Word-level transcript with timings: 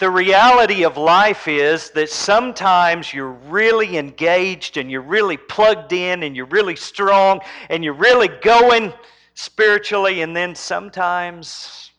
The 0.00 0.10
reality 0.10 0.84
of 0.84 0.96
life 0.96 1.46
is 1.46 1.90
that 1.90 2.08
sometimes 2.08 3.12
you're 3.12 3.32
really 3.32 3.98
engaged 3.98 4.78
and 4.78 4.90
you're 4.90 5.02
really 5.02 5.36
plugged 5.36 5.92
in 5.92 6.22
and 6.22 6.34
you're 6.34 6.46
really 6.46 6.74
strong 6.74 7.42
and 7.68 7.84
you're 7.84 7.92
really 7.92 8.28
going 8.28 8.94
spiritually, 9.34 10.22
and 10.22 10.34
then 10.34 10.54
sometimes 10.54 11.90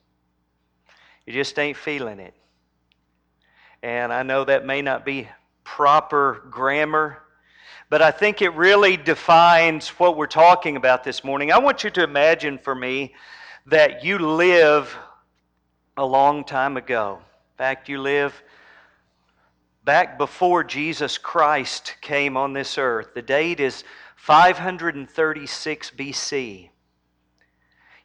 you 1.27 1.33
just 1.33 1.59
ain't 1.59 1.77
feeling 1.77 2.19
it. 2.19 2.33
And 3.83 4.11
I 4.11 4.23
know 4.23 4.45
that 4.45 4.65
may 4.65 4.81
not 4.81 5.05
be 5.05 5.27
proper 5.63 6.47
grammar, 6.49 7.19
but 7.91 8.01
I 8.01 8.09
think 8.09 8.41
it 8.41 8.55
really 8.55 8.97
defines 8.97 9.89
what 9.89 10.17
we're 10.17 10.25
talking 10.25 10.75
about 10.75 11.03
this 11.03 11.23
morning. 11.23 11.51
I 11.51 11.59
want 11.59 11.83
you 11.83 11.91
to 11.91 12.03
imagine 12.03 12.57
for 12.57 12.73
me 12.73 13.13
that 13.67 14.03
you 14.03 14.17
live 14.17 14.97
a 15.97 16.05
long 16.05 16.43
time 16.43 16.77
ago. 16.77 17.19
Fact, 17.61 17.89
you 17.89 18.01
live 18.01 18.41
back 19.85 20.17
before 20.17 20.63
Jesus 20.63 21.19
Christ 21.19 21.93
came 22.01 22.35
on 22.35 22.53
this 22.53 22.79
earth. 22.79 23.13
The 23.13 23.21
date 23.21 23.59
is 23.59 23.83
536 24.15 25.91
BC. 25.91 26.69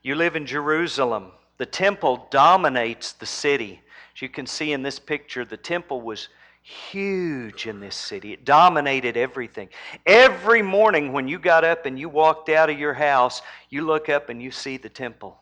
You 0.02 0.14
live 0.14 0.36
in 0.36 0.44
Jerusalem. 0.44 1.32
The 1.56 1.64
temple 1.64 2.28
dominates 2.30 3.12
the 3.12 3.24
city. 3.24 3.80
As 4.14 4.20
you 4.20 4.28
can 4.28 4.44
see 4.44 4.72
in 4.72 4.82
this 4.82 4.98
picture, 4.98 5.46
the 5.46 5.56
temple 5.56 6.02
was 6.02 6.28
huge 6.62 7.66
in 7.66 7.80
this 7.80 7.96
city. 7.96 8.34
It 8.34 8.44
dominated 8.44 9.16
everything. 9.16 9.70
Every 10.04 10.60
morning 10.60 11.14
when 11.14 11.28
you 11.28 11.38
got 11.38 11.64
up 11.64 11.86
and 11.86 11.98
you 11.98 12.10
walked 12.10 12.50
out 12.50 12.68
of 12.68 12.78
your 12.78 12.92
house, 12.92 13.40
you 13.70 13.86
look 13.86 14.10
up 14.10 14.28
and 14.28 14.42
you 14.42 14.50
see 14.50 14.76
the 14.76 14.90
temple. 14.90 15.38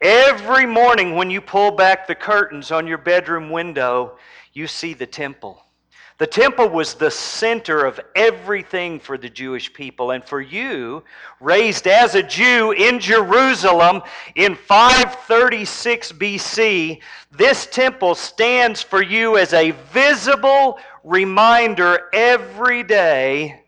Every 0.00 0.66
morning 0.66 1.14
when 1.14 1.30
you 1.30 1.40
pull 1.40 1.70
back 1.70 2.06
the 2.06 2.14
curtains 2.14 2.70
on 2.70 2.86
your 2.86 2.98
bedroom 2.98 3.50
window, 3.50 4.18
you 4.52 4.66
see 4.66 4.94
the 4.94 5.06
temple. 5.06 5.62
The 6.18 6.26
temple 6.26 6.70
was 6.70 6.94
the 6.94 7.10
center 7.10 7.84
of 7.84 8.00
everything 8.14 8.98
for 9.00 9.18
the 9.18 9.28
Jewish 9.28 9.70
people. 9.72 10.12
And 10.12 10.24
for 10.24 10.40
you, 10.40 11.04
raised 11.40 11.86
as 11.86 12.14
a 12.14 12.22
Jew 12.22 12.72
in 12.72 13.00
Jerusalem 13.00 14.00
in 14.34 14.54
536 14.54 16.12
BC, 16.12 17.00
this 17.32 17.66
temple 17.66 18.14
stands 18.14 18.82
for 18.82 19.02
you 19.02 19.36
as 19.36 19.52
a 19.52 19.72
visible 19.92 20.78
reminder 21.04 22.08
every 22.14 22.82
day 22.82 23.60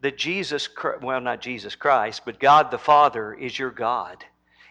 that 0.00 0.18
Jesus, 0.18 0.68
well, 1.00 1.20
not 1.20 1.40
Jesus 1.40 1.76
Christ, 1.76 2.22
but 2.24 2.40
God 2.40 2.72
the 2.72 2.78
Father 2.78 3.34
is 3.34 3.56
your 3.56 3.70
God, 3.70 4.24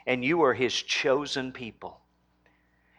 and 0.08 0.26
you 0.26 0.42
are 0.42 0.54
His 0.54 0.74
chosen 0.74 1.52
people. 1.52 2.00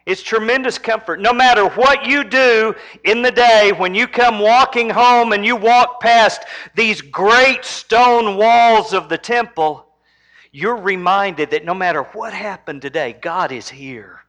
It's 0.07 0.23
tremendous 0.23 0.79
comfort. 0.79 1.21
No 1.21 1.33
matter 1.33 1.69
what 1.69 2.07
you 2.07 2.25
do 2.25 2.75
in 3.05 3.21
the 3.21 3.31
day, 3.31 3.73
when 3.77 3.95
you 3.95 4.07
come 4.07 4.39
walking 4.39 4.89
home 4.89 5.33
and 5.33 5.45
you 5.45 5.57
walk 5.57 6.01
past 6.01 6.45
these 6.75 7.03
great 7.03 7.65
stone 7.65 8.37
walls 8.37 8.95
of 8.95 9.09
the 9.09 9.19
temple, 9.19 9.87
you're 10.51 10.81
reminded 10.81 11.51
that 11.51 11.65
no 11.65 11.75
matter 11.75 12.05
what 12.05 12.33
happened 12.33 12.81
today, 12.81 13.19
God 13.21 13.53
is 13.53 13.69
here. 13.69 14.21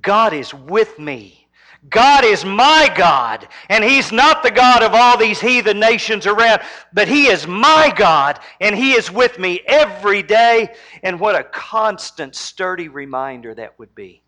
God 0.00 0.32
is 0.32 0.54
with 0.54 0.98
me. 0.98 1.41
God 1.88 2.24
is 2.24 2.44
my 2.44 2.92
God, 2.96 3.48
and 3.68 3.82
He's 3.82 4.12
not 4.12 4.42
the 4.42 4.52
God 4.52 4.82
of 4.82 4.94
all 4.94 5.18
these 5.18 5.40
heathen 5.40 5.80
nations 5.80 6.26
around, 6.26 6.62
but 6.92 7.08
He 7.08 7.26
is 7.26 7.46
my 7.46 7.92
God, 7.96 8.38
and 8.60 8.76
He 8.76 8.92
is 8.92 9.10
with 9.10 9.38
me 9.38 9.60
every 9.66 10.22
day. 10.22 10.74
And 11.02 11.18
what 11.18 11.34
a 11.34 11.42
constant, 11.42 12.36
sturdy 12.36 12.88
reminder 12.88 13.52
that 13.54 13.78
would 13.80 13.94
be. 13.96 14.22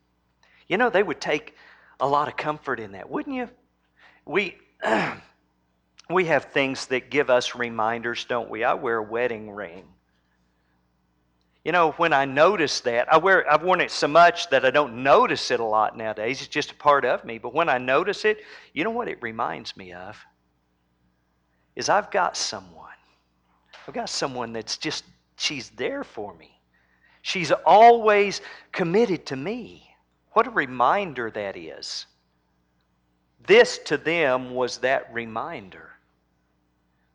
You 0.67 0.79
know, 0.79 0.91
they 0.91 1.03
would 1.03 1.21
take 1.21 1.55
a 2.01 2.09
lot 2.09 2.27
of 2.27 2.37
comfort 2.37 2.81
in 2.81 2.93
that, 2.93 3.09
wouldn't 3.09 3.37
you? 3.37 3.49
We, 4.25 4.59
we 6.11 6.25
have 6.25 6.47
things 6.47 6.87
that 6.87 7.09
give 7.09 7.31
us 7.31 7.55
reminders, 7.55 8.25
don't 8.25 8.51
we? 8.51 8.65
I 8.65 8.75
wear 8.75 8.97
a 8.97 9.03
wedding 9.03 9.51
ring. 9.51 9.85
You 11.65 11.73
know, 11.73 11.93
when 11.93 12.13
I 12.13 12.27
notice 12.27 12.81
that, 12.81 13.11
I 13.11 13.17
wear, 13.17 13.51
I've 13.51 13.63
worn 13.63 13.81
it 13.81 13.91
so 13.91 14.07
much 14.07 14.51
that 14.51 14.67
I 14.67 14.71
don't 14.71 15.03
notice 15.03 15.51
it 15.51 15.61
a 15.61 15.65
lot 15.65 15.97
nowadays. 15.97 16.41
It's 16.41 16.49
just 16.49 16.73
a 16.73 16.75
part 16.75 17.07
of 17.07 17.25
me. 17.25 17.39
But 17.39 17.55
when 17.55 17.71
I 17.71 17.79
notice 17.79 18.27
it, 18.27 18.41
you 18.75 18.85
know 18.85 18.91
what 18.91 19.09
it 19.09 19.23
reminds 19.23 19.75
me 19.75 19.95
of? 19.95 20.19
Is 21.75 21.89
I've 21.89 22.11
got 22.11 22.37
someone. 22.37 22.85
I've 23.89 23.95
got 23.95 24.11
someone 24.11 24.53
that's 24.53 24.77
just, 24.77 25.05
she's 25.39 25.71
there 25.71 26.05
for 26.05 26.35
me. 26.35 26.51
She's 27.23 27.51
always 27.51 28.43
committed 28.71 29.25
to 29.27 29.37
me. 29.37 29.89
What 30.33 30.47
a 30.47 30.51
reminder 30.51 31.31
that 31.31 31.57
is. 31.57 32.05
This 33.47 33.79
to 33.87 33.97
them 33.97 34.55
was 34.55 34.79
that 34.79 35.13
reminder. 35.15 35.93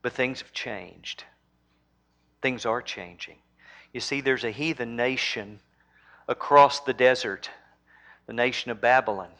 But 0.01 0.13
things 0.13 0.41
have 0.41 0.53
changed. 0.53 1.23
Things 2.41 2.65
are 2.65 2.81
changing. 2.81 3.37
You 3.93 3.99
see, 3.99 4.21
there's 4.21 4.43
a 4.43 4.51
heathen 4.51 4.95
nation 4.95 5.59
across 6.27 6.81
the 6.81 6.93
desert, 6.93 7.49
the 8.27 8.33
nation 8.33 8.71
of 8.71 8.79
Babylon. 8.79 9.31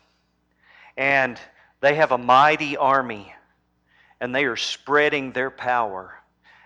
And 0.97 1.39
they 1.81 1.95
have 1.95 2.11
a 2.11 2.17
mighty 2.17 2.75
army, 2.75 3.33
and 4.19 4.33
they 4.33 4.45
are 4.45 4.55
spreading 4.55 5.31
their 5.31 5.51
power, 5.51 6.15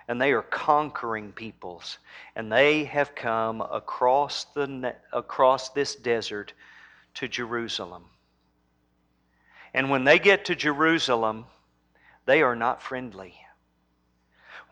and 0.08 0.20
they 0.20 0.32
are 0.32 0.42
conquering 0.42 1.34
peoples. 1.34 1.98
And 2.36 2.52
they 2.52 2.86
have 2.86 3.16
come 3.16 3.62
across, 3.62 4.46
the, 4.56 4.96
across 5.12 5.70
this 5.70 5.96
desert 5.96 6.54
to 7.16 7.28
Jerusalem. 7.28 8.06
And 9.74 9.90
when 9.90 10.04
they 10.04 10.20
get 10.20 10.46
to 10.46 10.56
Jerusalem, 10.56 11.46
they 12.26 12.42
are 12.42 12.56
not 12.56 12.82
friendly. 12.82 13.36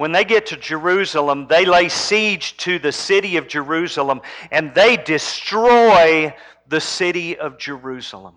When 0.02 0.12
they 0.12 0.26
get 0.26 0.48
to 0.48 0.58
Jerusalem, 0.58 1.46
they 1.48 1.64
lay 1.64 1.88
siege 1.88 2.58
to 2.58 2.80
the 2.80 2.92
city 2.92 3.38
of 3.38 3.48
Jerusalem 3.48 4.22
and 4.50 4.74
they 4.74 4.98
destroy 4.98 6.34
the 6.68 6.82
city 6.82 7.38
of 7.38 7.60
Jerusalem. 7.60 8.34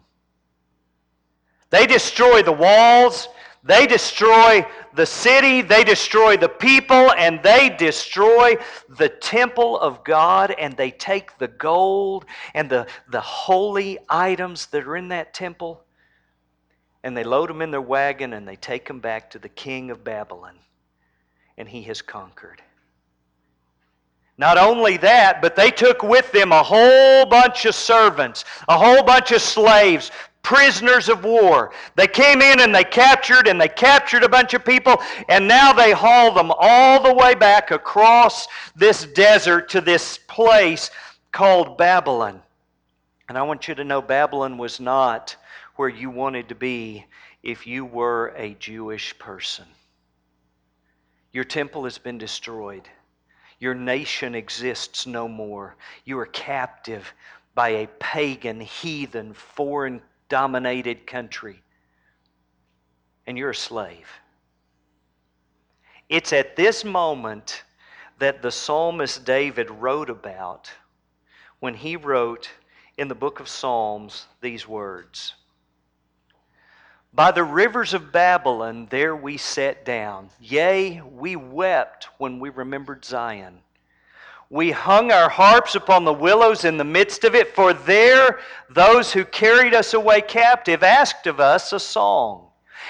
They 1.71 1.87
destroy 1.87 2.43
the 2.43 2.53
walls, 2.53 3.31
they 3.63 3.87
destroy 3.87 4.67
the 4.93 5.07
city, 5.07 5.63
they 5.63 5.85
destroy 5.85 6.37
the 6.37 6.51
people, 6.51 7.13
and 7.13 7.43
they 7.43 7.71
destroy 7.71 8.57
the 8.91 9.09
temple 9.09 9.79
of 9.79 10.05
God, 10.05 10.51
and 10.51 10.77
they 10.77 10.91
take 10.91 11.39
the 11.39 11.49
gold 11.49 12.27
and 12.53 12.69
the, 12.69 12.87
the 13.09 13.23
holy 13.23 13.99
items 14.11 14.67
that 14.67 14.87
are 14.87 14.99
in 14.99 15.09
that 15.09 15.33
temple, 15.33 15.83
and 17.03 17.17
they 17.17 17.25
load 17.25 17.49
them 17.49 17.63
in 17.63 17.71
their 17.71 17.81
wagon 17.81 18.35
and 18.35 18.47
they 18.47 18.57
take 18.57 18.87
them 18.87 19.01
back 19.01 19.31
to 19.31 19.39
the 19.39 19.49
king 19.49 19.91
of 19.91 20.05
Babylon, 20.05 20.59
and 21.57 21.69
he 21.69 21.83
has 21.83 22.03
conquered. 22.03 22.63
Not 24.37 24.59
only 24.59 24.97
that, 24.99 25.41
but 25.41 25.55
they 25.55 25.71
took 25.71 26.03
with 26.03 26.31
them 26.33 26.51
a 26.51 26.63
whole 26.63 27.25
bunch 27.25 27.67
of 27.67 27.75
servants, 27.75 28.45
a 28.69 28.77
whole 28.77 29.03
bunch 29.05 29.31
of 29.31 29.41
slaves, 29.41 30.11
prisoners 30.43 31.09
of 31.09 31.25
war. 31.25 31.71
They 31.95 32.09
came 32.09 32.43
in 32.43 32.61
and 32.61 32.75
they 32.75 32.85
captured 32.85 33.47
and 33.47 33.61
they 33.61 33.69
captured 33.69 34.25
a 34.25 34.29
bunch 34.29 34.53
of 34.55 34.65
people, 34.65 35.01
and 35.29 35.47
now 35.47 35.73
they 35.73 35.93
haul 35.93 36.33
them 36.33 36.53
all 36.57 37.03
the 37.03 37.15
way 37.15 37.35
back 37.35 37.71
across 37.71 38.49
this 38.75 39.07
desert 39.07 39.69
to 39.71 39.81
this 39.81 40.19
place 40.29 40.91
called 41.31 41.79
Babylon. 41.79 42.43
And 43.29 43.39
I 43.39 43.43
want 43.43 43.69
you 43.69 43.75
to 43.77 43.85
know 43.85 44.03
Babylon 44.03 44.59
was 44.59 44.81
not 44.81 45.37
where 45.77 45.89
you 45.89 46.11
wanted 46.11 46.49
to 46.49 46.55
be 46.55 47.07
if 47.43 47.67
you 47.67 47.85
were 47.85 48.35
a 48.37 48.55
Jewish 48.55 49.19
person. 49.19 49.65
Your 51.35 51.45
temple 51.45 51.83
has 51.83 51.99
been 51.99 52.17
destroyed. 52.17 52.89
Your 53.59 53.75
nation 53.75 54.37
exists 54.37 55.05
no 55.05 55.27
more. 55.27 55.75
You 56.05 56.17
are 56.21 56.27
captive 56.27 57.13
by 57.57 57.71
a 57.71 57.89
pagan, 57.99 58.61
heathen, 58.61 59.35
foreign 59.35 60.01
dominated 60.29 61.09
country, 61.09 61.61
and 63.27 63.37
you're 63.37 63.51
a 63.51 63.55
slave. 63.55 64.09
It's 66.09 66.33
at 66.33 66.55
this 66.55 66.85
moment 66.85 67.65
that 68.21 68.41
the 68.41 68.53
psalmist 68.53 69.25
David 69.25 69.71
wrote 69.71 70.11
about 70.11 70.71
when 71.59 71.75
he 71.75 71.97
wrote 71.97 72.49
in 72.97 73.09
the 73.09 73.15
book 73.17 73.41
of 73.41 73.49
Psalms 73.49 74.29
these 74.41 74.69
words 74.69 75.35
By 77.15 77.31
the 77.31 77.45
rivers 77.45 77.95
of 77.95 78.11
Babylon, 78.11 78.89
there 78.91 79.15
we 79.15 79.37
sat 79.37 79.85
down. 79.85 80.31
Yea, 80.41 81.01
we 81.01 81.37
wept 81.37 82.09
when 82.19 82.41
we 82.41 82.51
remembered 82.51 83.05
Zion. 83.05 83.61
We 84.51 84.73
hung 84.73 85.13
our 85.13 85.29
harps 85.29 85.77
upon 85.77 86.05
the 86.05 86.13
willows 86.13 86.65
in 86.65 86.77
the 86.77 86.83
midst 86.83 87.23
of 87.23 87.37
it, 87.37 87.55
for 87.55 87.73
there 87.73 88.41
those 88.69 89.13
who 89.13 89.25
carried 89.25 89.75
us 89.75 89.95
away 89.95 90.23
captive 90.23 90.83
asked 90.83 91.29
of 91.29 91.39
us 91.39 91.73
a 91.73 91.79
song. 91.79 92.49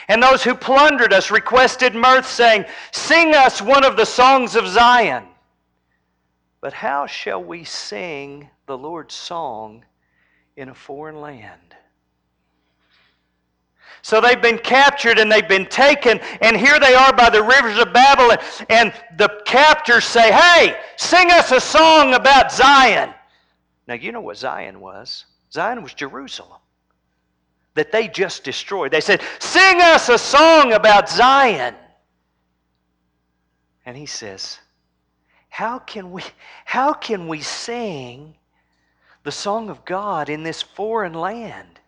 And 0.09 0.23
those 0.23 0.43
who 0.43 0.55
plundered 0.55 1.13
us 1.13 1.31
requested 1.31 1.95
mirth, 1.95 2.27
saying, 2.27 2.65
Sing 2.93 3.35
us 3.35 3.61
one 3.61 3.85
of 3.85 3.97
the 3.97 4.07
songs 4.07 4.57
of 4.57 4.67
Zion. 4.67 5.25
But 6.63 6.73
how 6.73 7.07
shall 7.07 7.45
we 7.45 7.65
sing 7.65 8.49
the 8.65 8.79
Lord's 8.79 9.15
song 9.15 9.85
in 10.57 10.71
a 10.71 10.75
foreign 10.75 11.21
land? 11.21 11.77
So 14.05 14.21
they've 14.21 14.41
been 14.41 14.59
captured 14.59 15.19
and 15.19 15.33
they've 15.33 15.49
been 15.49 15.65
taken, 15.65 16.21
and 16.43 16.59
here 16.59 16.79
they 16.79 16.95
are 16.95 17.11
by 17.15 17.31
the 17.31 17.43
rivers 17.43 17.79
of 17.79 17.95
Babylon. 17.95 18.37
And 18.69 18.93
the 19.17 19.41
captors 19.47 20.05
say, 20.05 20.31
Hey, 20.31 20.79
sing 20.97 21.31
us 21.31 21.53
a 21.53 21.59
song 21.59 22.13
about 22.13 22.53
Zion. 22.53 23.15
Now, 23.89 23.95
you 23.95 24.13
know 24.13 24.21
what 24.21 24.37
Zion 24.37 24.79
was 24.81 25.25
Zion 25.51 25.83
was 25.83 25.95
Jerusalem 25.95 26.61
that 27.73 27.93
they 27.93 28.07
just 28.07 28.45
destroyed. 28.45 28.93
They 28.93 29.01
said, 29.01 29.23
Sing 29.39 29.81
us 29.81 30.11
a 30.11 30.19
song 30.19 30.75
about 30.75 31.09
Zion. 31.09 31.75
And 33.87 33.97
he 33.97 34.05
says, 34.05 34.59
How 35.49 35.79
can 35.79 36.13
we, 36.13 36.23
how 36.67 36.93
can 36.93 37.27
we 37.27 37.41
sing 37.41 38.35
the 39.23 39.33
song 39.33 39.71
of 39.71 39.83
God 39.87 40.29
in 40.29 40.43
this 40.43 40.61
foreign 40.61 41.15
land? 41.15 41.81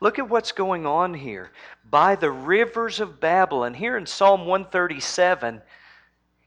Look 0.00 0.18
at 0.18 0.28
what's 0.28 0.52
going 0.52 0.86
on 0.86 1.14
here. 1.14 1.50
By 1.90 2.14
the 2.14 2.30
rivers 2.30 3.00
of 3.00 3.20
Babylon, 3.20 3.74
here 3.74 3.96
in 3.96 4.06
Psalm 4.06 4.46
137, 4.46 5.60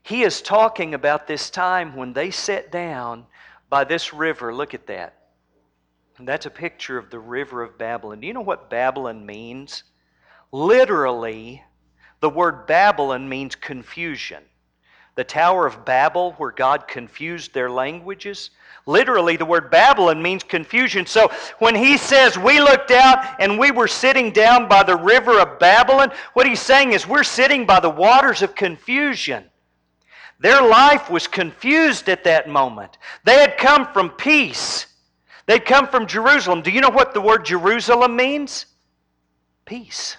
he 0.03 0.23
is 0.23 0.41
talking 0.41 0.93
about 0.93 1.27
this 1.27 1.49
time 1.49 1.95
when 1.95 2.13
they 2.13 2.31
sat 2.31 2.71
down 2.71 3.25
by 3.69 3.83
this 3.83 4.13
river. 4.13 4.53
Look 4.53 4.73
at 4.73 4.87
that. 4.87 5.17
And 6.17 6.27
that's 6.27 6.45
a 6.45 6.51
picture 6.51 6.97
of 6.97 7.09
the 7.09 7.19
river 7.19 7.61
of 7.61 7.77
Babylon. 7.77 8.21
Do 8.21 8.27
you 8.27 8.33
know 8.33 8.41
what 8.41 8.69
Babylon 8.69 9.25
means? 9.25 9.83
Literally, 10.51 11.63
the 12.19 12.29
word 12.29 12.67
Babylon 12.67 13.27
means 13.27 13.55
confusion. 13.55 14.43
The 15.15 15.23
Tower 15.23 15.67
of 15.67 15.85
Babel, 15.85 16.33
where 16.33 16.51
God 16.51 16.87
confused 16.87 17.53
their 17.53 17.69
languages, 17.69 18.51
Literally, 18.87 19.37
the 19.37 19.45
word 19.45 19.69
Babylon 19.69 20.21
means 20.21 20.43
confusion. 20.43 21.05
So 21.05 21.31
when 21.59 21.75
he 21.75 21.97
says 21.97 22.37
we 22.37 22.59
looked 22.59 22.91
out 22.91 23.39
and 23.39 23.59
we 23.59 23.69
were 23.69 23.87
sitting 23.87 24.31
down 24.31 24.67
by 24.67 24.83
the 24.83 24.95
river 24.95 25.39
of 25.39 25.59
Babylon, 25.59 26.11
what 26.33 26.47
he's 26.47 26.61
saying 26.61 26.93
is 26.93 27.07
we're 27.07 27.23
sitting 27.23 27.65
by 27.65 27.79
the 27.79 27.89
waters 27.89 28.41
of 28.41 28.55
confusion. 28.55 29.45
Their 30.39 30.61
life 30.67 31.11
was 31.11 31.27
confused 31.27 32.09
at 32.09 32.23
that 32.23 32.49
moment. 32.49 32.97
They 33.23 33.35
had 33.35 33.57
come 33.57 33.85
from 33.93 34.09
peace. 34.09 34.87
They'd 35.45 35.65
come 35.65 35.87
from 35.87 36.07
Jerusalem. 36.07 36.63
Do 36.63 36.71
you 36.71 36.81
know 36.81 36.89
what 36.89 37.13
the 37.13 37.21
word 37.21 37.45
Jerusalem 37.45 38.15
means? 38.15 38.65
Peace. 39.65 40.17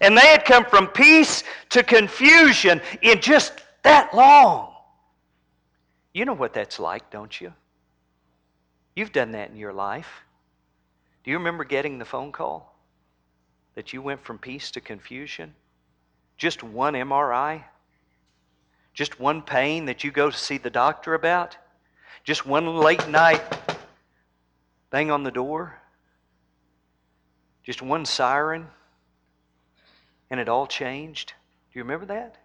And 0.00 0.18
they 0.18 0.26
had 0.26 0.44
come 0.44 0.64
from 0.64 0.88
peace 0.88 1.44
to 1.68 1.84
confusion 1.84 2.80
in 3.02 3.20
just 3.20 3.62
that 3.86 4.14
long. 4.14 4.72
You 6.12 6.24
know 6.24 6.34
what 6.34 6.54
that's 6.54 6.78
like, 6.78 7.10
don't 7.10 7.40
you? 7.40 7.52
You've 8.94 9.12
done 9.12 9.32
that 9.32 9.50
in 9.50 9.56
your 9.56 9.72
life. 9.72 10.08
Do 11.24 11.30
you 11.30 11.38
remember 11.38 11.64
getting 11.64 11.98
the 11.98 12.04
phone 12.04 12.32
call 12.32 12.76
that 13.74 13.92
you 13.92 14.00
went 14.00 14.24
from 14.24 14.38
peace 14.38 14.70
to 14.72 14.80
confusion? 14.80 15.54
Just 16.36 16.62
one 16.62 16.94
MRI? 16.94 17.64
Just 18.94 19.20
one 19.20 19.42
pain 19.42 19.84
that 19.86 20.04
you 20.04 20.10
go 20.10 20.30
to 20.30 20.36
see 20.36 20.58
the 20.58 20.70
doctor 20.70 21.14
about? 21.14 21.56
Just 22.24 22.46
one 22.46 22.76
late 22.76 23.08
night 23.08 23.42
bang 24.90 25.10
on 25.10 25.24
the 25.24 25.30
door? 25.30 25.78
Just 27.62 27.82
one 27.82 28.06
siren? 28.06 28.68
And 30.30 30.40
it 30.40 30.48
all 30.48 30.66
changed? 30.66 31.34
Do 31.70 31.78
you 31.78 31.84
remember 31.84 32.06
that? 32.06 32.36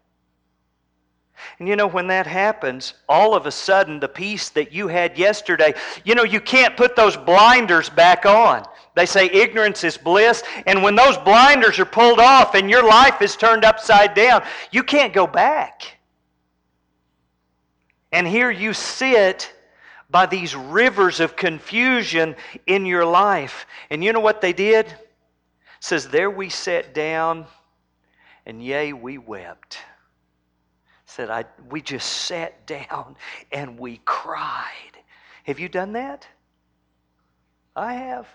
And 1.60 1.68
you 1.68 1.76
know, 1.76 1.88
when 1.88 2.08
that 2.08 2.28
happens, 2.28 2.94
all 3.08 3.36
of 3.36 3.46
a 3.46 3.52
sudden, 3.52 4.00
the 4.00 4.08
peace 4.08 4.50
that 4.50 4.74
you 4.74 4.88
had 4.88 5.18
yesterday, 5.18 5.74
you 6.04 6.16
know, 6.16 6.24
you 6.24 6.42
can't 6.42 6.76
put 6.76 6.96
those 6.96 7.16
blinders 7.16 7.90
back 7.90 8.26
on. 8.26 8.66
They 8.96 9.06
say 9.06 9.28
ignorance 9.28 9.84
is 9.84 9.98
bliss. 9.98 10.44
And 10.66 10.84
when 10.84 10.96
those 10.96 11.18
blinders 11.18 11.80
are 11.80 11.86
pulled 11.86 12.20
off 12.20 12.56
and 12.56 12.70
your 12.70 12.88
life 12.88 13.22
is 13.22 13.36
turned 13.36 13.64
upside 13.64 14.14
down, 14.14 14.44
you 14.72 14.84
can't 14.84 15.14
go 15.14 15.28
back. 15.28 15.98
And 18.12 18.28
here 18.28 18.52
you 18.52 18.74
sit 18.74 19.54
by 20.10 20.26
these 20.26 20.56
rivers 20.56 21.20
of 21.22 21.36
confusion 21.36 22.36
in 22.68 22.86
your 22.86 23.06
life. 23.06 23.66
And 23.90 24.04
you 24.04 24.12
know 24.12 24.20
what 24.20 24.42
they 24.42 24.52
did? 24.52 24.88
It 24.88 24.98
says, 25.80 26.10
There 26.10 26.30
we 26.30 26.50
sat 26.50 26.94
down, 26.94 27.46
and 28.46 28.64
yea, 28.64 28.92
we 28.92 29.18
wept 29.18 29.78
said, 31.12 31.30
I, 31.30 31.44
we 31.70 31.82
just 31.82 32.10
sat 32.10 32.66
down 32.90 33.16
and 33.52 33.78
we 33.78 34.00
cried. 34.06 34.98
Have 35.44 35.60
you 35.60 35.70
done 35.70 35.94
that? 35.94 36.28
I 37.76 37.94
have. 37.94 38.28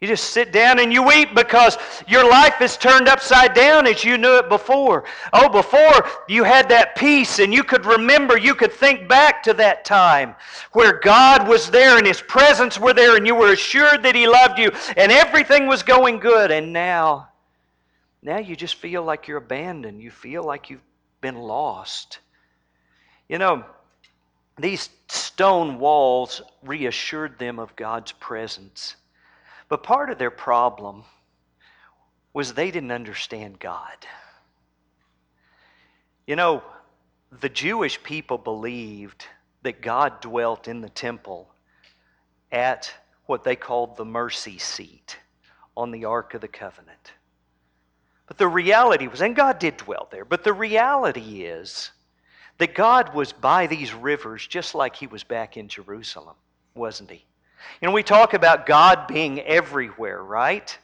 You 0.00 0.08
just 0.08 0.30
sit 0.30 0.52
down 0.52 0.80
and 0.80 0.92
you 0.92 1.02
weep 1.02 1.34
because 1.34 1.78
your 2.06 2.28
life 2.28 2.60
is 2.60 2.76
turned 2.76 3.08
upside 3.08 3.54
down 3.54 3.86
as 3.86 4.04
you 4.04 4.18
knew 4.18 4.36
it 4.36 4.50
before. 4.50 5.04
Oh, 5.32 5.48
before 5.48 6.06
you 6.28 6.44
had 6.44 6.68
that 6.68 6.94
peace 6.94 7.38
and 7.38 7.54
you 7.54 7.64
could 7.64 7.86
remember, 7.86 8.36
you 8.36 8.54
could 8.54 8.72
think 8.72 9.08
back 9.08 9.42
to 9.44 9.54
that 9.54 9.84
time 9.84 10.34
where 10.72 11.00
God 11.00 11.48
was 11.48 11.70
there 11.70 11.96
and 11.96 12.06
His 12.06 12.20
presence 12.20 12.78
were 12.78 12.92
there 12.92 13.16
and 13.16 13.26
you 13.26 13.34
were 13.34 13.52
assured 13.52 14.02
that 14.02 14.14
He 14.14 14.28
loved 14.28 14.58
you 14.58 14.70
and 14.96 15.10
everything 15.10 15.66
was 15.66 15.82
going 15.82 16.18
good. 16.18 16.50
And 16.50 16.72
now, 16.72 17.28
now 18.20 18.38
you 18.38 18.56
just 18.56 18.74
feel 18.74 19.02
like 19.04 19.26
you're 19.26 19.38
abandoned. 19.38 20.02
You 20.02 20.10
feel 20.10 20.44
like 20.44 20.68
you've 20.68 20.82
been 21.24 21.40
lost. 21.40 22.18
You 23.30 23.38
know, 23.38 23.64
these 24.58 24.90
stone 25.08 25.78
walls 25.78 26.42
reassured 26.62 27.38
them 27.38 27.58
of 27.58 27.74
God's 27.76 28.12
presence. 28.12 28.96
But 29.70 29.82
part 29.82 30.10
of 30.10 30.18
their 30.18 30.30
problem 30.30 31.04
was 32.34 32.52
they 32.52 32.70
didn't 32.70 32.92
understand 32.92 33.58
God. 33.58 33.96
You 36.26 36.36
know, 36.36 36.62
the 37.40 37.48
Jewish 37.48 38.02
people 38.02 38.36
believed 38.36 39.24
that 39.62 39.80
God 39.80 40.20
dwelt 40.20 40.68
in 40.68 40.82
the 40.82 40.90
temple 40.90 41.48
at 42.52 42.92
what 43.24 43.44
they 43.44 43.56
called 43.56 43.96
the 43.96 44.04
mercy 44.04 44.58
seat 44.58 45.16
on 45.74 45.90
the 45.90 46.04
Ark 46.04 46.34
of 46.34 46.42
the 46.42 46.48
Covenant. 46.48 47.12
But 48.26 48.38
the 48.38 48.48
reality 48.48 49.06
was, 49.06 49.20
and 49.20 49.36
God 49.36 49.58
did 49.58 49.76
dwell 49.76 50.08
there, 50.10 50.24
but 50.24 50.44
the 50.44 50.52
reality 50.52 51.42
is 51.42 51.90
that 52.58 52.74
God 52.74 53.14
was 53.14 53.32
by 53.32 53.66
these 53.66 53.92
rivers 53.92 54.46
just 54.46 54.74
like 54.74 54.96
He 54.96 55.06
was 55.06 55.24
back 55.24 55.56
in 55.56 55.68
Jerusalem, 55.68 56.36
wasn't 56.74 57.10
He? 57.10 57.24
You 57.80 57.88
know, 57.88 57.94
we 57.94 58.02
talk 58.02 58.34
about 58.34 58.66
God 58.66 59.06
being 59.06 59.40
everywhere, 59.40 60.22
right? 60.22 60.76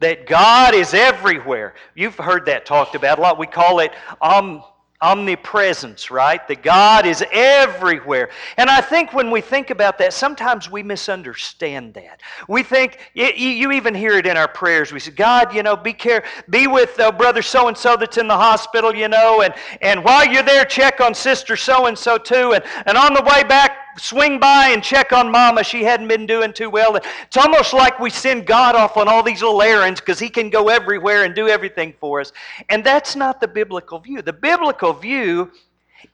That 0.00 0.26
God 0.26 0.74
is 0.74 0.94
everywhere. 0.94 1.74
You've 1.94 2.16
heard 2.16 2.46
that 2.46 2.66
talked 2.66 2.94
about 2.94 3.18
a 3.18 3.22
lot. 3.22 3.38
We 3.38 3.46
call 3.46 3.80
it 3.80 3.92
um, 4.22 4.62
omnipresence, 5.02 6.10
right? 6.10 6.46
That 6.48 6.62
God 6.62 7.06
is 7.06 7.24
everywhere. 7.32 8.30
And 8.58 8.68
I 8.68 8.80
think 8.80 9.14
when 9.14 9.30
we 9.30 9.40
think 9.40 9.70
about 9.70 9.96
that, 9.98 10.12
sometimes 10.12 10.70
we 10.70 10.82
misunderstand 10.82 11.94
that. 11.94 12.20
We 12.48 12.62
think, 12.62 12.98
you 13.14 13.72
even 13.72 13.94
hear 13.94 14.12
it 14.18 14.26
in 14.26 14.36
our 14.36 14.48
prayers. 14.48 14.92
We 14.92 15.00
say, 15.00 15.12
God, 15.12 15.54
you 15.54 15.62
know, 15.62 15.74
be 15.74 15.94
care, 15.94 16.24
be 16.50 16.66
with 16.66 17.00
uh, 17.00 17.12
brother 17.12 17.40
so 17.40 17.68
and 17.68 17.76
so 17.76 17.96
that's 17.96 18.18
in 18.18 18.28
the 18.28 18.36
hospital, 18.36 18.94
you 18.94 19.08
know, 19.08 19.40
and, 19.40 19.54
and 19.80 20.04
while 20.04 20.26
you're 20.26 20.42
there, 20.42 20.64
check 20.66 21.00
on 21.00 21.14
sister 21.14 21.56
so 21.56 21.86
and 21.86 21.96
so 21.96 22.18
too. 22.18 22.52
And, 22.52 22.64
and 22.84 22.98
on 22.98 23.14
the 23.14 23.22
way 23.22 23.42
back, 23.42 23.79
swing 23.98 24.38
by 24.38 24.68
and 24.68 24.82
check 24.82 25.12
on 25.12 25.30
mama. 25.30 25.64
She 25.64 25.82
hadn't 25.82 26.08
been 26.08 26.26
doing 26.26 26.52
too 26.52 26.70
well. 26.70 26.96
It's 26.96 27.36
almost 27.36 27.72
like 27.72 27.98
we 27.98 28.10
send 28.10 28.46
God 28.46 28.74
off 28.74 28.96
on 28.96 29.08
all 29.08 29.22
these 29.22 29.42
little 29.42 29.62
errands 29.62 30.00
because 30.00 30.18
he 30.18 30.28
can 30.28 30.50
go 30.50 30.68
everywhere 30.68 31.24
and 31.24 31.34
do 31.34 31.48
everything 31.48 31.94
for 32.00 32.20
us. 32.20 32.32
And 32.68 32.84
that's 32.84 33.16
not 33.16 33.40
the 33.40 33.48
biblical 33.48 33.98
view. 33.98 34.22
The 34.22 34.32
biblical 34.32 34.92
view 34.92 35.50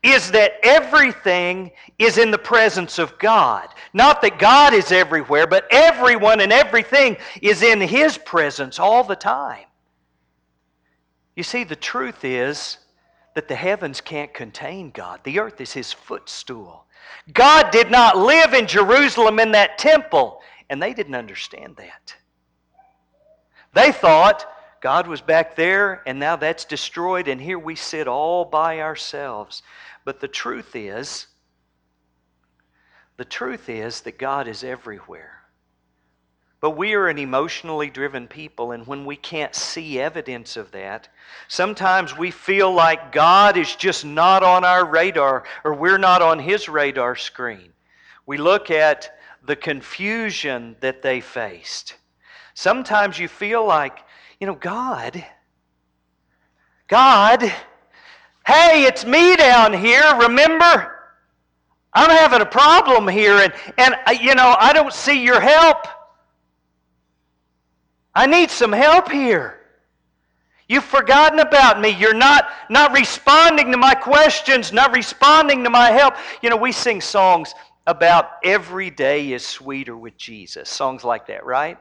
is 0.02 0.30
that 0.32 0.54
everything 0.62 1.70
is 1.98 2.18
in 2.18 2.30
the 2.30 2.38
presence 2.38 2.98
of 2.98 3.18
God. 3.18 3.68
Not 3.92 4.20
that 4.22 4.38
God 4.38 4.74
is 4.74 4.90
everywhere, 4.92 5.46
but 5.46 5.66
everyone 5.70 6.40
and 6.40 6.52
everything 6.52 7.16
is 7.40 7.62
in 7.62 7.80
his 7.80 8.18
presence 8.18 8.78
all 8.78 9.04
the 9.04 9.16
time. 9.16 9.64
You 11.36 11.42
see, 11.42 11.64
the 11.64 11.76
truth 11.76 12.24
is 12.24 12.78
that 13.34 13.48
the 13.48 13.54
heavens 13.54 14.00
can't 14.00 14.32
contain 14.32 14.90
God. 14.90 15.20
The 15.22 15.38
earth 15.38 15.60
is 15.60 15.72
his 15.72 15.92
footstool. 15.92 16.85
God 17.32 17.70
did 17.70 17.90
not 17.90 18.16
live 18.16 18.54
in 18.54 18.66
Jerusalem 18.66 19.38
in 19.38 19.52
that 19.52 19.78
temple, 19.78 20.40
and 20.70 20.82
they 20.82 20.94
didn't 20.94 21.14
understand 21.14 21.76
that. 21.76 22.14
They 23.72 23.92
thought 23.92 24.46
God 24.80 25.06
was 25.06 25.20
back 25.20 25.56
there, 25.56 26.02
and 26.06 26.18
now 26.18 26.36
that's 26.36 26.64
destroyed, 26.64 27.28
and 27.28 27.40
here 27.40 27.58
we 27.58 27.74
sit 27.74 28.06
all 28.06 28.44
by 28.44 28.80
ourselves. 28.80 29.62
But 30.04 30.20
the 30.20 30.28
truth 30.28 30.76
is, 30.76 31.26
the 33.16 33.24
truth 33.24 33.68
is 33.68 34.02
that 34.02 34.18
God 34.18 34.46
is 34.46 34.62
everywhere. 34.62 35.42
But 36.60 36.70
we 36.70 36.94
are 36.94 37.08
an 37.08 37.18
emotionally 37.18 37.90
driven 37.90 38.26
people, 38.28 38.72
and 38.72 38.86
when 38.86 39.04
we 39.04 39.16
can't 39.16 39.54
see 39.54 40.00
evidence 40.00 40.56
of 40.56 40.70
that, 40.72 41.08
sometimes 41.48 42.16
we 42.16 42.30
feel 42.30 42.72
like 42.72 43.12
God 43.12 43.56
is 43.58 43.76
just 43.76 44.04
not 44.04 44.42
on 44.42 44.64
our 44.64 44.84
radar 44.84 45.44
or 45.64 45.74
we're 45.74 45.98
not 45.98 46.22
on 46.22 46.38
His 46.38 46.68
radar 46.68 47.14
screen. 47.14 47.72
We 48.24 48.38
look 48.38 48.70
at 48.70 49.18
the 49.44 49.56
confusion 49.56 50.76
that 50.80 51.02
they 51.02 51.20
faced. 51.20 51.96
Sometimes 52.54 53.18
you 53.18 53.28
feel 53.28 53.64
like, 53.64 53.98
You 54.40 54.46
know, 54.46 54.54
God, 54.54 55.24
God, 56.88 57.42
hey, 58.46 58.84
it's 58.84 59.04
me 59.04 59.36
down 59.36 59.72
here, 59.72 60.04
remember? 60.20 60.92
I'm 61.92 62.10
having 62.10 62.40
a 62.40 62.46
problem 62.46 63.08
here, 63.08 63.36
and, 63.36 63.52
and 63.78 63.94
uh, 64.06 64.12
you 64.12 64.34
know, 64.34 64.56
I 64.58 64.72
don't 64.72 64.92
see 64.92 65.22
your 65.22 65.40
help. 65.40 65.86
I 68.16 68.24
need 68.24 68.50
some 68.50 68.72
help 68.72 69.10
here. 69.10 69.60
You've 70.68 70.84
forgotten 70.84 71.38
about 71.38 71.80
me. 71.80 71.90
You're 71.90 72.14
not, 72.14 72.48
not 72.70 72.92
responding 72.92 73.70
to 73.72 73.76
my 73.76 73.94
questions, 73.94 74.72
not 74.72 74.96
responding 74.96 75.62
to 75.64 75.70
my 75.70 75.90
help. 75.90 76.14
You 76.42 76.48
know, 76.48 76.56
we 76.56 76.72
sing 76.72 77.02
songs 77.02 77.54
about 77.86 78.30
every 78.42 78.88
day 78.88 79.32
is 79.32 79.46
sweeter 79.46 79.94
with 79.94 80.16
Jesus, 80.16 80.70
songs 80.70 81.04
like 81.04 81.26
that, 81.26 81.44
right? 81.44 81.78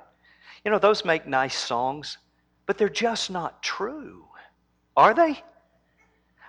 You 0.65 0.71
know, 0.71 0.77
those 0.77 1.05
make 1.05 1.25
nice 1.25 1.57
songs, 1.57 2.17
but 2.65 2.77
they're 2.77 2.89
just 2.89 3.31
not 3.31 3.63
true, 3.63 4.25
are 4.97 5.13
they? 5.13 5.41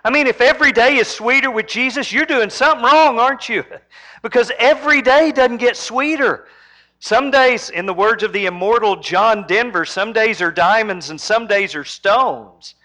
I 0.03 0.09
mean, 0.11 0.27
if 0.27 0.41
every 0.41 0.73
day 0.73 0.97
is 0.97 1.07
sweeter 1.07 1.49
with 1.49 1.67
Jesus, 1.67 2.11
you're 2.11 2.25
doing 2.25 2.49
something 2.49 2.85
wrong, 2.85 3.19
aren't 3.19 3.47
you? 3.47 3.63
Because 4.23 4.51
every 4.57 5.03
day 5.03 5.31
doesn't 5.31 5.57
get 5.57 5.77
sweeter. 5.77 6.47
Some 6.99 7.29
days, 7.29 7.69
in 7.69 7.85
the 7.85 7.93
words 7.93 8.23
of 8.23 8.33
the 8.33 8.47
immortal 8.47 8.95
John 8.95 9.45
Denver, 9.47 9.85
some 9.85 10.13
days 10.13 10.41
are 10.41 10.51
diamonds 10.51 11.09
and 11.09 11.21
some 11.21 11.45
days 11.45 11.75
are 11.75 11.85
stones. 11.85 12.75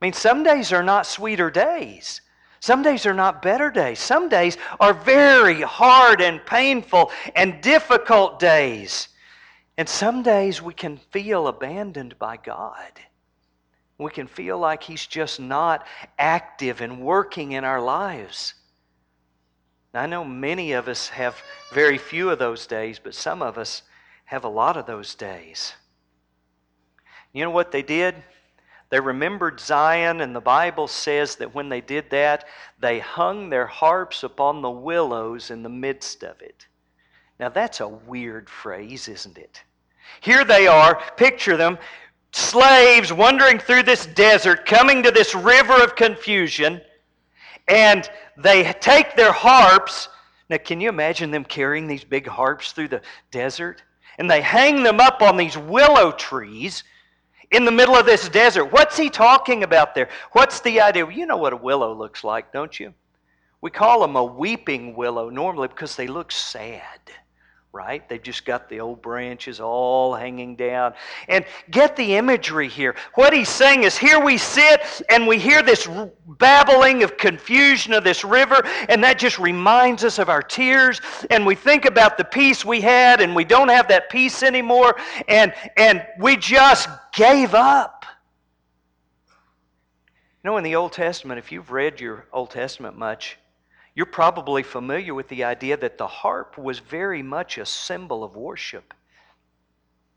I 0.00 0.06
mean, 0.06 0.12
some 0.14 0.42
days 0.42 0.72
are 0.72 0.82
not 0.82 1.06
sweeter 1.06 1.50
days. 1.50 2.22
Some 2.60 2.82
days 2.82 3.06
are 3.06 3.14
not 3.14 3.42
better 3.42 3.70
days. 3.70 3.98
Some 3.98 4.28
days 4.28 4.56
are 4.80 4.94
very 4.94 5.60
hard 5.60 6.20
and 6.20 6.44
painful 6.46 7.10
and 7.34 7.60
difficult 7.60 8.38
days. 8.38 9.08
And 9.76 9.88
some 9.88 10.22
days 10.22 10.62
we 10.62 10.72
can 10.72 10.96
feel 10.96 11.48
abandoned 11.48 12.18
by 12.18 12.36
God. 12.36 12.92
We 13.98 14.10
can 14.10 14.26
feel 14.26 14.58
like 14.58 14.82
He's 14.82 15.06
just 15.06 15.38
not 15.38 15.86
active 16.18 16.80
and 16.80 17.00
working 17.00 17.52
in 17.52 17.64
our 17.64 17.80
lives. 17.80 18.54
I 19.94 20.06
know 20.06 20.24
many 20.24 20.72
of 20.72 20.88
us 20.88 21.08
have 21.08 21.36
very 21.72 21.98
few 21.98 22.30
of 22.30 22.38
those 22.38 22.66
days, 22.66 22.98
but 22.98 23.14
some 23.14 23.42
of 23.42 23.58
us 23.58 23.82
have 24.24 24.44
a 24.44 24.48
lot 24.48 24.76
of 24.76 24.86
those 24.86 25.14
days. 25.14 25.74
You 27.32 27.44
know 27.44 27.50
what 27.50 27.72
they 27.72 27.82
did? 27.82 28.14
They 28.88 29.00
remembered 29.00 29.60
Zion, 29.60 30.20
and 30.20 30.34
the 30.34 30.40
Bible 30.40 30.86
says 30.86 31.36
that 31.36 31.54
when 31.54 31.68
they 31.68 31.80
did 31.80 32.10
that, 32.10 32.46
they 32.78 32.98
hung 32.98 33.48
their 33.48 33.66
harps 33.66 34.22
upon 34.22 34.60
the 34.60 34.70
willows 34.70 35.50
in 35.50 35.62
the 35.62 35.68
midst 35.68 36.22
of 36.22 36.40
it. 36.42 36.66
Now, 37.40 37.48
that's 37.48 37.80
a 37.80 37.88
weird 37.88 38.48
phrase, 38.48 39.08
isn't 39.08 39.38
it? 39.38 39.62
Here 40.20 40.44
they 40.44 40.66
are, 40.66 41.02
picture 41.16 41.56
them, 41.56 41.78
slaves 42.32 43.12
wandering 43.12 43.58
through 43.58 43.84
this 43.84 44.06
desert, 44.06 44.66
coming 44.66 45.02
to 45.02 45.10
this 45.10 45.34
river 45.34 45.82
of 45.82 45.96
confusion, 45.96 46.80
and 47.72 48.08
they 48.36 48.70
take 48.80 49.16
their 49.16 49.32
harps. 49.32 50.08
Now, 50.50 50.58
can 50.58 50.80
you 50.80 50.90
imagine 50.90 51.30
them 51.30 51.44
carrying 51.44 51.86
these 51.86 52.04
big 52.04 52.26
harps 52.26 52.72
through 52.72 52.88
the 52.88 53.00
desert? 53.30 53.82
And 54.18 54.30
they 54.30 54.42
hang 54.42 54.82
them 54.82 55.00
up 55.00 55.22
on 55.22 55.38
these 55.38 55.56
willow 55.56 56.12
trees 56.12 56.84
in 57.50 57.64
the 57.64 57.70
middle 57.70 57.96
of 57.96 58.04
this 58.04 58.28
desert. 58.28 58.66
What's 58.66 58.98
he 58.98 59.08
talking 59.08 59.62
about 59.62 59.94
there? 59.94 60.10
What's 60.32 60.60
the 60.60 60.82
idea? 60.82 61.10
You 61.10 61.24
know 61.24 61.38
what 61.38 61.54
a 61.54 61.56
willow 61.56 61.94
looks 61.94 62.22
like, 62.22 62.52
don't 62.52 62.78
you? 62.78 62.92
We 63.62 63.70
call 63.70 64.02
them 64.02 64.16
a 64.16 64.24
weeping 64.24 64.94
willow 64.94 65.30
normally 65.30 65.68
because 65.68 65.96
they 65.96 66.08
look 66.08 66.30
sad 66.30 67.00
right? 67.72 68.06
They've 68.06 68.22
just 68.22 68.44
got 68.44 68.68
the 68.68 68.80
old 68.80 69.00
branches 69.00 69.58
all 69.58 70.14
hanging 70.14 70.56
down. 70.56 70.92
And 71.26 71.46
get 71.70 71.96
the 71.96 72.16
imagery 72.16 72.68
here. 72.68 72.94
What 73.14 73.32
he's 73.32 73.48
saying 73.48 73.84
is 73.84 73.96
here 73.96 74.20
we 74.20 74.36
sit 74.36 74.82
and 75.08 75.26
we 75.26 75.38
hear 75.38 75.62
this 75.62 75.88
babbling 76.26 77.02
of 77.02 77.16
confusion 77.16 77.94
of 77.94 78.04
this 78.04 78.24
river, 78.24 78.62
and 78.90 79.02
that 79.02 79.18
just 79.18 79.38
reminds 79.38 80.04
us 80.04 80.18
of 80.18 80.28
our 80.28 80.42
tears. 80.42 81.00
And 81.30 81.46
we 81.46 81.54
think 81.54 81.86
about 81.86 82.18
the 82.18 82.24
peace 82.24 82.62
we 82.62 82.82
had, 82.82 83.22
and 83.22 83.34
we 83.34 83.44
don't 83.44 83.68
have 83.68 83.88
that 83.88 84.10
peace 84.10 84.42
anymore, 84.42 84.96
and, 85.26 85.54
and 85.78 86.06
we 86.18 86.36
just 86.36 86.90
gave 87.14 87.54
up. 87.54 88.04
You 90.44 90.50
know, 90.50 90.56
in 90.58 90.64
the 90.64 90.74
Old 90.74 90.92
Testament, 90.92 91.38
if 91.38 91.50
you've 91.50 91.70
read 91.70 92.00
your 92.00 92.26
Old 92.32 92.50
Testament 92.50 92.98
much, 92.98 93.38
you're 93.94 94.06
probably 94.06 94.62
familiar 94.62 95.14
with 95.14 95.28
the 95.28 95.44
idea 95.44 95.76
that 95.76 95.98
the 95.98 96.06
harp 96.06 96.56
was 96.56 96.78
very 96.78 97.22
much 97.22 97.58
a 97.58 97.66
symbol 97.66 98.24
of 98.24 98.36
worship. 98.36 98.94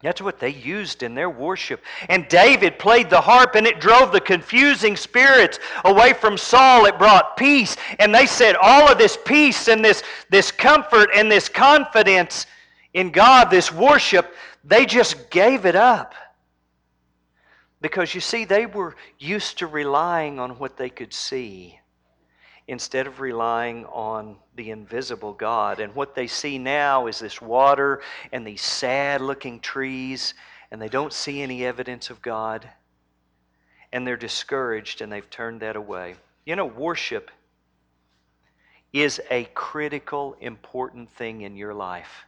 That's 0.01 0.21
what 0.21 0.39
they 0.39 0.49
used 0.49 1.03
in 1.03 1.15
their 1.15 1.29
worship. 1.29 1.81
And 2.09 2.27
David 2.27 2.79
played 2.79 3.09
the 3.09 3.21
harp, 3.21 3.55
and 3.55 3.65
it 3.65 3.79
drove 3.79 4.11
the 4.11 4.21
confusing 4.21 4.95
spirits 4.95 5.59
away 5.83 6.13
from 6.13 6.37
Saul. 6.37 6.85
It 6.85 6.99
brought 6.99 7.37
peace. 7.37 7.75
And 7.99 8.13
they 8.13 8.25
said 8.25 8.55
all 8.55 8.89
of 8.89 8.97
this 8.97 9.17
peace 9.25 9.67
and 9.67 9.83
this, 9.83 10.03
this 10.29 10.51
comfort 10.51 11.09
and 11.15 11.31
this 11.31 11.49
confidence 11.49 12.45
in 12.93 13.11
God, 13.11 13.49
this 13.49 13.73
worship, 13.73 14.35
they 14.63 14.85
just 14.85 15.29
gave 15.29 15.65
it 15.65 15.75
up. 15.75 16.13
Because 17.81 18.15
you 18.15 18.21
see, 18.21 18.45
they 18.45 18.65
were 18.65 18.95
used 19.19 19.57
to 19.59 19.67
relying 19.67 20.39
on 20.39 20.51
what 20.59 20.77
they 20.77 20.89
could 20.89 21.13
see 21.13 21.79
instead 22.67 23.05
of 23.05 23.19
relying 23.19 23.85
on 23.85 24.37
the 24.55 24.71
invisible 24.71 25.33
God. 25.33 25.79
And 25.79 25.93
what 25.93 26.15
they 26.15 26.27
see 26.27 26.57
now 26.57 27.07
is 27.07 27.19
this 27.19 27.41
water 27.41 28.01
and 28.31 28.45
these 28.45 28.61
sad 28.61 29.21
looking 29.21 29.59
trees, 29.59 30.33
and 30.71 30.81
they 30.81 30.89
don't 30.89 31.13
see 31.13 31.41
any 31.41 31.65
evidence 31.65 32.09
of 32.09 32.21
God. 32.21 32.67
And 33.91 34.05
they're 34.05 34.17
discouraged 34.17 35.01
and 35.01 35.11
they've 35.11 35.29
turned 35.29 35.61
that 35.61 35.75
away. 35.75 36.15
You 36.45 36.55
know, 36.55 36.65
worship 36.65 37.31
is 38.91 39.21
a 39.29 39.45
critical, 39.53 40.35
important 40.39 41.09
thing 41.11 41.41
in 41.41 41.55
your 41.55 41.73
life. 41.73 42.25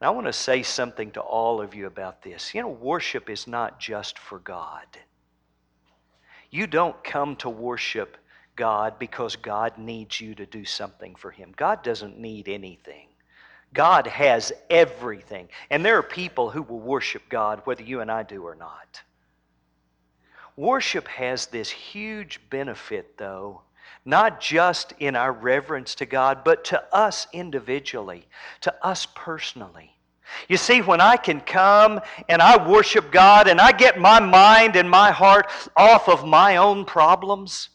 And 0.00 0.06
I 0.06 0.10
want 0.10 0.26
to 0.26 0.32
say 0.32 0.62
something 0.62 1.10
to 1.12 1.20
all 1.20 1.60
of 1.60 1.74
you 1.74 1.86
about 1.86 2.22
this. 2.22 2.54
You 2.54 2.62
know, 2.62 2.68
worship 2.68 3.28
is 3.28 3.46
not 3.46 3.80
just 3.80 4.18
for 4.18 4.38
God. 4.38 4.86
You 6.50 6.66
don't 6.66 7.02
come 7.04 7.36
to 7.36 7.50
worship 7.50 8.16
God 8.58 8.98
because 8.98 9.36
God 9.36 9.78
needs 9.78 10.20
you 10.20 10.34
to 10.34 10.44
do 10.44 10.66
something 10.66 11.14
for 11.14 11.30
Him. 11.30 11.54
God 11.56 11.82
doesn't 11.82 12.18
need 12.18 12.48
anything. 12.48 13.06
God 13.72 14.06
has 14.08 14.52
everything. 14.68 15.48
And 15.70 15.84
there 15.84 15.96
are 15.96 16.02
people 16.02 16.50
who 16.50 16.62
will 16.62 16.80
worship 16.80 17.22
God 17.30 17.62
whether 17.64 17.82
you 17.82 18.00
and 18.00 18.10
I 18.10 18.24
do 18.24 18.42
or 18.42 18.56
not. 18.56 19.00
Worship 20.56 21.06
has 21.06 21.46
this 21.46 21.70
huge 21.70 22.40
benefit, 22.50 23.16
though, 23.16 23.62
not 24.04 24.40
just 24.40 24.92
in 24.98 25.14
our 25.14 25.32
reverence 25.32 25.94
to 25.94 26.06
God, 26.06 26.42
but 26.44 26.64
to 26.64 26.82
us 26.92 27.28
individually, 27.32 28.26
to 28.62 28.74
us 28.84 29.06
personally. 29.14 29.94
You 30.48 30.56
see, 30.56 30.82
when 30.82 31.00
I 31.00 31.16
can 31.16 31.40
come 31.40 32.00
and 32.28 32.42
I 32.42 32.68
worship 32.68 33.12
God 33.12 33.46
and 33.46 33.60
I 33.60 33.70
get 33.70 34.00
my 34.00 34.18
mind 34.18 34.74
and 34.74 34.90
my 34.90 35.12
heart 35.12 35.48
off 35.76 36.08
of 36.08 36.26
my 36.26 36.56
own 36.56 36.84
problems, 36.84 37.70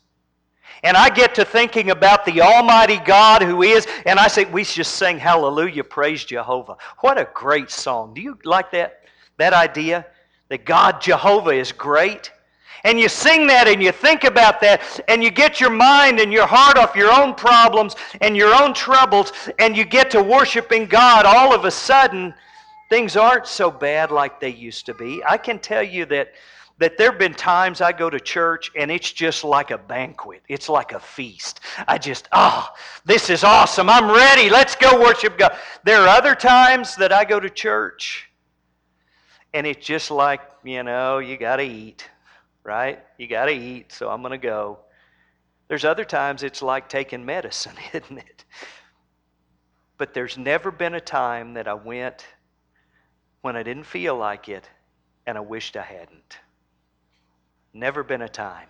and 0.83 0.97
I 0.97 1.09
get 1.09 1.33
to 1.35 1.45
thinking 1.45 1.91
about 1.91 2.25
the 2.25 2.41
Almighty 2.41 2.97
God 2.97 3.41
who 3.41 3.63
is, 3.63 3.87
and 4.05 4.19
I 4.19 4.27
say, 4.27 4.45
we 4.45 4.63
just 4.63 4.95
sing 4.95 5.17
Hallelujah, 5.17 5.83
praise 5.83 6.25
Jehovah. 6.25 6.77
What 6.99 7.17
a 7.17 7.27
great 7.33 7.71
song. 7.71 8.13
Do 8.13 8.21
you 8.21 8.37
like 8.43 8.71
that, 8.71 9.01
that 9.37 9.53
idea? 9.53 10.05
That 10.49 10.65
God 10.65 11.01
Jehovah 11.01 11.51
is 11.51 11.71
great? 11.71 12.31
And 12.83 12.99
you 12.99 13.07
sing 13.07 13.47
that 13.47 13.69
and 13.69 13.81
you 13.81 13.93
think 13.93 14.25
about 14.25 14.59
that 14.59 14.81
and 15.07 15.23
you 15.23 15.31
get 15.31 15.61
your 15.61 15.69
mind 15.69 16.19
and 16.19 16.33
your 16.33 16.45
heart 16.45 16.77
off 16.77 16.97
your 16.97 17.11
own 17.11 17.33
problems 17.33 17.95
and 18.19 18.35
your 18.35 18.53
own 18.53 18.73
troubles 18.73 19.31
and 19.59 19.77
you 19.77 19.85
get 19.85 20.11
to 20.11 20.21
worshiping 20.21 20.87
God, 20.87 21.25
all 21.25 21.55
of 21.55 21.63
a 21.63 21.71
sudden, 21.71 22.33
things 22.89 23.15
aren't 23.15 23.47
so 23.47 23.71
bad 23.71 24.11
like 24.11 24.41
they 24.41 24.49
used 24.49 24.85
to 24.87 24.93
be. 24.93 25.23
I 25.23 25.37
can 25.37 25.59
tell 25.59 25.81
you 25.81 26.05
that 26.07 26.33
that 26.83 26.97
there 26.97 27.11
have 27.11 27.17
been 27.17 27.33
times 27.33 27.79
I 27.79 27.93
go 27.93 28.09
to 28.09 28.19
church 28.19 28.69
and 28.75 28.91
it's 28.91 29.09
just 29.09 29.45
like 29.45 29.71
a 29.71 29.77
banquet. 29.77 30.43
It's 30.49 30.67
like 30.67 30.91
a 30.91 30.99
feast. 30.99 31.61
I 31.87 31.97
just, 31.97 32.27
oh, 32.33 32.67
this 33.05 33.29
is 33.29 33.45
awesome. 33.45 33.89
I'm 33.89 34.11
ready. 34.11 34.49
Let's 34.49 34.75
go 34.75 34.99
worship 34.99 35.37
God. 35.37 35.55
There 35.85 36.01
are 36.01 36.09
other 36.09 36.35
times 36.35 36.97
that 36.97 37.13
I 37.13 37.23
go 37.23 37.39
to 37.39 37.49
church 37.49 38.29
and 39.53 39.65
it's 39.65 39.85
just 39.85 40.11
like, 40.11 40.41
you 40.65 40.83
know, 40.83 41.19
you 41.19 41.37
got 41.37 41.55
to 41.55 41.63
eat, 41.63 42.09
right? 42.65 43.01
You 43.17 43.27
got 43.27 43.45
to 43.45 43.53
eat, 43.53 43.93
so 43.93 44.09
I'm 44.09 44.21
going 44.21 44.31
to 44.31 44.37
go. 44.37 44.79
There's 45.69 45.85
other 45.85 46.03
times 46.03 46.43
it's 46.43 46.61
like 46.61 46.89
taking 46.89 47.23
medicine, 47.23 47.75
isn't 47.93 48.17
it? 48.17 48.43
But 49.97 50.13
there's 50.13 50.37
never 50.37 50.69
been 50.69 50.95
a 50.95 51.01
time 51.01 51.53
that 51.53 51.69
I 51.69 51.75
went 51.75 52.25
when 53.39 53.55
I 53.55 53.63
didn't 53.63 53.85
feel 53.85 54.17
like 54.17 54.49
it 54.49 54.69
and 55.25 55.37
I 55.37 55.41
wished 55.41 55.77
I 55.77 55.83
hadn't. 55.83 56.39
Never 57.73 58.03
been 58.03 58.21
a 58.21 58.29
time. 58.29 58.67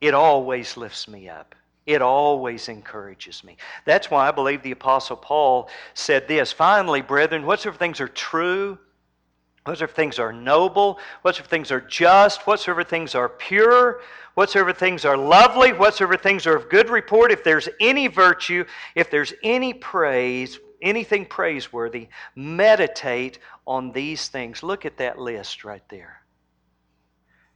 It 0.00 0.14
always 0.14 0.76
lifts 0.76 1.06
me 1.08 1.28
up. 1.28 1.54
It 1.86 2.02
always 2.02 2.68
encourages 2.68 3.42
me. 3.42 3.56
That's 3.84 4.10
why 4.10 4.28
I 4.28 4.30
believe 4.30 4.62
the 4.62 4.70
Apostle 4.72 5.16
Paul 5.16 5.68
said 5.94 6.28
this 6.28 6.52
Finally, 6.52 7.02
brethren, 7.02 7.46
whatsoever 7.46 7.78
things 7.78 8.00
are 8.00 8.08
true, 8.08 8.78
whatsoever 9.64 9.92
things 9.92 10.18
are 10.18 10.32
noble, 10.32 10.98
whatsoever 11.22 11.48
things 11.48 11.70
are 11.70 11.80
just, 11.80 12.46
whatsoever 12.46 12.84
things 12.84 13.14
are 13.14 13.28
pure, 13.28 14.00
whatsoever 14.34 14.72
things 14.72 15.04
are 15.04 15.16
lovely, 15.16 15.72
whatsoever 15.72 16.16
things 16.16 16.46
are 16.46 16.56
of 16.56 16.68
good 16.68 16.90
report, 16.90 17.32
if 17.32 17.44
there's 17.44 17.68
any 17.80 18.06
virtue, 18.06 18.64
if 18.94 19.10
there's 19.10 19.32
any 19.42 19.72
praise, 19.72 20.58
anything 20.82 21.26
praiseworthy, 21.26 22.08
meditate 22.34 23.38
on 23.66 23.92
these 23.92 24.28
things. 24.28 24.62
Look 24.62 24.86
at 24.86 24.98
that 24.98 25.18
list 25.18 25.64
right 25.64 25.82
there. 25.88 26.19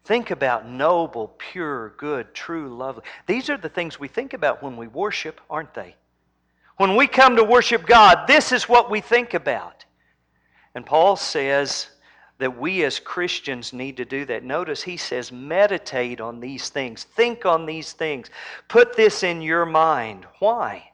Think 0.05 0.31
about 0.31 0.69
noble, 0.69 1.35
pure, 1.39 1.95
good, 1.97 2.35
true, 2.35 2.75
lovely. 2.75 3.03
These 3.27 3.49
are 3.49 3.57
the 3.57 3.69
things 3.71 3.99
we 3.99 4.09
think 4.09 4.35
about 4.35 4.63
when 4.63 4.77
we 4.77 4.87
worship, 4.87 5.41
aren't 5.49 5.73
they? 5.75 5.97
When 6.77 6.97
we 6.97 7.07
come 7.07 7.37
to 7.37 7.45
worship 7.45 7.87
God, 7.87 8.27
this 8.27 8.53
is 8.53 8.69
what 8.69 8.91
we 8.91 9.01
think 9.01 9.33
about. 9.33 9.85
And 10.75 10.85
Paul 10.85 11.17
says 11.17 11.89
that 12.39 12.59
we 12.59 12.85
as 12.85 12.99
Christians 12.99 13.73
need 13.73 13.97
to 13.97 14.05
do 14.05 14.25
that. 14.27 14.45
Notice 14.45 14.83
he 14.83 14.97
says, 14.97 15.31
meditate 15.33 16.21
on 16.21 16.41
these 16.41 16.69
things, 16.69 17.05
think 17.05 17.47
on 17.47 17.65
these 17.65 17.93
things, 17.93 18.29
put 18.69 18.97
this 18.97 19.23
in 19.23 19.41
your 19.41 19.65
mind. 19.65 20.27
Why? 20.41 20.91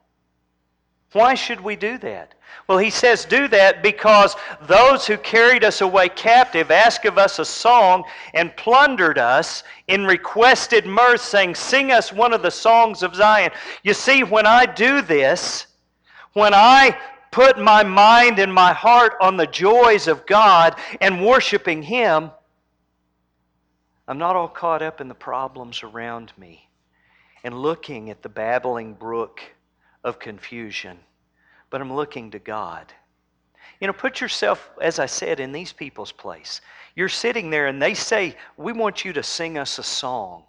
Why 1.12 1.34
should 1.34 1.60
we 1.60 1.74
do 1.76 1.98
that? 1.98 2.34
Well, 2.68 2.78
he 2.78 2.90
says, 2.90 3.24
do 3.24 3.48
that 3.48 3.82
because 3.82 4.36
those 4.62 5.04
who 5.06 5.16
carried 5.16 5.64
us 5.64 5.80
away 5.80 6.08
captive 6.08 6.70
asked 6.70 7.04
of 7.04 7.18
us 7.18 7.40
a 7.40 7.44
song 7.44 8.04
and 8.32 8.56
plundered 8.56 9.18
us 9.18 9.64
in 9.88 10.04
requested 10.04 10.86
mirth, 10.86 11.20
saying, 11.20 11.56
Sing 11.56 11.90
us 11.90 12.12
one 12.12 12.32
of 12.32 12.42
the 12.42 12.50
songs 12.50 13.02
of 13.02 13.16
Zion. 13.16 13.50
You 13.82 13.92
see, 13.92 14.22
when 14.22 14.46
I 14.46 14.66
do 14.66 15.02
this, 15.02 15.66
when 16.34 16.54
I 16.54 16.96
put 17.32 17.58
my 17.58 17.82
mind 17.82 18.38
and 18.38 18.54
my 18.54 18.72
heart 18.72 19.14
on 19.20 19.36
the 19.36 19.48
joys 19.48 20.06
of 20.06 20.26
God 20.26 20.76
and 21.00 21.26
worshiping 21.26 21.82
Him, 21.82 22.30
I'm 24.06 24.18
not 24.18 24.36
all 24.36 24.48
caught 24.48 24.82
up 24.82 25.00
in 25.00 25.08
the 25.08 25.14
problems 25.14 25.82
around 25.82 26.32
me 26.36 26.68
and 27.42 27.60
looking 27.60 28.10
at 28.10 28.22
the 28.22 28.28
babbling 28.28 28.94
brook 28.94 29.40
of 30.04 30.19
confusion, 30.19 30.99
but 31.69 31.80
I'm 31.80 31.92
looking 31.92 32.30
to 32.33 32.38
God. 32.38 32.92
You 33.80 33.87
know, 33.87 33.92
put 33.92 34.21
yourself, 34.21 34.71
as 34.80 34.99
I 34.99 35.07
said, 35.07 35.40
in 35.40 35.52
these 35.52 35.73
people's 35.73 36.12
place. 36.12 36.61
You're 36.95 37.09
sitting 37.09 37.50
there 37.50 37.66
and 37.66 37.80
they 37.80 37.95
say, 37.95 38.37
We 38.57 38.73
want 38.73 39.04
you 39.04 39.12
to 39.14 39.23
sing 39.23 39.57
us 39.57 39.78
a 39.78 39.83
song 39.83 40.45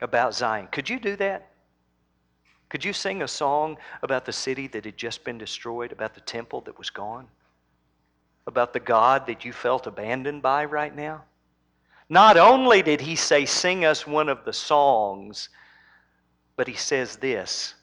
about 0.00 0.34
Zion. 0.34 0.68
Could 0.72 0.88
you 0.88 0.98
do 0.98 1.16
that? 1.16 1.50
Could 2.68 2.84
you 2.84 2.92
sing 2.92 3.22
a 3.22 3.28
song 3.28 3.76
about 4.02 4.24
the 4.24 4.32
city 4.32 4.66
that 4.68 4.84
had 4.84 4.96
just 4.96 5.24
been 5.24 5.38
destroyed, 5.38 5.92
about 5.92 6.14
the 6.14 6.20
temple 6.20 6.60
that 6.62 6.78
was 6.78 6.88
gone, 6.88 7.26
about 8.46 8.72
the 8.72 8.80
God 8.80 9.26
that 9.26 9.44
you 9.44 9.52
felt 9.52 9.86
abandoned 9.86 10.42
by 10.42 10.64
right 10.64 10.94
now? 10.94 11.24
Not 12.08 12.36
only 12.36 12.82
did 12.82 13.00
he 13.00 13.14
say, 13.14 13.44
Sing 13.44 13.84
us 13.84 14.06
one 14.06 14.28
of 14.28 14.44
the 14.44 14.52
songs, 14.52 15.48
but 16.56 16.66
he 16.66 16.74
says 16.74 17.16
this 17.16 17.74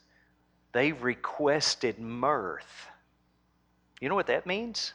they 0.72 0.92
requested 0.92 1.98
mirth. 1.98 2.86
You 4.00 4.08
know 4.08 4.14
what 4.14 4.26
that 4.28 4.46
means? 4.46 4.92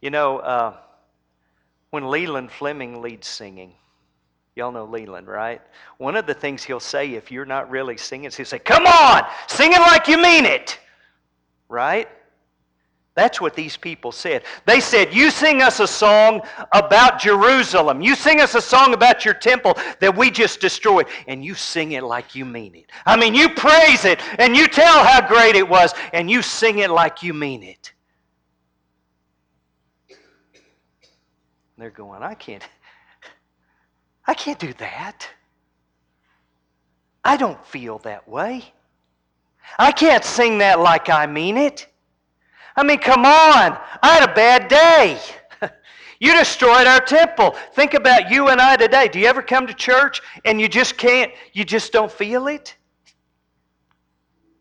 You 0.00 0.10
know, 0.10 0.38
uh, 0.38 0.76
when 1.90 2.08
Leland 2.10 2.50
Fleming 2.50 3.00
leads 3.02 3.26
singing, 3.28 3.74
Y'all 4.54 4.72
know 4.72 4.84
Leland, 4.84 5.28
right? 5.28 5.62
One 5.96 6.14
of 6.14 6.26
the 6.26 6.34
things 6.34 6.62
he'll 6.62 6.80
say 6.80 7.14
if 7.14 7.30
you're 7.30 7.46
not 7.46 7.70
really 7.70 7.96
singing 7.96 8.30
he'll 8.30 8.44
say, 8.44 8.58
Come 8.58 8.86
on, 8.86 9.22
sing 9.48 9.72
it 9.72 9.80
like 9.80 10.08
you 10.08 10.18
mean 10.18 10.44
it. 10.44 10.78
Right? 11.68 12.08
That's 13.14 13.42
what 13.42 13.54
these 13.54 13.76
people 13.76 14.10
said. 14.10 14.42
They 14.64 14.80
said, 14.80 15.12
You 15.12 15.30
sing 15.30 15.60
us 15.60 15.80
a 15.80 15.86
song 15.86 16.40
about 16.72 17.20
Jerusalem. 17.20 18.00
You 18.00 18.14
sing 18.14 18.40
us 18.40 18.54
a 18.54 18.60
song 18.62 18.94
about 18.94 19.24
your 19.24 19.34
temple 19.34 19.76
that 20.00 20.16
we 20.16 20.30
just 20.30 20.60
destroyed. 20.60 21.06
And 21.28 21.44
you 21.44 21.54
sing 21.54 21.92
it 21.92 22.02
like 22.02 22.34
you 22.34 22.46
mean 22.46 22.74
it. 22.74 22.86
I 23.04 23.18
mean, 23.18 23.34
you 23.34 23.50
praise 23.50 24.06
it 24.06 24.20
and 24.38 24.56
you 24.56 24.66
tell 24.66 25.04
how 25.04 25.26
great 25.26 25.56
it 25.56 25.68
was 25.68 25.92
and 26.14 26.30
you 26.30 26.40
sing 26.40 26.78
it 26.78 26.90
like 26.90 27.22
you 27.22 27.34
mean 27.34 27.62
it. 27.62 27.92
they're 31.82 31.90
going, 31.90 32.22
I 32.22 32.34
can't. 32.34 32.62
I 34.24 34.34
can't 34.34 34.58
do 34.58 34.72
that. 34.74 35.28
I 37.24 37.36
don't 37.36 37.64
feel 37.66 37.98
that 37.98 38.28
way. 38.28 38.72
I 39.80 39.90
can't 39.90 40.24
sing 40.24 40.58
that 40.58 40.78
like 40.78 41.10
I 41.10 41.26
mean 41.26 41.56
it. 41.56 41.88
I 42.76 42.82
mean, 42.82 42.98
come 42.98 43.24
on. 43.24 43.78
I 44.02 44.18
had 44.18 44.28
a 44.28 44.34
bad 44.34 44.68
day. 44.68 45.18
you 46.20 46.36
destroyed 46.36 46.86
our 46.86 47.00
temple. 47.00 47.54
Think 47.74 47.94
about 47.94 48.30
you 48.30 48.48
and 48.48 48.60
I 48.60 48.76
today. 48.76 49.08
Do 49.08 49.18
you 49.18 49.26
ever 49.26 49.42
come 49.42 49.66
to 49.66 49.74
church 49.74 50.20
and 50.44 50.60
you 50.60 50.68
just 50.68 50.96
can't, 50.96 51.32
you 51.52 51.64
just 51.64 51.92
don't 51.92 52.10
feel 52.10 52.48
it? 52.48 52.76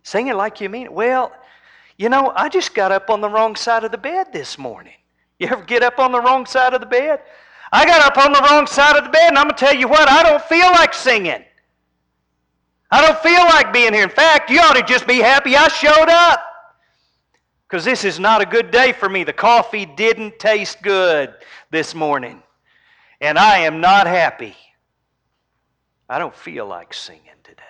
Sing 0.04 0.28
it 0.28 0.36
like 0.36 0.60
you 0.60 0.70
mean 0.70 0.88
it. 0.88 0.94
Well, 0.94 1.32
you 1.98 2.10
know, 2.10 2.34
I 2.36 2.50
just 2.50 2.74
got 2.74 2.92
up 2.92 3.10
on 3.10 3.22
the 3.22 3.30
wrong 3.30 3.56
side 3.56 3.84
of 3.84 3.92
the 3.92 3.98
bed 3.98 4.34
this 4.34 4.58
morning. 4.58 4.94
You 5.40 5.48
ever 5.48 5.64
get 5.64 5.84
up 5.84 6.00
on 6.00 6.12
the 6.12 6.22
wrong 6.22 6.46
side 6.46 6.74
of 6.74 6.82
the 6.82 6.88
bed? 6.88 7.22
I 7.72 7.86
got 7.86 8.02
up 8.06 8.24
on 8.24 8.34
the 8.34 8.42
wrong 8.50 8.68
side 8.68 8.98
of 8.98 9.06
the 9.06 9.10
bed, 9.10 9.30
and 9.30 9.38
I'm 9.38 9.46
going 9.46 9.56
to 9.56 9.66
tell 9.66 9.76
you 9.76 9.88
what, 9.88 10.10
I 10.10 10.24
don't 10.24 10.42
feel 10.44 10.68
like 10.72 10.94
singing. 10.94 11.44
I 12.92 13.06
don't 13.06 13.18
feel 13.20 13.44
like 13.46 13.72
being 13.72 13.94
here. 13.94 14.04
In 14.04 14.10
fact, 14.10 14.50
you 14.50 14.60
ought 14.60 14.76
to 14.76 14.84
just 14.84 15.08
be 15.08 15.20
happy 15.20 15.56
I 15.56 15.68
showed 15.70 16.10
up. 16.10 16.44
Because 17.72 17.86
this 17.86 18.04
is 18.04 18.20
not 18.20 18.42
a 18.42 18.46
good 18.46 18.70
day 18.70 18.92
for 18.92 19.08
me. 19.08 19.24
The 19.24 19.32
coffee 19.32 19.86
didn't 19.86 20.40
taste 20.40 20.82
good 20.82 21.34
this 21.70 21.96
morning. 21.96 22.44
And 23.22 23.40
I 23.40 23.60
am 23.60 23.80
not 23.80 24.08
happy. 24.08 24.58
I 26.10 26.20
don't 26.20 26.36
feel 26.36 26.66
like 26.66 26.94
singing 26.94 27.22
today. 27.46 27.62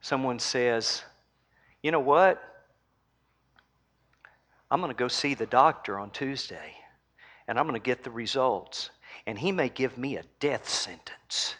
Someone 0.00 0.40
says, 0.40 1.04
You 1.80 1.92
know 1.92 2.00
what? 2.00 2.42
I'm 4.68 4.80
going 4.80 4.90
to 4.90 4.98
go 4.98 5.06
see 5.06 5.34
the 5.34 5.46
doctor 5.46 6.00
on 6.00 6.10
Tuesday 6.10 6.74
and 7.46 7.56
I'm 7.56 7.68
going 7.68 7.80
to 7.80 7.84
get 7.84 8.02
the 8.02 8.10
results. 8.10 8.90
And 9.28 9.38
he 9.38 9.52
may 9.52 9.68
give 9.68 9.96
me 9.96 10.16
a 10.16 10.24
death 10.40 10.68
sentence. 10.68 11.54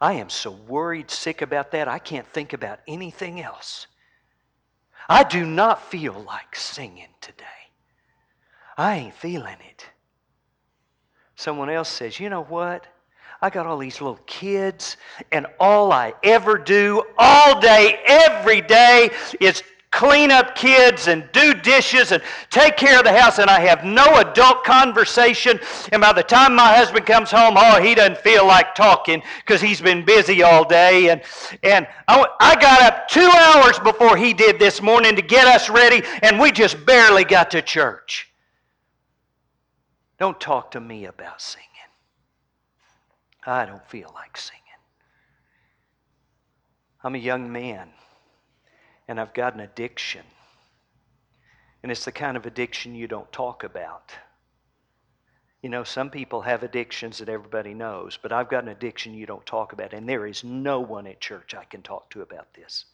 I 0.00 0.14
am 0.14 0.28
so 0.28 0.52
worried, 0.52 1.10
sick 1.10 1.42
about 1.42 1.72
that, 1.72 1.88
I 1.88 1.98
can't 1.98 2.26
think 2.26 2.52
about 2.52 2.80
anything 2.86 3.40
else. 3.40 3.86
I 5.08 5.24
do 5.24 5.44
not 5.44 5.82
feel 5.90 6.12
like 6.26 6.54
singing 6.54 7.08
today. 7.20 7.44
I 8.76 8.96
ain't 8.96 9.14
feeling 9.14 9.56
it. 9.68 9.86
Someone 11.34 11.70
else 11.70 11.88
says, 11.88 12.20
you 12.20 12.30
know 12.30 12.44
what? 12.44 12.86
I 13.40 13.50
got 13.50 13.66
all 13.66 13.78
these 13.78 14.00
little 14.00 14.20
kids, 14.26 14.96
and 15.30 15.46
all 15.60 15.92
I 15.92 16.14
ever 16.22 16.58
do 16.58 17.04
all 17.16 17.60
day, 17.60 18.00
every 18.06 18.60
day, 18.60 19.10
is 19.40 19.62
clean 19.90 20.30
up 20.30 20.54
kids 20.54 21.08
and 21.08 21.28
do 21.32 21.54
dishes 21.54 22.12
and 22.12 22.22
take 22.50 22.76
care 22.76 22.98
of 22.98 23.04
the 23.04 23.12
house, 23.12 23.38
and 23.38 23.48
I 23.48 23.60
have 23.60 23.84
no 23.84 24.16
adult 24.16 24.64
conversation. 24.64 25.58
And 25.92 26.02
by 26.02 26.12
the 26.12 26.22
time 26.22 26.54
my 26.54 26.74
husband 26.74 27.06
comes 27.06 27.30
home, 27.30 27.54
oh, 27.56 27.80
he 27.80 27.94
doesn't 27.94 28.18
feel 28.18 28.46
like 28.46 28.74
talking 28.74 29.22
because 29.38 29.60
he's 29.60 29.80
been 29.80 30.04
busy 30.04 30.42
all 30.42 30.66
day. 30.66 31.10
And, 31.10 31.22
and 31.62 31.86
I, 32.06 32.26
I 32.40 32.54
got 32.56 32.82
up 32.82 33.08
two 33.08 33.28
hours 33.28 33.78
before 33.78 34.16
he 34.16 34.34
did 34.34 34.58
this 34.58 34.82
morning 34.82 35.16
to 35.16 35.22
get 35.22 35.46
us 35.46 35.70
ready, 35.70 36.02
and 36.22 36.38
we 36.38 36.52
just 36.52 36.84
barely 36.84 37.24
got 37.24 37.50
to 37.52 37.62
church. 37.62 38.32
Don't 40.18 40.40
talk 40.40 40.72
to 40.72 40.80
me 40.80 41.06
about 41.06 41.40
singing. 41.40 41.66
I 43.46 43.64
don't 43.64 43.86
feel 43.88 44.12
like 44.14 44.36
singing. 44.36 44.58
I'm 47.02 47.14
a 47.14 47.18
young 47.18 47.50
man 47.50 47.88
and 49.08 49.18
I've 49.18 49.32
got 49.32 49.54
an 49.54 49.60
addiction. 49.60 50.22
And 51.82 51.90
it's 51.90 52.04
the 52.04 52.12
kind 52.12 52.36
of 52.36 52.44
addiction 52.44 52.94
you 52.94 53.08
don't 53.08 53.30
talk 53.32 53.64
about. 53.64 54.12
You 55.62 55.70
know, 55.70 55.82
some 55.82 56.10
people 56.10 56.42
have 56.42 56.62
addictions 56.62 57.18
that 57.18 57.28
everybody 57.28 57.74
knows, 57.74 58.18
but 58.20 58.32
I've 58.32 58.48
got 58.48 58.62
an 58.62 58.68
addiction 58.68 59.14
you 59.14 59.26
don't 59.26 59.44
talk 59.44 59.72
about, 59.72 59.92
and 59.92 60.08
there 60.08 60.26
is 60.26 60.44
no 60.44 60.80
one 60.80 61.06
at 61.06 61.20
church 61.20 61.54
I 61.54 61.64
can 61.64 61.82
talk 61.82 62.10
to 62.10 62.22
about 62.22 62.52
this. 62.54 62.84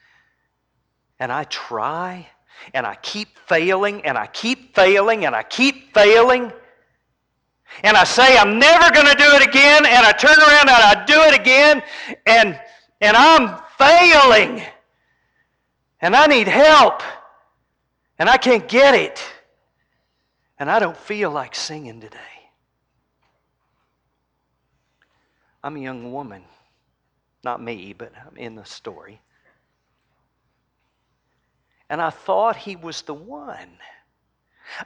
And 1.19 1.31
I 1.31 1.45
try, 1.45 2.27
and 2.73 2.87
I 2.87 2.95
keep 2.97 3.39
failing, 3.47 4.05
and 4.07 4.17
I 4.17 4.27
keep 4.29 4.75
failing, 4.75 5.27
and 5.27 5.35
I 5.35 5.43
keep 5.43 5.93
failing. 5.93 6.53
And 7.83 7.97
I 7.97 8.05
say, 8.05 8.39
I'm 8.39 8.59
never 8.59 8.91
going 8.95 9.07
to 9.07 9.15
do 9.15 9.31
it 9.35 9.47
again, 9.47 9.85
and 9.85 10.07
I 10.07 10.13
turn 10.13 10.39
around 10.39 10.69
and 10.69 10.71
I 10.71 11.05
do 11.07 11.21
it 11.23 11.39
again, 11.39 11.83
and, 12.27 12.59
and 13.01 13.17
I'm 13.17 13.61
failing 13.77 14.65
and 16.05 16.15
I 16.15 16.27
need 16.27 16.49
help, 16.49 17.03
and 18.19 18.29
I 18.29 18.37
can't 18.37 18.69
get 18.69 18.95
it, 18.95 19.25
and 20.59 20.71
I 20.71 20.79
don't 20.79 20.99
feel 20.99 21.31
like 21.31 21.55
singing 21.55 21.99
today. 21.99 22.19
I'm 25.63 25.77
a 25.77 25.81
young 25.81 26.13
woman. 26.13 26.43
Not 27.43 27.63
me, 27.63 27.95
but 27.97 28.13
I'm 28.15 28.37
in 28.37 28.55
the 28.55 28.67
story. 28.67 29.23
And 31.89 32.03
I 32.03 32.11
thought 32.11 32.57
he 32.57 32.77
was 32.77 33.01
the 33.01 33.15
one. 33.15 33.79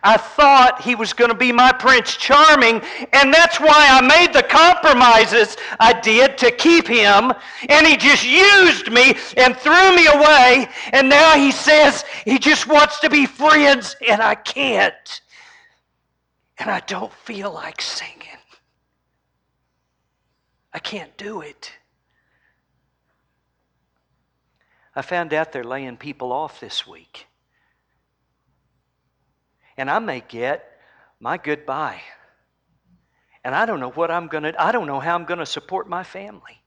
I 0.02 0.16
thought 0.16 0.82
he 0.82 0.94
was 0.94 1.12
going 1.12 1.30
to 1.30 1.36
be 1.36 1.52
my 1.52 1.72
Prince 1.72 2.16
Charming, 2.16 2.82
and 3.12 3.32
that's 3.32 3.58
why 3.58 3.86
I 3.90 4.00
made 4.00 4.32
the 4.32 4.42
compromises 4.42 5.56
I 5.80 5.98
did 6.00 6.36
to 6.38 6.50
keep 6.50 6.86
him, 6.86 7.32
and 7.68 7.86
he 7.86 7.96
just 7.96 8.24
used 8.26 8.92
me 8.92 9.16
and 9.36 9.56
threw 9.56 9.96
me 9.96 10.06
away, 10.06 10.68
and 10.92 11.08
now 11.08 11.34
he 11.36 11.50
says 11.50 12.04
he 12.24 12.38
just 12.38 12.66
wants 12.66 13.00
to 13.00 13.08
be 13.08 13.24
friends, 13.24 13.96
and 14.06 14.20
I 14.20 14.34
can't. 14.34 15.20
And 16.58 16.70
I 16.70 16.80
don't 16.80 17.12
feel 17.12 17.52
like 17.52 17.80
singing. 17.80 18.16
I 20.74 20.80
can't 20.80 21.16
do 21.16 21.40
it. 21.40 21.72
I 24.94 25.02
found 25.02 25.32
out 25.32 25.52
they're 25.52 25.64
laying 25.64 25.96
people 25.96 26.32
off 26.32 26.60
this 26.60 26.86
week 26.86 27.27
and 29.78 29.88
I 29.88 30.00
may 30.00 30.22
get 30.28 30.78
my 31.20 31.38
goodbye. 31.38 32.00
And 33.44 33.54
I 33.54 33.64
don't 33.64 33.80
know 33.80 33.90
what 33.90 34.10
I'm 34.10 34.26
going 34.26 34.42
to, 34.42 34.62
I 34.62 34.72
don't 34.72 34.86
know 34.86 35.00
how 35.00 35.14
I'm 35.14 35.24
going 35.24 35.38
to 35.38 35.46
support 35.46 35.88
my 35.88 36.02
family. 36.02 36.60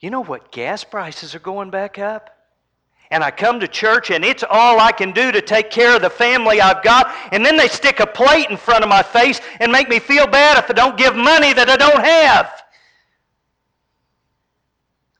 You 0.00 0.10
know 0.10 0.22
what? 0.22 0.52
Gas 0.52 0.84
prices 0.84 1.34
are 1.34 1.40
going 1.40 1.70
back 1.70 1.98
up. 1.98 2.34
And 3.10 3.24
I 3.24 3.30
come 3.30 3.58
to 3.60 3.68
church 3.68 4.10
and 4.10 4.24
it's 4.24 4.44
all 4.48 4.78
I 4.78 4.92
can 4.92 5.12
do 5.12 5.32
to 5.32 5.40
take 5.40 5.70
care 5.70 5.96
of 5.96 6.02
the 6.02 6.10
family 6.10 6.60
I've 6.60 6.84
got. 6.84 7.12
And 7.32 7.44
then 7.44 7.56
they 7.56 7.68
stick 7.68 8.00
a 8.00 8.06
plate 8.06 8.50
in 8.50 8.56
front 8.56 8.84
of 8.84 8.88
my 8.88 9.02
face 9.02 9.40
and 9.60 9.72
make 9.72 9.88
me 9.88 9.98
feel 9.98 10.26
bad 10.26 10.58
if 10.58 10.70
I 10.70 10.74
don't 10.74 10.96
give 10.96 11.16
money 11.16 11.52
that 11.54 11.68
I 11.68 11.76
don't 11.76 12.04
have. 12.04 12.62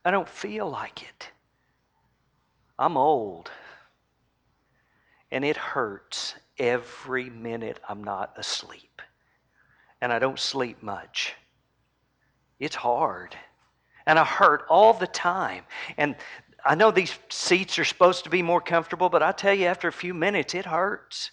I 0.04 0.10
don't 0.10 0.28
feel 0.28 0.70
like 0.70 1.02
it. 1.02 1.30
I'm 2.78 2.96
old. 2.96 3.50
And 5.30 5.44
it 5.44 5.56
hurts 5.56 6.34
every 6.58 7.30
minute 7.30 7.80
I'm 7.88 8.02
not 8.02 8.34
asleep. 8.36 9.02
And 10.00 10.12
I 10.12 10.18
don't 10.18 10.38
sleep 10.38 10.82
much. 10.82 11.34
It's 12.58 12.76
hard. 12.76 13.36
And 14.06 14.18
I 14.18 14.24
hurt 14.24 14.64
all 14.68 14.94
the 14.94 15.06
time. 15.06 15.64
And 15.96 16.16
I 16.64 16.74
know 16.74 16.90
these 16.90 17.14
seats 17.28 17.78
are 17.78 17.84
supposed 17.84 18.24
to 18.24 18.30
be 18.30 18.42
more 18.42 18.60
comfortable, 18.60 19.08
but 19.08 19.22
I 19.22 19.32
tell 19.32 19.54
you, 19.54 19.66
after 19.66 19.88
a 19.88 19.92
few 19.92 20.14
minutes, 20.14 20.54
it 20.54 20.64
hurts. 20.64 21.30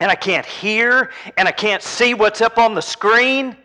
And 0.00 0.10
I 0.10 0.14
can't 0.14 0.46
hear, 0.46 1.10
and 1.36 1.48
I 1.48 1.52
can't 1.52 1.82
see 1.82 2.14
what's 2.14 2.40
up 2.40 2.58
on 2.58 2.74
the 2.74 2.82
screen. 2.82 3.56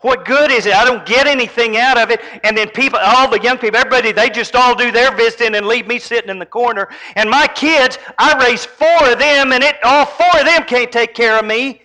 What 0.00 0.24
good 0.24 0.50
is 0.50 0.64
it? 0.64 0.74
I 0.74 0.84
don't 0.86 1.04
get 1.04 1.26
anything 1.26 1.76
out 1.76 1.98
of 1.98 2.10
it. 2.10 2.20
And 2.42 2.56
then 2.56 2.70
people, 2.70 2.98
all 3.02 3.28
the 3.28 3.40
young 3.40 3.58
people, 3.58 3.78
everybody, 3.78 4.12
they 4.12 4.30
just 4.30 4.56
all 4.56 4.74
do 4.74 4.90
their 4.90 5.14
visiting 5.14 5.54
and 5.54 5.66
leave 5.66 5.86
me 5.86 5.98
sitting 5.98 6.30
in 6.30 6.38
the 6.38 6.46
corner. 6.46 6.88
And 7.16 7.28
my 7.28 7.46
kids, 7.46 7.98
I 8.18 8.42
raised 8.42 8.66
four 8.66 9.12
of 9.12 9.18
them, 9.18 9.52
and 9.52 9.62
it, 9.62 9.76
all 9.84 10.06
four 10.06 10.40
of 10.40 10.46
them 10.46 10.64
can't 10.64 10.90
take 10.90 11.14
care 11.14 11.38
of 11.38 11.44
me. 11.44 11.82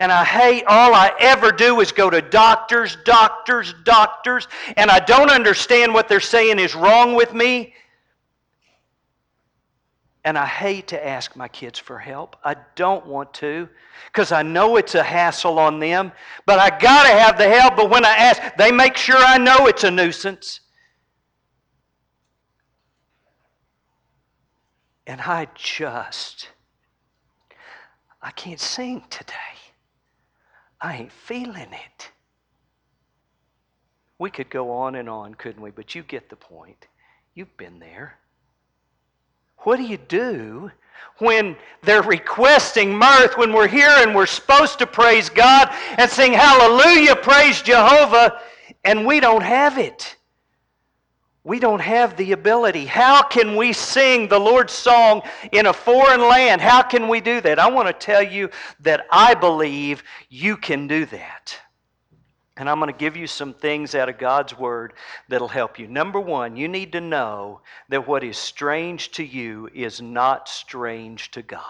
And 0.00 0.10
I 0.10 0.24
hate 0.24 0.64
all 0.66 0.94
I 0.94 1.12
ever 1.20 1.52
do 1.52 1.80
is 1.80 1.92
go 1.92 2.08
to 2.08 2.22
doctors, 2.22 2.96
doctors, 3.04 3.74
doctors, 3.84 4.48
and 4.76 4.90
I 4.90 4.98
don't 4.98 5.30
understand 5.30 5.92
what 5.92 6.08
they're 6.08 6.18
saying 6.18 6.58
is 6.58 6.74
wrong 6.74 7.14
with 7.14 7.34
me. 7.34 7.74
And 10.24 10.38
I 10.38 10.46
hate 10.46 10.88
to 10.88 11.06
ask 11.06 11.34
my 11.34 11.48
kids 11.48 11.78
for 11.78 11.98
help. 11.98 12.36
I 12.44 12.54
don't 12.76 13.04
want 13.06 13.34
to 13.34 13.68
because 14.06 14.30
I 14.30 14.42
know 14.42 14.76
it's 14.76 14.94
a 14.94 15.02
hassle 15.02 15.58
on 15.58 15.80
them. 15.80 16.12
But 16.46 16.60
I 16.60 16.70
got 16.70 17.04
to 17.04 17.12
have 17.12 17.38
the 17.38 17.48
help. 17.48 17.76
But 17.76 17.90
when 17.90 18.04
I 18.04 18.14
ask, 18.14 18.40
they 18.56 18.70
make 18.70 18.96
sure 18.96 19.16
I 19.16 19.38
know 19.38 19.66
it's 19.66 19.82
a 19.82 19.90
nuisance. 19.90 20.60
And 25.08 25.20
I 25.20 25.48
just, 25.56 26.50
I 28.22 28.30
can't 28.30 28.60
sing 28.60 29.04
today. 29.10 29.34
I 30.80 30.96
ain't 30.96 31.12
feeling 31.12 31.72
it. 31.72 32.10
We 34.18 34.30
could 34.30 34.50
go 34.50 34.70
on 34.70 34.94
and 34.94 35.08
on, 35.08 35.34
couldn't 35.34 35.62
we? 35.62 35.72
But 35.72 35.96
you 35.96 36.04
get 36.04 36.30
the 36.30 36.36
point. 36.36 36.86
You've 37.34 37.56
been 37.56 37.80
there. 37.80 38.18
What 39.64 39.76
do 39.76 39.84
you 39.84 39.96
do 39.96 40.70
when 41.18 41.56
they're 41.82 42.02
requesting 42.02 42.96
mirth, 42.96 43.36
when 43.36 43.52
we're 43.52 43.68
here 43.68 43.94
and 43.98 44.14
we're 44.14 44.26
supposed 44.26 44.78
to 44.80 44.86
praise 44.86 45.28
God 45.28 45.68
and 45.98 46.10
sing 46.10 46.32
hallelujah, 46.32 47.16
praise 47.16 47.62
Jehovah, 47.62 48.40
and 48.84 49.06
we 49.06 49.20
don't 49.20 49.42
have 49.42 49.78
it? 49.78 50.16
We 51.44 51.58
don't 51.58 51.80
have 51.80 52.16
the 52.16 52.32
ability. 52.32 52.86
How 52.86 53.22
can 53.22 53.56
we 53.56 53.72
sing 53.72 54.28
the 54.28 54.38
Lord's 54.38 54.72
song 54.72 55.22
in 55.50 55.66
a 55.66 55.72
foreign 55.72 56.20
land? 56.20 56.60
How 56.60 56.82
can 56.82 57.08
we 57.08 57.20
do 57.20 57.40
that? 57.40 57.58
I 57.58 57.68
want 57.68 57.88
to 57.88 57.92
tell 57.92 58.22
you 58.22 58.48
that 58.80 59.06
I 59.10 59.34
believe 59.34 60.04
you 60.28 60.56
can 60.56 60.86
do 60.86 61.04
that. 61.06 61.56
And 62.56 62.68
I'm 62.68 62.78
going 62.78 62.92
to 62.92 62.98
give 62.98 63.16
you 63.16 63.26
some 63.26 63.54
things 63.54 63.94
out 63.94 64.10
of 64.10 64.18
God's 64.18 64.58
Word 64.58 64.92
that'll 65.28 65.48
help 65.48 65.78
you. 65.78 65.86
Number 65.86 66.20
one, 66.20 66.54
you 66.54 66.68
need 66.68 66.92
to 66.92 67.00
know 67.00 67.60
that 67.88 68.06
what 68.06 68.22
is 68.22 68.36
strange 68.36 69.10
to 69.12 69.24
you 69.24 69.70
is 69.74 70.02
not 70.02 70.48
strange 70.48 71.30
to 71.30 71.42
God. 71.42 71.62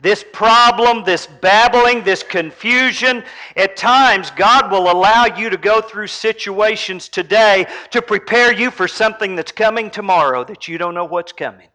This 0.00 0.24
problem, 0.32 1.04
this 1.04 1.26
babbling, 1.26 2.04
this 2.04 2.22
confusion, 2.22 3.24
at 3.56 3.76
times 3.76 4.30
God 4.30 4.70
will 4.70 4.90
allow 4.90 5.24
you 5.24 5.50
to 5.50 5.56
go 5.56 5.80
through 5.80 6.06
situations 6.06 7.08
today 7.08 7.66
to 7.90 8.02
prepare 8.02 8.52
you 8.52 8.70
for 8.70 8.86
something 8.86 9.34
that's 9.34 9.52
coming 9.52 9.90
tomorrow 9.90 10.44
that 10.44 10.68
you 10.68 10.78
don't 10.78 10.94
know 10.94 11.04
what's 11.04 11.32
coming. 11.32 11.68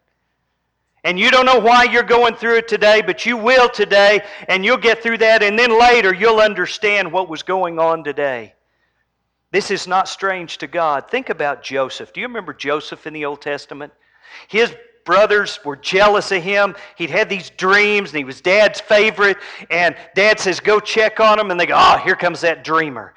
And 1.04 1.18
you 1.18 1.30
don't 1.30 1.46
know 1.46 1.58
why 1.58 1.84
you're 1.84 2.02
going 2.02 2.34
through 2.34 2.56
it 2.56 2.68
today, 2.68 3.02
but 3.02 3.24
you 3.24 3.36
will 3.36 3.68
today, 3.68 4.20
and 4.48 4.64
you'll 4.64 4.76
get 4.76 5.02
through 5.02 5.18
that, 5.18 5.42
and 5.42 5.58
then 5.58 5.78
later 5.78 6.12
you'll 6.12 6.40
understand 6.40 7.12
what 7.12 7.28
was 7.28 7.42
going 7.42 7.78
on 7.78 8.02
today. 8.02 8.54
This 9.50 9.70
is 9.70 9.86
not 9.86 10.08
strange 10.08 10.58
to 10.58 10.66
God. 10.66 11.10
Think 11.10 11.30
about 11.30 11.62
Joseph. 11.62 12.12
Do 12.12 12.20
you 12.20 12.26
remember 12.26 12.52
Joseph 12.52 13.06
in 13.06 13.14
the 13.14 13.24
Old 13.24 13.40
Testament? 13.40 13.92
His 14.48 14.74
brothers 15.06 15.58
were 15.64 15.76
jealous 15.76 16.30
of 16.32 16.42
him. 16.42 16.76
He'd 16.96 17.08
had 17.08 17.30
these 17.30 17.48
dreams, 17.50 18.10
and 18.10 18.18
he 18.18 18.24
was 18.24 18.42
dad's 18.42 18.78
favorite. 18.80 19.38
And 19.70 19.96
dad 20.14 20.38
says, 20.38 20.60
Go 20.60 20.80
check 20.80 21.18
on 21.18 21.40
him. 21.40 21.50
And 21.50 21.58
they 21.58 21.64
go, 21.64 21.76
Oh, 21.78 21.96
here 21.98 22.14
comes 22.16 22.42
that 22.42 22.62
dreamer. 22.62 23.14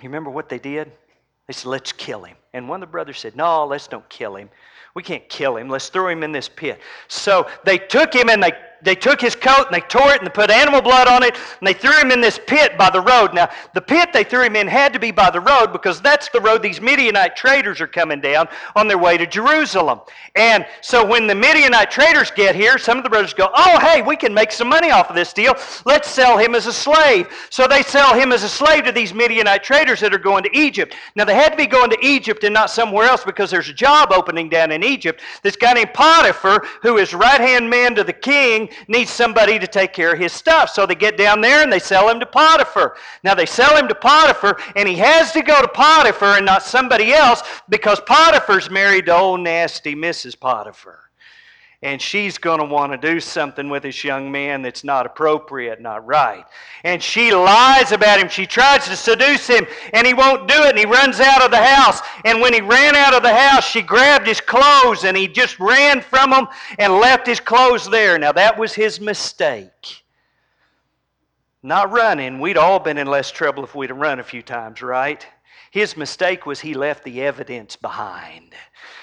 You 0.00 0.08
remember 0.08 0.30
what 0.30 0.48
they 0.48 0.58
did? 0.58 0.90
They 1.46 1.52
said, 1.52 1.68
Let's 1.68 1.92
kill 1.92 2.24
him. 2.24 2.36
And 2.54 2.66
one 2.66 2.82
of 2.82 2.88
the 2.88 2.92
brothers 2.92 3.18
said, 3.18 3.36
No, 3.36 3.66
let's 3.66 3.86
don't 3.86 4.08
kill 4.08 4.36
him. 4.36 4.48
We 4.94 5.02
can't 5.02 5.28
kill 5.28 5.56
him. 5.56 5.68
Let's 5.68 5.88
throw 5.88 6.08
him 6.08 6.22
in 6.22 6.30
this 6.30 6.48
pit. 6.48 6.80
So 7.08 7.48
they 7.64 7.78
took 7.78 8.14
him 8.14 8.30
and 8.30 8.42
they 8.42 8.52
they 8.84 8.94
took 8.94 9.20
his 9.20 9.34
coat 9.34 9.66
and 9.66 9.74
they 9.74 9.80
tore 9.80 10.12
it 10.12 10.18
and 10.18 10.26
they 10.26 10.30
put 10.30 10.50
animal 10.50 10.82
blood 10.82 11.08
on 11.08 11.22
it 11.22 11.34
and 11.34 11.66
they 11.66 11.72
threw 11.72 11.98
him 11.98 12.10
in 12.10 12.20
this 12.20 12.38
pit 12.46 12.76
by 12.76 12.90
the 12.90 13.00
road. 13.00 13.34
Now, 13.34 13.48
the 13.72 13.80
pit 13.80 14.12
they 14.12 14.24
threw 14.24 14.42
him 14.42 14.56
in 14.56 14.68
had 14.68 14.92
to 14.92 14.98
be 14.98 15.10
by 15.10 15.30
the 15.30 15.40
road 15.40 15.72
because 15.72 16.00
that's 16.00 16.28
the 16.28 16.40
road 16.40 16.62
these 16.62 16.80
Midianite 16.80 17.36
traders 17.36 17.80
are 17.80 17.86
coming 17.86 18.20
down 18.20 18.48
on 18.76 18.86
their 18.86 18.98
way 18.98 19.16
to 19.16 19.26
Jerusalem. 19.26 20.00
And 20.36 20.66
so 20.80 21.04
when 21.04 21.26
the 21.26 21.34
Midianite 21.34 21.90
traders 21.90 22.30
get 22.30 22.54
here, 22.54 22.78
some 22.78 22.98
of 22.98 23.04
the 23.04 23.10
brothers 23.10 23.34
go, 23.34 23.48
Oh, 23.54 23.78
hey, 23.80 24.02
we 24.02 24.16
can 24.16 24.34
make 24.34 24.52
some 24.52 24.68
money 24.68 24.90
off 24.90 25.08
of 25.08 25.16
this 25.16 25.32
deal. 25.32 25.54
Let's 25.84 26.08
sell 26.08 26.36
him 26.36 26.54
as 26.54 26.66
a 26.66 26.72
slave. 26.72 27.28
So 27.50 27.66
they 27.66 27.82
sell 27.82 28.14
him 28.14 28.32
as 28.32 28.42
a 28.42 28.48
slave 28.48 28.84
to 28.84 28.92
these 28.92 29.14
Midianite 29.14 29.62
traders 29.62 30.00
that 30.00 30.14
are 30.14 30.18
going 30.18 30.44
to 30.44 30.56
Egypt. 30.56 30.94
Now, 31.16 31.24
they 31.24 31.34
had 31.34 31.50
to 31.50 31.56
be 31.56 31.66
going 31.66 31.90
to 31.90 31.98
Egypt 32.04 32.44
and 32.44 32.52
not 32.52 32.70
somewhere 32.70 33.06
else 33.06 33.24
because 33.24 33.50
there's 33.50 33.68
a 33.68 33.74
job 33.74 34.12
opening 34.12 34.48
down 34.48 34.72
in 34.72 34.84
Egypt. 34.84 35.22
This 35.42 35.56
guy 35.56 35.72
named 35.72 35.94
Potiphar, 35.94 36.64
who 36.82 36.98
is 36.98 37.14
right 37.14 37.40
hand 37.40 37.70
man 37.70 37.94
to 37.94 38.04
the 38.04 38.12
king, 38.12 38.68
needs 38.88 39.10
somebody 39.10 39.58
to 39.58 39.66
take 39.66 39.92
care 39.92 40.12
of 40.12 40.18
his 40.18 40.32
stuff. 40.32 40.70
So 40.70 40.86
they 40.86 40.94
get 40.94 41.16
down 41.16 41.40
there 41.40 41.62
and 41.62 41.72
they 41.72 41.78
sell 41.78 42.08
him 42.08 42.20
to 42.20 42.26
Potiphar. 42.26 42.96
Now 43.22 43.34
they 43.34 43.46
sell 43.46 43.76
him 43.76 43.88
to 43.88 43.94
Potiphar, 43.94 44.58
and 44.76 44.88
he 44.88 44.96
has 44.96 45.32
to 45.32 45.42
go 45.42 45.60
to 45.60 45.68
Potiphar 45.68 46.36
and 46.36 46.46
not 46.46 46.62
somebody 46.62 47.12
else 47.12 47.42
because 47.68 48.00
Potiphar's 48.00 48.70
married 48.70 49.06
to 49.06 49.16
old 49.16 49.40
nasty 49.40 49.94
Mrs. 49.94 50.38
Potiphar 50.38 51.04
and 51.84 52.00
she's 52.00 52.38
going 52.38 52.60
to 52.60 52.64
want 52.64 52.92
to 52.92 52.98
do 52.98 53.20
something 53.20 53.68
with 53.68 53.82
this 53.82 54.02
young 54.02 54.32
man 54.32 54.62
that's 54.62 54.84
not 54.84 55.04
appropriate, 55.04 55.82
not 55.82 56.04
right. 56.06 56.46
And 56.82 57.02
she 57.02 57.34
lies 57.34 57.92
about 57.92 58.18
him. 58.18 58.30
She 58.30 58.46
tries 58.46 58.86
to 58.88 58.96
seduce 58.96 59.46
him, 59.46 59.66
and 59.92 60.06
he 60.06 60.14
won't 60.14 60.48
do 60.48 60.54
it, 60.62 60.70
and 60.70 60.78
he 60.78 60.86
runs 60.86 61.20
out 61.20 61.42
of 61.42 61.50
the 61.50 61.62
house. 61.62 62.00
And 62.24 62.40
when 62.40 62.54
he 62.54 62.62
ran 62.62 62.96
out 62.96 63.12
of 63.12 63.22
the 63.22 63.34
house, 63.34 63.68
she 63.68 63.82
grabbed 63.82 64.26
his 64.26 64.40
clothes, 64.40 65.04
and 65.04 65.14
he 65.14 65.28
just 65.28 65.60
ran 65.60 66.00
from 66.00 66.30
them 66.30 66.48
and 66.78 66.94
left 66.94 67.26
his 67.26 67.38
clothes 67.38 67.88
there. 67.90 68.18
Now, 68.18 68.32
that 68.32 68.58
was 68.58 68.72
his 68.72 68.98
mistake. 68.98 70.04
Not 71.62 71.92
running. 71.92 72.40
We'd 72.40 72.56
all 72.56 72.78
been 72.78 72.96
in 72.96 73.08
less 73.08 73.30
trouble 73.30 73.62
if 73.62 73.74
we'd 73.74 73.90
have 73.90 73.98
run 73.98 74.20
a 74.20 74.24
few 74.24 74.40
times, 74.40 74.80
right? 74.80 75.26
His 75.74 75.96
mistake 75.96 76.46
was 76.46 76.60
he 76.60 76.72
left 76.72 77.02
the 77.02 77.22
evidence 77.22 77.74
behind. 77.74 78.54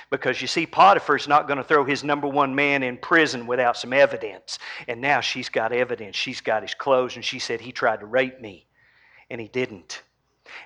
Because 0.09 0.41
you 0.41 0.47
see, 0.47 0.65
Potiphar's 0.65 1.27
not 1.27 1.45
going 1.45 1.57
to 1.57 1.65
throw 1.65 1.83
his 1.83 2.01
number 2.01 2.29
one 2.29 2.55
man 2.55 2.81
in 2.81 2.97
prison 2.97 3.45
without 3.45 3.75
some 3.75 3.91
evidence. 3.91 4.57
And 4.87 5.01
now 5.01 5.19
she's 5.19 5.49
got 5.49 5.73
evidence. 5.73 6.15
She's 6.15 6.39
got 6.39 6.61
his 6.61 6.73
clothes, 6.73 7.17
and 7.17 7.25
she 7.25 7.39
said 7.39 7.59
he 7.59 7.73
tried 7.73 7.99
to 7.99 8.05
rape 8.05 8.39
me, 8.39 8.67
and 9.29 9.41
he 9.41 9.49
didn't. 9.49 10.03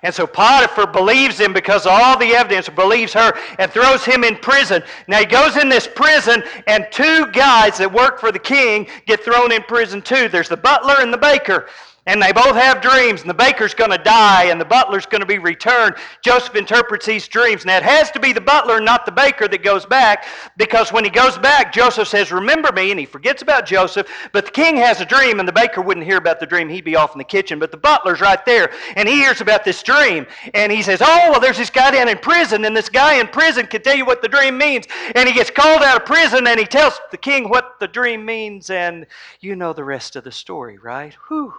And 0.04 0.14
so 0.14 0.28
Potiphar 0.28 0.86
believes 0.86 1.40
him 1.40 1.52
because 1.52 1.86
all 1.86 2.16
the 2.16 2.36
evidence, 2.36 2.68
believes 2.68 3.12
her, 3.12 3.36
and 3.58 3.68
throws 3.68 4.04
him 4.04 4.22
in 4.22 4.36
prison. 4.36 4.84
Now 5.08 5.18
he 5.18 5.26
goes 5.26 5.56
in 5.56 5.68
this 5.68 5.88
prison, 5.92 6.44
and 6.68 6.86
two 6.92 7.26
guys 7.32 7.78
that 7.78 7.92
work 7.92 8.20
for 8.20 8.30
the 8.30 8.38
king 8.38 8.86
get 9.06 9.24
thrown 9.24 9.50
in 9.50 9.64
prison 9.64 10.00
too. 10.02 10.28
There's 10.28 10.48
the 10.48 10.56
butler 10.56 10.98
and 11.00 11.12
the 11.12 11.18
baker 11.18 11.66
and 12.06 12.22
they 12.22 12.32
both 12.32 12.54
have 12.54 12.80
dreams, 12.80 13.22
and 13.22 13.30
the 13.30 13.34
baker's 13.34 13.74
going 13.74 13.90
to 13.90 13.98
die, 13.98 14.44
and 14.44 14.60
the 14.60 14.64
butler's 14.64 15.06
going 15.06 15.20
to 15.20 15.26
be 15.26 15.38
returned. 15.38 15.96
Joseph 16.22 16.54
interprets 16.54 17.06
these 17.06 17.26
dreams. 17.26 17.64
Now, 17.64 17.78
it 17.78 17.82
has 17.82 18.12
to 18.12 18.20
be 18.20 18.32
the 18.32 18.40
butler, 18.40 18.80
not 18.80 19.06
the 19.06 19.12
baker, 19.12 19.48
that 19.48 19.64
goes 19.64 19.84
back, 19.84 20.24
because 20.56 20.92
when 20.92 21.02
he 21.02 21.10
goes 21.10 21.36
back, 21.36 21.72
Joseph 21.72 22.06
says, 22.06 22.30
Remember 22.30 22.70
me, 22.72 22.92
and 22.92 23.00
he 23.00 23.06
forgets 23.06 23.42
about 23.42 23.66
Joseph. 23.66 24.08
But 24.32 24.46
the 24.46 24.52
king 24.52 24.76
has 24.76 25.00
a 25.00 25.04
dream, 25.04 25.40
and 25.40 25.48
the 25.48 25.52
baker 25.52 25.82
wouldn't 25.82 26.06
hear 26.06 26.16
about 26.16 26.38
the 26.38 26.46
dream. 26.46 26.68
He'd 26.68 26.84
be 26.84 26.94
off 26.94 27.12
in 27.12 27.18
the 27.18 27.24
kitchen. 27.24 27.58
But 27.58 27.72
the 27.72 27.76
butler's 27.76 28.20
right 28.20 28.44
there, 28.46 28.72
and 28.94 29.08
he 29.08 29.16
hears 29.16 29.40
about 29.40 29.64
this 29.64 29.82
dream, 29.82 30.26
and 30.54 30.70
he 30.70 30.82
says, 30.82 31.02
Oh, 31.02 31.30
well, 31.32 31.40
there's 31.40 31.58
this 31.58 31.70
guy 31.70 31.90
down 31.90 32.08
in 32.08 32.18
prison, 32.18 32.64
and 32.64 32.76
this 32.76 32.88
guy 32.88 33.14
in 33.14 33.26
prison 33.26 33.66
can 33.66 33.82
tell 33.82 33.96
you 33.96 34.06
what 34.06 34.22
the 34.22 34.28
dream 34.28 34.56
means. 34.56 34.86
And 35.16 35.28
he 35.28 35.34
gets 35.34 35.50
called 35.50 35.82
out 35.82 36.00
of 36.00 36.06
prison, 36.06 36.46
and 36.46 36.60
he 36.60 36.66
tells 36.66 37.00
the 37.10 37.16
king 37.16 37.48
what 37.48 37.80
the 37.80 37.88
dream 37.88 38.24
means, 38.24 38.70
and 38.70 39.06
you 39.40 39.56
know 39.56 39.72
the 39.72 39.84
rest 39.84 40.14
of 40.14 40.22
the 40.22 40.32
story, 40.32 40.78
right? 40.78 41.14
Whew. 41.28 41.54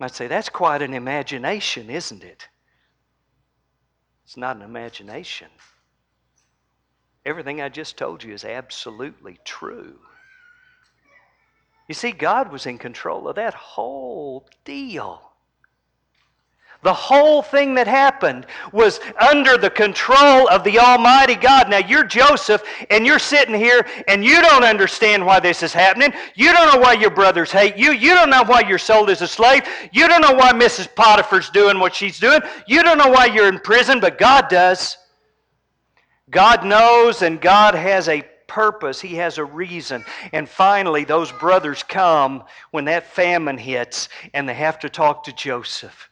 I'd 0.00 0.14
say, 0.14 0.28
that's 0.28 0.48
quite 0.48 0.82
an 0.82 0.94
imagination, 0.94 1.90
isn't 1.90 2.22
it? 2.22 2.48
It's 4.24 4.36
not 4.36 4.56
an 4.56 4.62
imagination. 4.62 5.48
Everything 7.26 7.60
I 7.60 7.68
just 7.68 7.96
told 7.96 8.22
you 8.22 8.32
is 8.32 8.44
absolutely 8.44 9.38
true. 9.44 9.98
You 11.88 11.94
see, 11.94 12.12
God 12.12 12.52
was 12.52 12.66
in 12.66 12.78
control 12.78 13.28
of 13.28 13.36
that 13.36 13.54
whole 13.54 14.48
deal. 14.64 15.27
The 16.82 16.94
whole 16.94 17.42
thing 17.42 17.74
that 17.74 17.88
happened 17.88 18.46
was 18.72 19.00
under 19.20 19.58
the 19.58 19.68
control 19.68 20.48
of 20.48 20.62
the 20.62 20.78
Almighty 20.78 21.34
God. 21.34 21.68
Now, 21.68 21.78
you're 21.78 22.04
Joseph, 22.04 22.62
and 22.88 23.04
you're 23.04 23.18
sitting 23.18 23.54
here, 23.54 23.84
and 24.06 24.24
you 24.24 24.40
don't 24.40 24.62
understand 24.62 25.26
why 25.26 25.40
this 25.40 25.64
is 25.64 25.72
happening. 25.72 26.12
You 26.36 26.52
don't 26.52 26.72
know 26.72 26.80
why 26.80 26.92
your 26.92 27.10
brothers 27.10 27.50
hate 27.50 27.76
you. 27.76 27.90
You 27.90 28.14
don't 28.14 28.30
know 28.30 28.44
why 28.44 28.60
you're 28.60 28.78
sold 28.78 29.10
as 29.10 29.22
a 29.22 29.26
slave. 29.26 29.62
You 29.90 30.06
don't 30.06 30.20
know 30.20 30.34
why 30.34 30.52
Mrs. 30.52 30.94
Potiphar's 30.94 31.50
doing 31.50 31.80
what 31.80 31.96
she's 31.96 32.20
doing. 32.20 32.40
You 32.68 32.84
don't 32.84 32.98
know 32.98 33.10
why 33.10 33.26
you're 33.26 33.48
in 33.48 33.58
prison, 33.58 33.98
but 33.98 34.16
God 34.16 34.48
does. 34.48 34.96
God 36.30 36.64
knows, 36.64 37.22
and 37.22 37.40
God 37.40 37.74
has 37.74 38.08
a 38.08 38.22
purpose, 38.46 39.00
He 39.00 39.16
has 39.16 39.38
a 39.38 39.44
reason. 39.44 40.04
And 40.32 40.48
finally, 40.48 41.02
those 41.02 41.32
brothers 41.32 41.82
come 41.82 42.44
when 42.70 42.84
that 42.84 43.12
famine 43.12 43.58
hits, 43.58 44.08
and 44.32 44.48
they 44.48 44.54
have 44.54 44.78
to 44.80 44.88
talk 44.88 45.24
to 45.24 45.32
Joseph. 45.32 46.08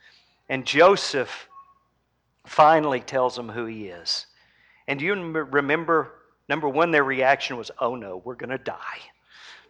And 0.49 0.65
Joseph 0.65 1.49
finally 2.47 3.01
tells 3.01 3.35
them 3.35 3.49
who 3.49 3.67
he 3.67 3.87
is. 3.87 4.27
And 4.87 4.99
do 4.99 5.05
you 5.05 5.15
remember, 5.15 6.13
number 6.49 6.69
one, 6.69 6.91
their 6.93 7.05
reaction 7.05 7.57
was, 7.57 7.71
oh 7.81 7.97
no, 7.97 8.23
we're 8.25 8.37
going 8.37 8.51
to 8.51 8.59
die. 8.59 9.01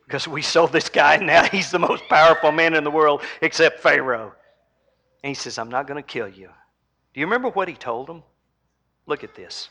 Because 0.05 0.29
we 0.29 0.43
sold 0.43 0.73
this 0.73 0.89
guy, 0.89 1.15
and 1.15 1.27
now 1.27 1.45
he's 1.45 1.71
the 1.71 1.79
most 1.79 2.05
powerful 2.09 2.53
man 2.53 2.75
in 2.75 2.85
the 2.85 2.91
world 2.91 3.23
except 3.41 3.81
Pharaoh. 3.81 4.33
And 5.25 5.29
he 5.29 5.35
says, 5.35 5.59
I'm 5.59 5.71
not 5.71 5.87
going 5.87 6.01
to 6.01 6.07
kill 6.07 6.29
you. 6.29 6.49
Do 7.15 7.21
you 7.21 7.27
remember 7.27 7.49
what 7.49 7.67
he 7.67 7.75
told 7.75 8.07
them? 8.07 8.23
Look 9.07 9.25
at 9.25 9.35
this. 9.35 9.71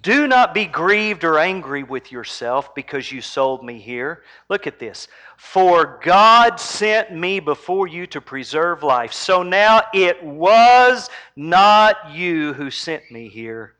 Do 0.00 0.26
not 0.26 0.54
be 0.54 0.66
grieved 0.66 1.22
or 1.22 1.38
angry 1.38 1.84
with 1.84 2.10
yourself 2.10 2.74
because 2.74 3.12
you 3.12 3.20
sold 3.20 3.64
me 3.64 3.78
here. 3.78 4.24
Look 4.48 4.66
at 4.66 4.80
this. 4.80 5.06
For 5.36 6.00
God 6.02 6.58
sent 6.58 7.12
me 7.12 7.38
before 7.38 7.86
you 7.86 8.06
to 8.08 8.20
preserve 8.20 8.82
life. 8.82 9.12
So 9.12 9.44
now 9.44 9.82
it 9.92 10.22
was 10.24 11.10
not 11.36 12.10
you 12.10 12.54
who 12.54 12.70
sent 12.70 13.08
me 13.12 13.28
here, 13.28 13.76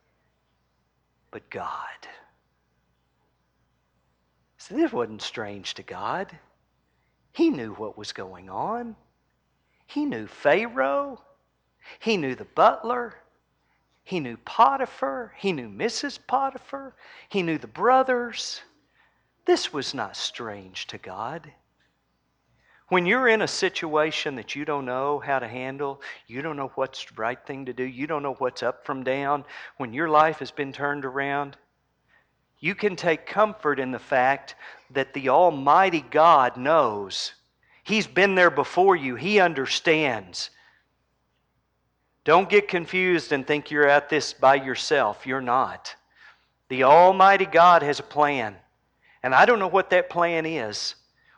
but 1.32 1.50
God. 1.50 1.88
So 4.58 4.76
this 4.76 4.92
wasn't 4.92 5.20
strange 5.20 5.74
to 5.74 5.82
God. 5.82 6.38
He 7.32 7.50
knew 7.50 7.72
what 7.74 7.98
was 7.98 8.12
going 8.12 8.48
on. 8.48 8.94
He 9.86 10.04
knew 10.04 10.28
Pharaoh. 10.28 11.20
He 11.98 12.16
knew 12.16 12.36
the 12.36 12.44
butler. 12.44 13.16
He 14.04 14.20
knew 14.20 14.36
Potiphar. 14.36 15.32
He 15.38 15.52
knew 15.52 15.68
Mrs. 15.68 16.18
Potiphar. 16.26 16.94
He 17.28 17.42
knew 17.42 17.58
the 17.58 17.66
brothers. 17.66 18.60
This 19.46 19.72
was 19.72 19.94
not 19.94 20.16
strange 20.16 20.86
to 20.88 20.98
God. 20.98 21.50
When 22.88 23.06
you're 23.06 23.28
in 23.28 23.40
a 23.42 23.48
situation 23.48 24.36
that 24.36 24.54
you 24.54 24.66
don't 24.66 24.84
know 24.84 25.18
how 25.18 25.38
to 25.38 25.48
handle, 25.48 26.02
you 26.26 26.42
don't 26.42 26.56
know 26.56 26.70
what's 26.74 27.04
the 27.06 27.14
right 27.16 27.38
thing 27.46 27.64
to 27.64 27.72
do, 27.72 27.82
you 27.82 28.06
don't 28.06 28.22
know 28.22 28.34
what's 28.34 28.62
up 28.62 28.84
from 28.84 29.02
down, 29.02 29.44
when 29.78 29.94
your 29.94 30.08
life 30.08 30.38
has 30.38 30.50
been 30.50 30.72
turned 30.72 31.06
around, 31.06 31.56
you 32.60 32.74
can 32.74 32.94
take 32.94 33.26
comfort 33.26 33.80
in 33.80 33.90
the 33.90 33.98
fact 33.98 34.54
that 34.90 35.14
the 35.14 35.30
Almighty 35.30 36.02
God 36.02 36.58
knows. 36.58 37.32
He's 37.82 38.06
been 38.06 38.34
there 38.34 38.50
before 38.50 38.96
you, 38.96 39.16
He 39.16 39.40
understands. 39.40 40.50
Don't 42.24 42.48
get 42.48 42.68
confused 42.68 43.32
and 43.32 43.46
think 43.46 43.70
you're 43.70 43.88
at 43.88 44.08
this 44.08 44.32
by 44.32 44.54
yourself. 44.54 45.26
You're 45.26 45.42
not. 45.42 45.94
The 46.68 46.84
Almighty 46.84 47.44
God 47.44 47.82
has 47.82 48.00
a 48.00 48.04
plan. 48.04 48.56
And 49.22 49.34
I 49.34 49.44
don't 49.44 49.58
know 49.58 49.68
what 49.68 49.90
that 49.90 50.10
plan 50.10 50.46
is. 50.46 50.94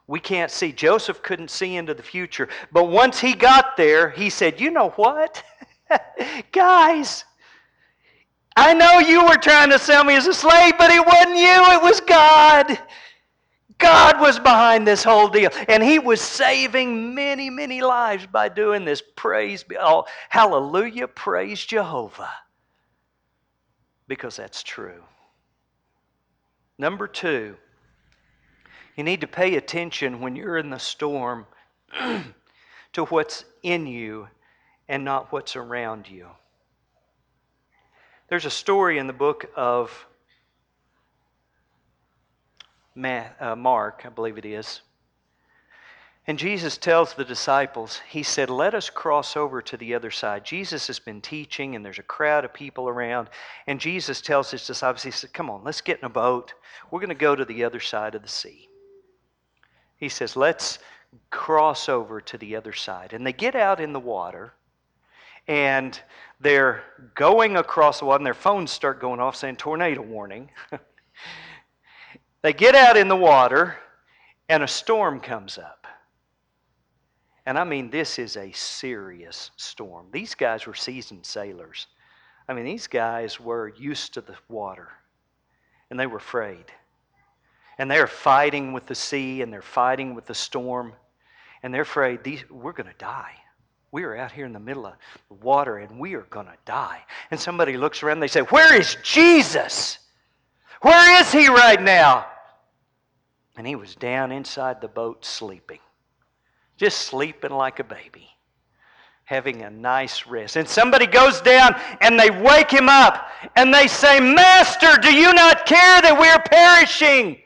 We 0.06 0.20
can't 0.20 0.50
see. 0.50 0.70
Joseph 0.70 1.22
couldn't 1.22 1.50
see 1.50 1.76
into 1.76 1.94
the 1.94 2.02
future. 2.02 2.48
But 2.70 2.84
once 2.84 3.20
he 3.20 3.34
got 3.34 3.76
there, 3.76 4.10
he 4.10 4.30
said, 4.30 4.60
You 4.60 4.70
know 4.70 4.90
what? 4.90 5.42
Guys, 6.52 7.24
I 8.56 8.72
know 8.72 9.00
you 9.00 9.24
were 9.24 9.36
trying 9.36 9.70
to 9.70 9.78
sell 9.78 10.04
me 10.04 10.14
as 10.14 10.26
a 10.26 10.34
slave, 10.34 10.74
but 10.78 10.90
it 10.90 11.04
wasn't 11.04 11.36
you, 11.36 11.62
it 11.74 11.82
was 11.82 12.00
God. 12.00 12.78
God 13.78 14.20
was 14.20 14.38
behind 14.38 14.86
this 14.86 15.04
whole 15.04 15.28
deal. 15.28 15.50
And 15.68 15.82
He 15.82 15.98
was 15.98 16.20
saving 16.20 17.14
many, 17.14 17.50
many 17.50 17.82
lives 17.82 18.26
by 18.26 18.48
doing 18.48 18.84
this. 18.84 19.02
Praise 19.16 19.62
be. 19.62 19.76
Oh, 19.78 20.04
hallelujah. 20.28 21.08
Praise 21.08 21.64
Jehovah. 21.64 22.32
Because 24.08 24.36
that's 24.36 24.62
true. 24.62 25.02
Number 26.78 27.06
two, 27.06 27.56
you 28.96 29.04
need 29.04 29.20
to 29.20 29.26
pay 29.26 29.56
attention 29.56 30.20
when 30.20 30.36
you're 30.36 30.58
in 30.58 30.70
the 30.70 30.78
storm 30.78 31.46
to 32.92 33.04
what's 33.06 33.44
in 33.62 33.86
you 33.86 34.28
and 34.88 35.04
not 35.04 35.32
what's 35.32 35.56
around 35.56 36.08
you. 36.08 36.28
There's 38.28 38.46
a 38.46 38.50
story 38.50 38.98
in 38.98 39.06
the 39.06 39.12
book 39.12 39.50
of 39.54 40.06
Uh, 42.96 43.54
Mark, 43.56 44.02
I 44.04 44.08
believe 44.08 44.38
it 44.38 44.46
is. 44.46 44.80
And 46.28 46.38
Jesus 46.38 46.76
tells 46.76 47.14
the 47.14 47.24
disciples, 47.24 48.00
He 48.08 48.22
said, 48.22 48.50
Let 48.50 48.74
us 48.74 48.90
cross 48.90 49.36
over 49.36 49.62
to 49.62 49.76
the 49.76 49.94
other 49.94 50.10
side. 50.10 50.44
Jesus 50.44 50.88
has 50.88 50.98
been 50.98 51.20
teaching, 51.20 51.76
and 51.76 51.84
there's 51.84 52.00
a 52.00 52.04
crowd 52.04 52.44
of 52.44 52.52
people 52.52 52.88
around. 52.88 53.28
And 53.66 53.78
Jesus 53.78 54.20
tells 54.20 54.50
His 54.50 54.66
disciples, 54.66 55.04
He 55.04 55.12
said, 55.12 55.32
Come 55.32 55.50
on, 55.50 55.62
let's 55.62 55.80
get 55.80 56.00
in 56.00 56.04
a 56.04 56.10
boat. 56.10 56.54
We're 56.90 57.00
going 57.00 57.10
to 57.10 57.14
go 57.14 57.36
to 57.36 57.44
the 57.44 57.64
other 57.64 57.80
side 57.80 58.14
of 58.14 58.22
the 58.22 58.28
sea. 58.28 58.68
He 59.98 60.08
says, 60.08 60.34
Let's 60.34 60.80
cross 61.30 61.88
over 61.88 62.20
to 62.22 62.38
the 62.38 62.56
other 62.56 62.72
side. 62.72 63.12
And 63.12 63.24
they 63.24 63.32
get 63.32 63.54
out 63.54 63.78
in 63.78 63.92
the 63.92 64.00
water, 64.00 64.52
and 65.46 66.00
they're 66.40 66.82
going 67.14 67.56
across 67.56 68.00
the 68.00 68.06
water, 68.06 68.18
and 68.18 68.26
their 68.26 68.34
phones 68.34 68.72
start 68.72 69.00
going 69.00 69.20
off 69.20 69.36
saying, 69.36 69.56
Tornado 69.56 70.02
warning. 70.02 70.50
They 72.42 72.52
get 72.52 72.74
out 72.74 72.96
in 72.96 73.08
the 73.08 73.16
water, 73.16 73.76
and 74.48 74.62
a 74.62 74.68
storm 74.68 75.20
comes 75.20 75.58
up. 75.58 75.86
And 77.46 77.56
I 77.56 77.64
mean, 77.64 77.90
this 77.90 78.18
is 78.18 78.36
a 78.36 78.50
serious 78.52 79.52
storm. 79.56 80.08
These 80.10 80.34
guys 80.34 80.66
were 80.66 80.74
seasoned 80.74 81.24
sailors. 81.24 81.86
I 82.48 82.54
mean, 82.54 82.64
these 82.64 82.86
guys 82.86 83.40
were 83.40 83.72
used 83.76 84.14
to 84.14 84.20
the 84.20 84.34
water, 84.48 84.88
and 85.90 85.98
they 85.98 86.06
were 86.06 86.18
afraid. 86.18 86.64
And 87.78 87.90
they're 87.90 88.06
fighting 88.06 88.72
with 88.72 88.86
the 88.86 88.94
sea, 88.94 89.42
and 89.42 89.52
they're 89.52 89.62
fighting 89.62 90.14
with 90.14 90.26
the 90.26 90.34
storm, 90.34 90.92
and 91.62 91.72
they're 91.72 91.82
afraid 91.82 92.24
these, 92.24 92.48
we're 92.50 92.72
going 92.72 92.90
to 92.90 92.98
die. 92.98 93.34
We 93.92 94.04
are 94.04 94.16
out 94.16 94.32
here 94.32 94.44
in 94.44 94.52
the 94.52 94.60
middle 94.60 94.86
of 94.86 94.94
the 95.28 95.34
water, 95.34 95.78
and 95.78 95.98
we 95.98 96.14
are 96.14 96.26
going 96.30 96.46
to 96.46 96.56
die. 96.64 97.04
And 97.30 97.38
somebody 97.38 97.76
looks 97.76 98.02
around, 98.02 98.14
and 98.14 98.22
they 98.22 98.28
say, 98.28 98.42
Where 98.42 98.74
is 98.74 98.96
Jesus? 99.02 99.98
Where 100.82 101.20
is 101.20 101.32
he 101.32 101.48
right 101.48 101.80
now? 101.80 102.26
And 103.56 103.66
he 103.66 103.74
was 103.74 103.94
down 103.94 104.32
inside 104.32 104.80
the 104.80 104.88
boat 104.88 105.24
sleeping, 105.24 105.80
just 106.76 106.98
sleeping 106.98 107.52
like 107.52 107.78
a 107.78 107.84
baby, 107.84 108.28
having 109.24 109.62
a 109.62 109.70
nice 109.70 110.26
rest. 110.26 110.56
And 110.56 110.68
somebody 110.68 111.06
goes 111.06 111.40
down 111.40 111.74
and 112.02 112.20
they 112.20 112.30
wake 112.30 112.70
him 112.70 112.88
up 112.88 113.30
and 113.56 113.72
they 113.72 113.86
say, 113.86 114.20
Master, 114.20 114.98
do 115.00 115.12
you 115.14 115.32
not 115.32 115.64
care 115.64 116.02
that 116.02 116.18
we're 116.18 116.42
perishing? 116.50 117.38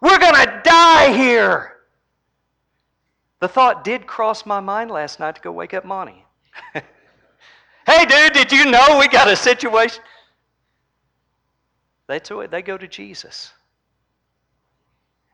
We're 0.00 0.18
going 0.18 0.34
to 0.34 0.60
die 0.64 1.12
here. 1.12 1.72
The 3.40 3.48
thought 3.48 3.84
did 3.84 4.06
cross 4.06 4.46
my 4.46 4.60
mind 4.60 4.90
last 4.90 5.20
night 5.20 5.34
to 5.34 5.40
go 5.40 5.52
wake 5.52 5.74
up 5.74 5.84
Monty. 5.84 6.24
hey, 6.74 8.04
dude, 8.06 8.32
did 8.32 8.52
you 8.52 8.70
know 8.70 8.98
we 8.98 9.08
got 9.08 9.28
a 9.28 9.36
situation? 9.36 10.02
That's 12.10 12.28
the 12.28 12.36
way 12.36 12.48
they 12.48 12.60
go 12.60 12.76
to 12.76 12.88
Jesus. 12.88 13.52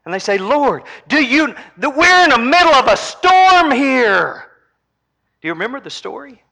And 0.05 0.13
they 0.13 0.19
say, 0.19 0.37
Lord, 0.37 0.83
do 1.09 1.25
you, 1.25 1.55
we're 1.79 2.25
in 2.25 2.31
the 2.31 2.39
middle 2.39 2.75
of 2.75 2.87
a 2.87 2.97
storm 2.97 3.71
here. 3.71 4.45
Do 5.41 5.49
you 5.49 5.55
remember 5.55 5.81
the 5.81 5.91
story? 5.91 6.43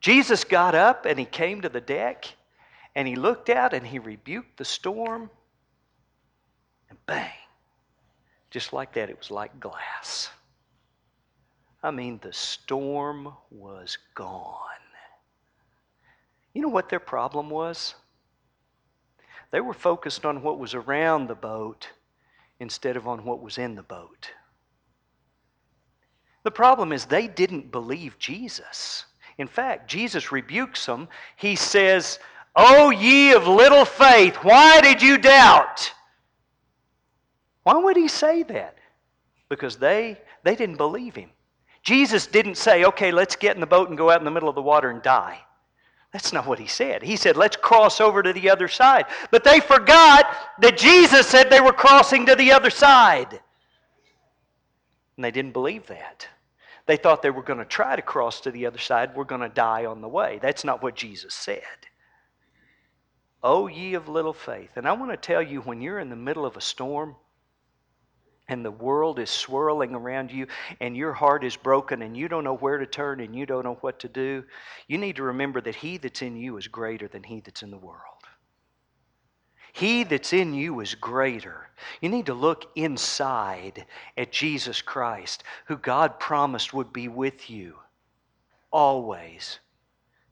Jesus 0.00 0.42
got 0.42 0.74
up 0.74 1.06
and 1.06 1.16
he 1.18 1.24
came 1.24 1.62
to 1.62 1.68
the 1.68 1.80
deck 1.80 2.26
and 2.96 3.06
he 3.06 3.14
looked 3.14 3.48
out 3.48 3.72
and 3.72 3.86
he 3.86 4.00
rebuked 4.00 4.56
the 4.56 4.64
storm. 4.64 5.30
And 6.90 6.98
bang, 7.06 7.30
just 8.50 8.72
like 8.72 8.94
that, 8.94 9.10
it 9.10 9.16
was 9.16 9.30
like 9.30 9.60
glass. 9.60 10.28
I 11.84 11.92
mean, 11.92 12.18
the 12.20 12.32
storm 12.32 13.32
was 13.50 13.96
gone. 14.14 14.60
You 16.52 16.62
know 16.62 16.68
what 16.68 16.88
their 16.88 17.00
problem 17.00 17.48
was? 17.48 17.94
They 19.56 19.62
were 19.62 19.72
focused 19.72 20.26
on 20.26 20.42
what 20.42 20.58
was 20.58 20.74
around 20.74 21.28
the 21.28 21.34
boat 21.34 21.88
instead 22.60 22.94
of 22.94 23.08
on 23.08 23.24
what 23.24 23.40
was 23.40 23.56
in 23.56 23.74
the 23.74 23.82
boat. 23.82 24.30
The 26.42 26.50
problem 26.50 26.92
is 26.92 27.06
they 27.06 27.26
didn't 27.26 27.72
believe 27.72 28.18
Jesus. 28.18 29.06
In 29.38 29.46
fact, 29.46 29.88
Jesus 29.88 30.30
rebukes 30.30 30.84
them. 30.84 31.08
He 31.36 31.56
says, 31.56 32.18
O 32.54 32.90
ye 32.90 33.32
of 33.32 33.48
little 33.48 33.86
faith, 33.86 34.36
why 34.42 34.82
did 34.82 35.00
you 35.00 35.16
doubt? 35.16 35.90
Why 37.62 37.78
would 37.78 37.96
he 37.96 38.08
say 38.08 38.42
that? 38.42 38.76
Because 39.48 39.78
they, 39.78 40.20
they 40.44 40.54
didn't 40.54 40.76
believe 40.76 41.16
him. 41.16 41.30
Jesus 41.82 42.26
didn't 42.26 42.58
say, 42.58 42.84
okay, 42.84 43.10
let's 43.10 43.36
get 43.36 43.56
in 43.56 43.62
the 43.62 43.66
boat 43.66 43.88
and 43.88 43.96
go 43.96 44.10
out 44.10 44.20
in 44.20 44.26
the 44.26 44.30
middle 44.30 44.50
of 44.50 44.54
the 44.54 44.60
water 44.60 44.90
and 44.90 45.00
die. 45.00 45.45
That's 46.12 46.32
not 46.32 46.46
what 46.46 46.58
he 46.58 46.66
said. 46.66 47.02
He 47.02 47.16
said, 47.16 47.36
let's 47.36 47.56
cross 47.56 48.00
over 48.00 48.22
to 48.22 48.32
the 48.32 48.48
other 48.48 48.68
side. 48.68 49.06
But 49.30 49.44
they 49.44 49.60
forgot 49.60 50.34
that 50.60 50.78
Jesus 50.78 51.26
said 51.26 51.50
they 51.50 51.60
were 51.60 51.72
crossing 51.72 52.26
to 52.26 52.34
the 52.34 52.52
other 52.52 52.70
side. 52.70 53.40
And 55.16 55.24
they 55.24 55.30
didn't 55.30 55.52
believe 55.52 55.86
that. 55.88 56.26
They 56.86 56.96
thought 56.96 57.20
they 57.20 57.30
were 57.30 57.42
going 57.42 57.58
to 57.58 57.64
try 57.64 57.96
to 57.96 58.02
cross 58.02 58.40
to 58.42 58.50
the 58.50 58.66
other 58.66 58.78
side. 58.78 59.14
We're 59.14 59.24
going 59.24 59.40
to 59.40 59.48
die 59.48 59.86
on 59.86 60.00
the 60.00 60.08
way. 60.08 60.38
That's 60.40 60.64
not 60.64 60.82
what 60.82 60.94
Jesus 60.94 61.34
said. 61.34 61.62
O 63.42 63.66
ye 63.66 63.94
of 63.94 64.08
little 64.08 64.32
faith. 64.32 64.70
And 64.76 64.86
I 64.86 64.92
want 64.92 65.10
to 65.10 65.16
tell 65.16 65.42
you, 65.42 65.60
when 65.62 65.80
you're 65.80 65.98
in 65.98 66.10
the 66.10 66.16
middle 66.16 66.46
of 66.46 66.56
a 66.56 66.60
storm 66.60 67.16
and 68.48 68.64
the 68.64 68.70
world 68.70 69.18
is 69.18 69.30
swirling 69.30 69.94
around 69.94 70.30
you 70.30 70.46
and 70.80 70.96
your 70.96 71.12
heart 71.12 71.44
is 71.44 71.56
broken 71.56 72.02
and 72.02 72.16
you 72.16 72.28
don't 72.28 72.44
know 72.44 72.56
where 72.56 72.78
to 72.78 72.86
turn 72.86 73.20
and 73.20 73.34
you 73.34 73.46
don't 73.46 73.64
know 73.64 73.78
what 73.80 73.98
to 74.00 74.08
do, 74.08 74.44
you 74.88 74.98
need 74.98 75.16
to 75.16 75.22
remember 75.22 75.60
that 75.60 75.74
He 75.74 75.96
that's 75.96 76.22
in 76.22 76.36
you 76.36 76.56
is 76.56 76.68
greater 76.68 77.08
than 77.08 77.22
He 77.22 77.40
that's 77.40 77.62
in 77.62 77.70
the 77.70 77.78
world. 77.78 78.00
He 79.72 80.04
that's 80.04 80.32
in 80.32 80.54
you 80.54 80.80
is 80.80 80.94
greater. 80.94 81.68
You 82.00 82.08
need 82.08 82.26
to 82.26 82.34
look 82.34 82.70
inside 82.76 83.84
at 84.16 84.32
Jesus 84.32 84.80
Christ, 84.80 85.44
who 85.66 85.76
God 85.76 86.18
promised 86.18 86.72
would 86.72 86.92
be 86.92 87.08
with 87.08 87.50
you 87.50 87.74
always 88.70 89.58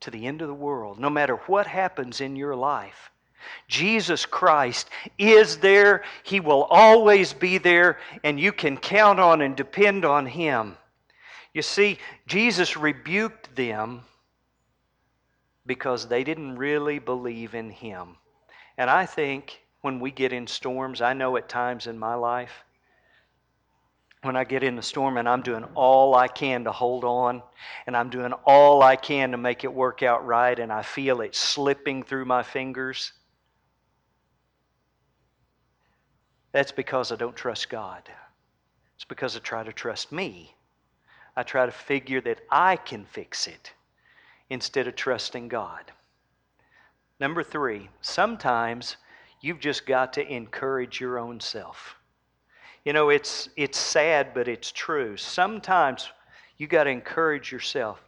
to 0.01 0.11
the 0.11 0.27
end 0.27 0.41
of 0.41 0.49
the 0.49 0.55
world, 0.55 0.99
no 0.99 1.11
matter 1.11 1.37
what 1.47 1.67
happens 1.67 2.21
in 2.21 2.37
your 2.37 2.55
life. 2.57 3.11
Jesus 3.69 4.27
Christ 4.27 4.89
is 5.19 5.59
there. 5.59 6.03
He 6.23 6.41
will 6.41 6.65
always 6.65 7.33
be 7.33 7.59
there, 7.59 7.99
and 8.23 8.39
you 8.39 8.53
can 8.53 8.77
count 8.77 9.21
on 9.21 9.41
and 9.41 9.57
depend 9.57 10.05
on 10.05 10.27
Him. 10.27 10.77
You 11.53 11.63
see, 11.63 11.99
Jesus 12.27 12.77
rebuked 12.77 13.55
them 13.55 14.03
because 15.67 16.09
they 16.09 16.25
didn't 16.25 16.57
really 16.57 16.99
believe 16.99 17.55
in 17.55 17.71
Him. 17.71 18.17
And 18.77 18.91
I 18.91 19.07
think 19.07 19.61
when 19.83 20.01
we 20.01 20.11
get 20.11 20.33
in 20.33 20.47
storms, 20.47 21.01
I 21.01 21.13
know 21.13 21.37
at 21.37 21.49
times 21.49 21.87
in 21.87 21.99
my 21.99 22.15
life, 22.15 22.65
when 24.25 24.37
I 24.37 24.45
get 24.45 24.63
in 24.63 24.75
the 24.75 24.83
storm 24.83 25.19
and 25.19 25.29
I'm 25.29 25.43
doing 25.43 25.65
all 25.75 26.15
I 26.15 26.29
can 26.29 26.65
to 26.65 26.73
hold 26.73 27.05
on 27.05 27.43
and 27.87 27.95
I'm 27.95 28.09
doing 28.09 28.33
all 28.47 28.83
I 28.83 28.97
can 28.97 29.33
to 29.33 29.37
make 29.37 29.65
it 29.65 29.73
work 29.73 30.03
out 30.03 30.27
right 30.27 30.59
and 30.59 30.73
I 30.73 30.83
feel 30.83 31.21
it 31.21 31.35
slipping 31.35 32.03
through 32.03 32.25
my 32.25 32.43
fingers, 32.43 33.13
that's 36.55 36.71
because 36.71 37.11
I 37.11 37.17
don't 37.17 37.35
trust 37.35 37.69
God. 37.69 38.09
It's 38.95 39.05
because 39.05 39.37
I 39.37 39.41
try 39.41 39.65
to 39.65 39.73
trust 39.73 40.13
me. 40.13 40.55
I 41.35 41.43
try 41.43 41.67
to 41.67 41.73
figure 41.73 42.21
that 42.21 42.43
I 42.49 42.77
can 42.77 43.07
fix 43.07 43.49
it 43.49 43.73
instead 44.51 44.87
of 44.87 44.95
trusting 44.95 45.49
God. 45.49 45.91
Number 47.19 47.43
three, 47.43 47.89
sometimes 48.03 48.99
you've 49.41 49.59
just 49.59 49.85
got 49.85 50.13
to 50.13 50.33
encourage 50.33 51.01
your 51.01 51.19
own 51.19 51.41
self. 51.41 51.97
You 52.85 52.93
know, 52.93 53.09
it's, 53.09 53.49
it's 53.57 53.77
sad, 53.77 54.33
but 54.33 54.47
it's 54.47 54.71
true. 54.71 55.17
Sometimes 55.17 56.09
you 56.57 56.69
got 56.69 56.85
to 56.85 56.91
encourage 56.91 57.51
yourself. 57.51 58.01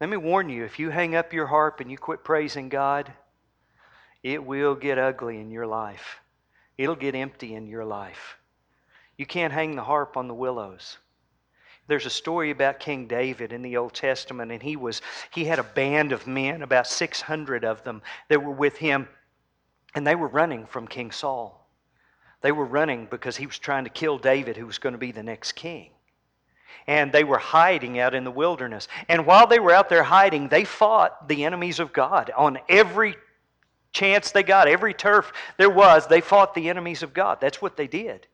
Let 0.00 0.08
me 0.08 0.18
warn 0.18 0.48
you 0.50 0.64
if 0.64 0.78
you 0.78 0.90
hang 0.90 1.16
up 1.16 1.32
your 1.32 1.48
harp 1.48 1.80
and 1.80 1.90
you 1.90 1.98
quit 1.98 2.22
praising 2.22 2.68
God, 2.68 3.12
it 4.22 4.44
will 4.44 4.76
get 4.76 4.98
ugly 4.98 5.40
in 5.40 5.50
your 5.50 5.66
life. 5.66 6.20
It'll 6.76 6.96
get 6.96 7.14
empty 7.14 7.54
in 7.54 7.66
your 7.66 7.84
life. 7.84 8.36
You 9.16 9.26
can't 9.26 9.52
hang 9.52 9.76
the 9.76 9.84
harp 9.84 10.16
on 10.16 10.28
the 10.28 10.34
willows. 10.34 10.98
There's 11.86 12.06
a 12.06 12.10
story 12.10 12.50
about 12.50 12.80
King 12.80 13.06
David 13.06 13.52
in 13.52 13.62
the 13.62 13.76
Old 13.76 13.92
Testament, 13.92 14.50
and 14.50 14.62
he 14.62 14.74
was 14.76 15.02
he 15.30 15.44
had 15.44 15.58
a 15.58 15.64
band 15.64 16.12
of 16.12 16.26
men, 16.26 16.62
about 16.62 16.86
600 16.86 17.64
of 17.64 17.84
them, 17.84 18.02
that 18.28 18.42
were 18.42 18.50
with 18.50 18.78
him, 18.78 19.08
and 19.94 20.06
they 20.06 20.14
were 20.14 20.28
running 20.28 20.66
from 20.66 20.88
King 20.88 21.10
Saul. 21.10 21.68
They 22.40 22.52
were 22.52 22.64
running 22.64 23.06
because 23.06 23.36
he 23.36 23.46
was 23.46 23.58
trying 23.58 23.84
to 23.84 23.90
kill 23.90 24.18
David, 24.18 24.56
who 24.56 24.66
was 24.66 24.78
going 24.78 24.94
to 24.94 24.98
be 24.98 25.12
the 25.12 25.22
next 25.22 25.52
king. 25.52 25.90
And 26.86 27.12
they 27.12 27.24
were 27.24 27.38
hiding 27.38 27.98
out 27.98 28.14
in 28.14 28.24
the 28.24 28.30
wilderness. 28.30 28.88
And 29.08 29.24
while 29.24 29.46
they 29.46 29.58
were 29.58 29.72
out 29.72 29.88
there 29.88 30.02
hiding, 30.02 30.48
they 30.48 30.64
fought 30.64 31.28
the 31.28 31.44
enemies 31.44 31.80
of 31.80 31.94
God 31.94 32.30
on 32.36 32.58
every 32.68 33.16
chance 33.94 34.30
they 34.30 34.42
got, 34.42 34.68
every 34.68 34.92
turf 34.92 35.32
there 35.56 35.70
was, 35.70 36.06
they 36.06 36.20
fought 36.20 36.54
the 36.54 36.68
enemies 36.68 37.02
of 37.02 37.14
God. 37.14 37.40
That's 37.40 37.62
what 37.62 37.76
they 37.76 37.86
did. 37.86 38.26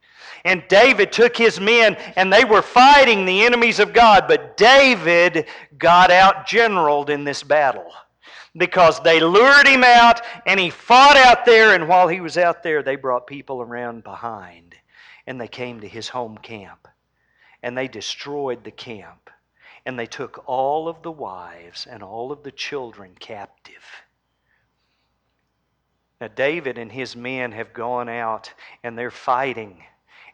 And 0.45 0.65
David 0.69 1.13
took 1.13 1.37
his 1.37 1.61
men 1.61 1.97
and 2.17 2.33
they 2.33 2.45
were 2.45 2.63
fighting 2.63 3.25
the 3.25 3.45
enemies 3.45 3.79
of 3.79 3.93
God, 3.93 4.25
but 4.27 4.57
David 4.57 5.47
got 5.79 6.11
out 6.11 6.47
generaled 6.47 7.11
in 7.11 7.25
this 7.25 7.43
battle 7.43 7.93
because 8.57 9.01
they 9.01 9.21
lured 9.21 9.69
him 9.69 9.85
out 9.85 10.21
and 10.47 10.59
he 10.59 10.71
fought 10.71 11.17
out 11.17 11.45
there. 11.45 11.75
And 11.75 11.89
while 11.89 12.09
he 12.09 12.21
was 12.21 12.37
out 12.37 12.63
there, 12.63 12.83
they 12.83 12.97
brought 12.97 13.27
people 13.27 13.63
around 13.63 14.03
behind 14.03 14.75
and 15.27 15.41
they 15.41 15.49
came 15.49 15.81
to 15.81 15.89
his 15.89 16.09
home 16.09 16.39
camp 16.39 16.89
and 17.63 17.77
they 17.77 17.89
destroyed 17.89 18.65
the 18.65 18.71
camp 18.71 19.31
and 19.87 19.99
they 19.99 20.07
took 20.07 20.43
all 20.47 20.89
of 20.89 21.03
the 21.03 21.13
wives 21.13 21.87
and 21.91 22.03
all 22.03 22.33
of 22.33 22.43
the 22.43 22.51
children 22.51 23.13
captive. 23.19 23.85
Now, 26.21 26.29
David 26.29 26.79
and 26.79 26.93
his 26.93 27.17
men 27.17 27.53
have 27.53 27.73
gone 27.73 28.09
out 28.09 28.53
and 28.83 28.97
they're 28.97 29.11
fighting. 29.11 29.83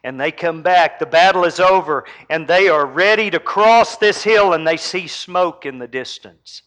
And 0.03 0.19
they 0.19 0.31
come 0.31 0.61
back. 0.61 0.99
The 0.99 1.05
battle 1.05 1.45
is 1.45 1.59
over. 1.59 2.05
And 2.29 2.47
they 2.47 2.67
are 2.67 2.85
ready 2.85 3.29
to 3.31 3.39
cross 3.39 3.97
this 3.97 4.23
hill 4.23 4.53
and 4.53 4.67
they 4.67 4.77
see 4.77 5.07
smoke 5.07 5.65
in 5.65 5.79
the 5.79 5.87
distance 5.87 6.63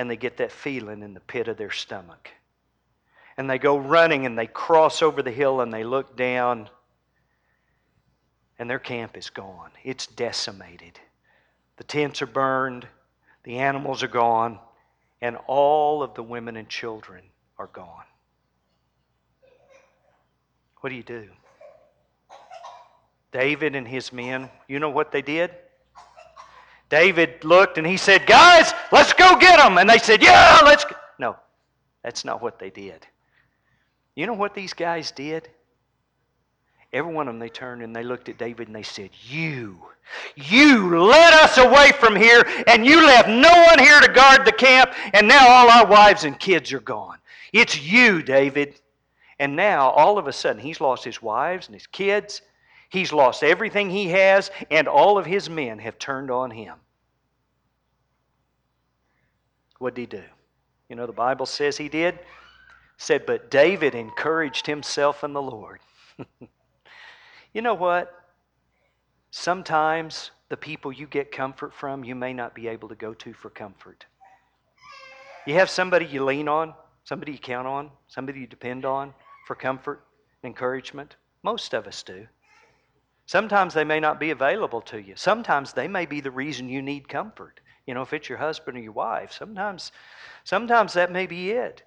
and 0.00 0.10
they 0.10 0.16
get 0.16 0.38
that 0.38 0.50
feeling 0.50 1.02
in 1.02 1.12
the 1.12 1.20
pit 1.20 1.46
of 1.46 1.58
their 1.58 1.70
stomach. 1.70 2.30
And 3.36 3.50
they 3.50 3.58
go 3.58 3.76
running 3.76 4.24
and 4.24 4.38
they 4.38 4.46
cross 4.46 5.02
over 5.02 5.22
the 5.22 5.30
hill 5.30 5.60
and 5.60 5.70
they 5.70 5.84
look 5.84 6.16
down, 6.16 6.70
and 8.58 8.68
their 8.68 8.78
camp 8.78 9.18
is 9.18 9.28
gone. 9.28 9.70
It's 9.84 10.06
decimated. 10.06 10.98
The 11.76 11.84
tents 11.84 12.22
are 12.22 12.26
burned, 12.26 12.86
the 13.44 13.58
animals 13.58 14.02
are 14.02 14.08
gone, 14.08 14.58
and 15.20 15.36
all 15.46 16.02
of 16.02 16.14
the 16.14 16.22
women 16.22 16.56
and 16.56 16.68
children 16.70 17.22
are 17.60 17.66
gone. 17.74 18.04
What 20.80 20.88
do 20.88 20.96
you 20.96 21.02
do? 21.02 21.28
David 23.32 23.76
and 23.76 23.86
his 23.86 24.14
men, 24.14 24.48
you 24.66 24.78
know 24.78 24.88
what 24.88 25.12
they 25.12 25.20
did? 25.20 25.50
David 26.88 27.44
looked 27.44 27.76
and 27.76 27.86
he 27.86 27.98
said, 27.98 28.26
Guys, 28.26 28.72
let's 28.90 29.12
go 29.12 29.36
get 29.36 29.58
them. 29.58 29.76
And 29.76 29.88
they 29.90 29.98
said, 29.98 30.22
Yeah, 30.22 30.62
let's 30.64 30.86
go. 30.86 30.96
No, 31.18 31.36
that's 32.02 32.24
not 32.24 32.40
what 32.40 32.58
they 32.58 32.70
did. 32.70 33.06
You 34.14 34.26
know 34.26 34.32
what 34.32 34.54
these 34.54 34.72
guys 34.72 35.10
did? 35.10 35.50
Every 36.94 37.12
one 37.12 37.28
of 37.28 37.34
them, 37.34 37.40
they 37.40 37.50
turned 37.50 37.82
and 37.82 37.94
they 37.94 38.02
looked 38.02 38.30
at 38.30 38.38
David 38.38 38.68
and 38.68 38.74
they 38.74 38.82
said, 38.82 39.10
You, 39.28 39.78
you 40.34 40.98
led 40.98 41.34
us 41.34 41.58
away 41.58 41.92
from 42.00 42.16
here 42.16 42.42
and 42.66 42.86
you 42.86 43.04
left 43.04 43.28
no 43.28 43.52
one 43.68 43.78
here 43.78 44.00
to 44.00 44.10
guard 44.10 44.46
the 44.46 44.52
camp, 44.52 44.94
and 45.12 45.28
now 45.28 45.46
all 45.46 45.68
our 45.68 45.86
wives 45.86 46.24
and 46.24 46.40
kids 46.40 46.72
are 46.72 46.80
gone. 46.80 47.19
It's 47.52 47.80
you, 47.80 48.22
David. 48.22 48.80
And 49.38 49.56
now, 49.56 49.90
all 49.90 50.18
of 50.18 50.26
a 50.26 50.32
sudden, 50.32 50.60
he's 50.60 50.80
lost 50.80 51.04
his 51.04 51.22
wives 51.22 51.66
and 51.66 51.74
his 51.74 51.86
kids. 51.86 52.42
He's 52.90 53.12
lost 53.12 53.42
everything 53.42 53.88
he 53.88 54.08
has, 54.08 54.50
and 54.70 54.88
all 54.88 55.16
of 55.16 55.24
his 55.24 55.48
men 55.48 55.78
have 55.78 55.98
turned 55.98 56.30
on 56.30 56.50
him. 56.50 56.74
What 59.78 59.94
did 59.94 60.00
he 60.00 60.18
do? 60.18 60.24
You 60.88 60.96
know, 60.96 61.06
the 61.06 61.12
Bible 61.12 61.46
says 61.46 61.76
he 61.76 61.88
did. 61.88 62.18
said, 62.98 63.24
but 63.24 63.50
David 63.50 63.94
encouraged 63.94 64.66
himself 64.66 65.24
in 65.24 65.32
the 65.32 65.40
Lord. 65.40 65.80
you 67.54 67.62
know 67.62 67.74
what? 67.74 68.12
Sometimes 69.30 70.32
the 70.50 70.56
people 70.56 70.92
you 70.92 71.06
get 71.06 71.32
comfort 71.32 71.72
from, 71.72 72.04
you 72.04 72.14
may 72.14 72.34
not 72.34 72.54
be 72.54 72.68
able 72.68 72.88
to 72.88 72.96
go 72.96 73.14
to 73.14 73.32
for 73.32 73.48
comfort. 73.48 74.04
You 75.46 75.54
have 75.54 75.70
somebody 75.70 76.04
you 76.06 76.24
lean 76.24 76.48
on, 76.48 76.74
somebody 77.04 77.32
you 77.32 77.38
count 77.38 77.66
on, 77.66 77.90
somebody 78.08 78.40
you 78.40 78.46
depend 78.46 78.84
on 78.84 79.14
for 79.46 79.54
comfort 79.54 80.04
encouragement. 80.44 81.16
Most 81.42 81.74
of 81.74 81.86
us 81.86 82.02
do. 82.02 82.26
Sometimes 83.26 83.74
they 83.74 83.84
may 83.84 84.00
not 84.00 84.18
be 84.18 84.30
available 84.30 84.80
to 84.82 85.00
you. 85.00 85.14
Sometimes 85.16 85.72
they 85.72 85.86
may 85.86 86.06
be 86.06 86.20
the 86.20 86.30
reason 86.30 86.68
you 86.68 86.82
need 86.82 87.08
comfort. 87.08 87.60
You 87.86 87.94
know, 87.94 88.02
if 88.02 88.12
it's 88.12 88.28
your 88.28 88.38
husband 88.38 88.76
or 88.76 88.80
your 88.80 88.92
wife, 88.92 89.32
sometimes, 89.32 89.92
sometimes 90.44 90.94
that 90.94 91.12
may 91.12 91.26
be 91.26 91.50
it. 91.50 91.82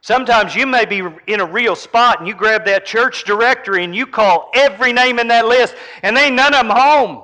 Sometimes 0.00 0.54
you 0.54 0.66
may 0.66 0.84
be 0.84 1.02
in 1.26 1.40
a 1.40 1.46
real 1.46 1.74
spot 1.74 2.18
and 2.18 2.28
you 2.28 2.34
grab 2.34 2.66
that 2.66 2.84
church 2.84 3.24
directory 3.24 3.84
and 3.84 3.96
you 3.96 4.06
call 4.06 4.50
every 4.54 4.92
name 4.92 5.18
in 5.18 5.28
that 5.28 5.46
list 5.46 5.74
and 6.02 6.18
ain't 6.18 6.34
none 6.34 6.52
of 6.52 6.66
them 6.66 6.76
home. 6.76 7.22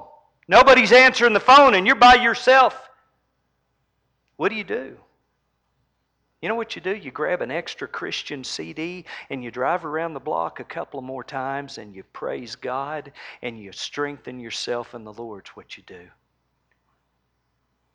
Nobody's 0.48 0.90
answering 0.90 1.34
the 1.34 1.40
phone 1.40 1.74
and 1.74 1.86
you're 1.86 1.96
by 1.96 2.14
yourself. 2.14 2.88
What 4.36 4.48
do 4.48 4.54
you 4.54 4.64
do? 4.64 4.96
You 6.40 6.48
know 6.48 6.54
what 6.54 6.74
you 6.74 6.80
do? 6.80 6.94
You 6.94 7.10
grab 7.10 7.42
an 7.42 7.50
extra 7.50 7.86
Christian 7.86 8.44
CD 8.44 9.04
and 9.28 9.44
you 9.44 9.50
drive 9.50 9.84
around 9.84 10.14
the 10.14 10.20
block 10.20 10.58
a 10.58 10.64
couple 10.64 11.02
more 11.02 11.22
times 11.22 11.76
and 11.76 11.94
you 11.94 12.02
praise 12.02 12.56
God 12.56 13.12
and 13.42 13.58
you 13.58 13.72
strengthen 13.72 14.40
yourself 14.40 14.94
in 14.94 15.04
the 15.04 15.12
Lord's 15.12 15.50
what 15.50 15.76
you 15.76 15.82
do. 15.86 16.06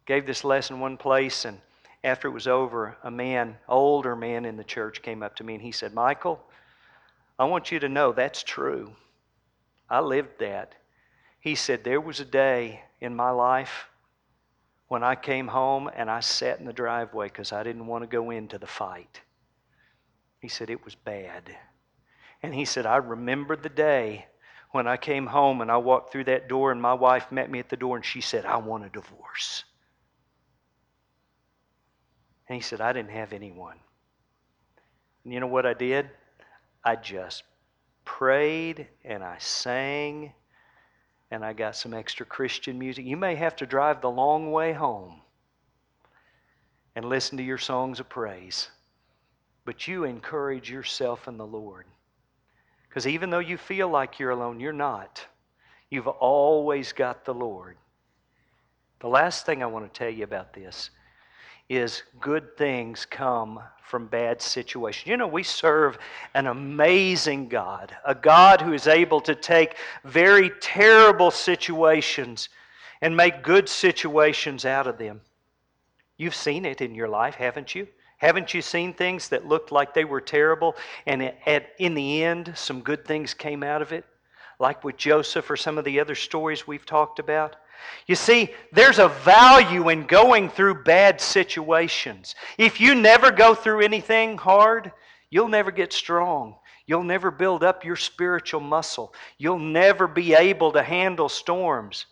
Gave 0.06 0.28
this 0.28 0.44
lesson 0.44 0.80
one 0.80 0.98
place 0.98 1.46
and 1.46 1.60
after 2.04 2.28
it 2.28 2.32
was 2.32 2.48
over, 2.48 2.96
a 3.02 3.10
man, 3.10 3.58
older 3.68 4.16
man 4.16 4.46
in 4.46 4.58
the 4.58 4.64
church, 4.64 5.02
came 5.02 5.24
up 5.24 5.36
to 5.38 5.44
me 5.44 5.56
and 5.56 5.64
he 5.64 5.72
said, 5.72 5.92
Michael, 5.96 6.40
I 7.40 7.46
want 7.46 7.72
you 7.72 7.80
to 7.80 7.90
know 7.90 8.12
that's 8.12 8.44
true. 8.44 8.92
I 9.90 10.02
lived 10.02 10.38
that. 10.40 10.76
He 11.40 11.56
said, 11.56 11.84
There 11.84 12.00
was 12.00 12.20
a 12.20 12.26
day 12.26 12.82
in 13.02 13.16
my 13.16 13.32
life 13.32 13.88
when 14.88 15.04
I 15.04 15.16
came 15.16 15.48
home 15.48 15.90
and 15.96 16.10
I 16.10 16.20
sat 16.20 16.60
in 16.60 16.66
the 16.66 16.74
driveway 16.74 17.28
because 17.28 17.52
I 17.52 17.64
didn't 17.64 17.88
want 17.88 18.04
to 18.04 18.08
go 18.08 18.30
into 18.30 18.58
the 18.58 18.68
fight. 18.68 19.22
He 20.40 20.48
said, 20.48 20.70
It 20.70 20.86
was 20.86 20.96
bad. 20.96 21.56
And 22.44 22.54
he 22.54 22.66
said, 22.66 22.86
I 22.86 22.98
remember 22.98 23.56
the 23.56 23.70
day 23.70 24.28
when 24.72 24.88
I 24.88 24.98
came 24.98 25.26
home 25.26 25.62
and 25.62 25.72
I 25.72 25.78
walked 25.78 26.12
through 26.12 26.26
that 26.26 26.48
door 26.48 26.72
and 26.72 26.82
my 26.82 26.94
wife 26.94 27.32
met 27.32 27.50
me 27.50 27.60
at 27.60 27.70
the 27.70 27.78
door 27.78 27.96
and 27.96 28.06
she 28.06 28.22
said, 28.22 28.46
I 28.46 28.58
want 28.58 28.86
a 28.86 28.90
divorce. 28.90 29.64
And 32.48 32.56
he 32.56 32.62
said, 32.62 32.82
I 32.82 32.94
didn't 32.94 33.12
have 33.12 33.34
anyone. 33.34 33.78
And 35.24 35.34
you 35.34 35.40
know 35.40 35.48
what 35.48 35.66
I 35.66 35.74
did? 35.74 36.10
I 36.84 36.96
just 36.96 37.44
prayed 38.04 38.88
and 39.04 39.24
I 39.24 39.38
sang 39.40 40.34
and 41.32 41.44
I 41.44 41.54
got 41.54 41.76
some 41.76 41.94
extra 41.94 42.26
Christian 42.26 42.78
music. 42.78 43.06
You 43.06 43.18
may 43.18 43.36
have 43.36 43.56
to 43.58 43.66
drive 43.66 44.02
the 44.02 44.10
long 44.10 44.52
way 44.52 44.74
home 44.74 45.22
and 46.96 47.06
listen 47.06 47.38
to 47.38 47.44
your 47.44 47.58
songs 47.58 48.00
of 48.00 48.08
praise, 48.08 48.70
but 49.66 49.88
you 49.88 50.04
encourage 50.04 50.70
yourself 50.70 51.28
in 51.28 51.38
the 51.38 51.46
Lord. 51.46 51.86
Because 52.88 53.08
even 53.08 53.30
though 53.30 53.40
you 53.40 53.58
feel 53.58 53.90
like 53.90 54.20
you're 54.20 54.30
alone, 54.32 54.60
you're 54.60 54.72
not. 54.72 55.26
You've 55.90 56.08
always 56.08 56.94
got 56.94 57.26
the 57.26 57.34
Lord. 57.34 57.78
The 59.02 59.10
last 59.10 59.46
thing 59.46 59.62
I 59.62 59.68
want 59.68 59.92
to 59.92 59.98
tell 59.98 60.10
you 60.10 60.24
about 60.24 60.54
this 60.54 60.92
is 61.68 62.04
good 62.22 62.56
things 62.58 63.06
come 63.06 63.60
from 63.86 64.08
bad 64.08 64.42
situations. 64.42 65.08
You 65.08 65.16
know, 65.16 65.28
we 65.28 65.44
serve 65.44 66.00
an 66.34 66.48
amazing 66.48 67.48
God, 67.50 67.96
a 68.04 68.16
God 68.16 68.60
who 68.60 68.74
is 68.74 68.88
able 68.88 69.22
to 69.22 69.36
take 69.36 69.78
very 70.04 70.50
terrible 70.60 71.30
situations 71.30 72.50
and 73.02 73.16
make 73.16 73.44
good 73.44 73.70
situations 73.70 74.66
out 74.66 74.88
of 74.88 74.98
them. 74.98 75.22
You've 76.18 76.36
seen 76.36 76.66
it 76.66 76.82
in 76.82 76.96
your 76.96 77.08
life, 77.08 77.36
haven't 77.36 77.76
you? 77.76 77.88
Haven't 78.18 78.54
you 78.54 78.62
seen 78.62 78.94
things 78.94 79.30
that 79.30 79.46
looked 79.46 79.72
like 79.72 79.94
they 79.94 80.06
were 80.06 80.22
terrible 80.22 80.76
and 81.06 81.32
at, 81.46 81.68
in 81.78 81.94
the 81.94 82.24
end 82.24 82.54
some 82.56 82.82
good 82.82 83.06
things 83.06 83.34
came 83.34 83.62
out 83.62 83.84
of 83.84 83.92
it? 83.92 84.06
Like 84.58 84.84
with 84.84 84.98
Joseph 84.98 85.50
or 85.50 85.58
some 85.58 85.78
of 85.78 85.86
the 85.86 86.00
other 86.00 86.16
stories 86.16 86.66
we've 86.66 86.86
talked 86.86 87.20
about? 87.20 87.58
You 88.08 88.16
see, 88.16 88.54
there's 88.72 89.00
a 89.00 89.10
value 89.10 89.90
in 89.90 90.06
going 90.06 90.50
through 90.50 90.84
bad 90.84 91.20
situations. 91.20 92.36
If 92.58 92.80
you 92.80 92.96
never 92.96 93.32
go 93.32 93.56
through 93.56 93.82
anything 93.82 94.38
hard, 94.38 94.92
you'll 95.30 95.48
never 95.48 95.72
get 95.72 95.92
strong. 95.92 96.56
You'll 96.88 97.04
never 97.04 97.32
build 97.32 97.64
up 97.64 97.84
your 97.84 97.96
spiritual 97.96 98.62
muscle. 98.62 99.14
You'll 99.38 99.60
never 99.60 100.08
be 100.08 100.36
able 100.36 100.72
to 100.74 100.84
handle 100.84 101.30
storms. 101.30 102.06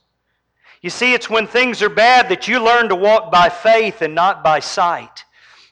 You 0.81 0.89
see, 0.89 1.13
it's 1.13 1.29
when 1.29 1.47
things 1.47 1.81
are 1.81 1.89
bad 1.89 2.27
that 2.29 2.47
you 2.47 2.59
learn 2.59 2.89
to 2.89 2.95
walk 2.95 3.31
by 3.31 3.49
faith 3.49 4.01
and 4.01 4.15
not 4.15 4.43
by 4.43 4.59
sight. 4.59 5.23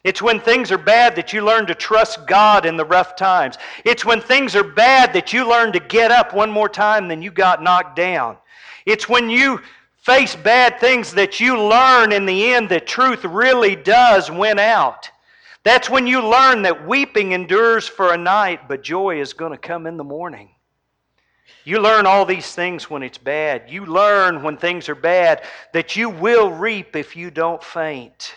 It's 0.03 0.21
when 0.21 0.39
things 0.39 0.71
are 0.71 0.77
bad 0.77 1.15
that 1.15 1.33
you 1.33 1.43
learn 1.43 1.67
to 1.67 1.75
trust 1.75 2.25
God 2.27 2.65
in 2.65 2.77
the 2.77 2.85
rough 2.85 3.15
times. 3.15 3.57
It's 3.85 4.05
when 4.05 4.21
things 4.21 4.55
are 4.55 4.63
bad 4.63 5.13
that 5.13 5.33
you 5.33 5.47
learn 5.47 5.73
to 5.73 5.79
get 5.79 6.11
up 6.11 6.33
one 6.33 6.49
more 6.49 6.69
time 6.69 7.07
than 7.07 7.21
you 7.21 7.29
got 7.29 7.61
knocked 7.61 7.95
down. 7.95 8.37
It's 8.85 9.07
when 9.07 9.29
you 9.29 9.61
face 10.01 10.35
bad 10.35 10.79
things 10.79 11.13
that 11.13 11.39
you 11.39 11.61
learn 11.61 12.11
in 12.11 12.25
the 12.25 12.53
end 12.53 12.69
that 12.69 12.87
truth 12.87 13.23
really 13.23 13.75
does 13.75 14.29
win 14.29 14.59
out. 14.59 15.09
That's 15.63 15.89
when 15.89 16.07
you 16.07 16.27
learn 16.27 16.63
that 16.63 16.87
weeping 16.87 17.33
endures 17.33 17.87
for 17.87 18.13
a 18.13 18.17
night, 18.17 18.67
but 18.67 18.81
joy 18.81 19.21
is 19.21 19.33
going 19.33 19.51
to 19.51 19.57
come 19.57 19.85
in 19.85 19.97
the 19.97 20.03
morning. 20.03 20.49
You 21.63 21.79
learn 21.79 22.07
all 22.07 22.25
these 22.25 22.55
things 22.55 22.89
when 22.89 23.03
it's 23.03 23.19
bad. 23.19 23.69
You 23.69 23.85
learn 23.85 24.41
when 24.41 24.57
things 24.57 24.89
are 24.89 24.95
bad 24.95 25.43
that 25.73 25.95
you 25.95 26.09
will 26.09 26.49
reap 26.49 26.95
if 26.95 27.15
you 27.15 27.29
don't 27.29 27.63
faint. 27.63 28.33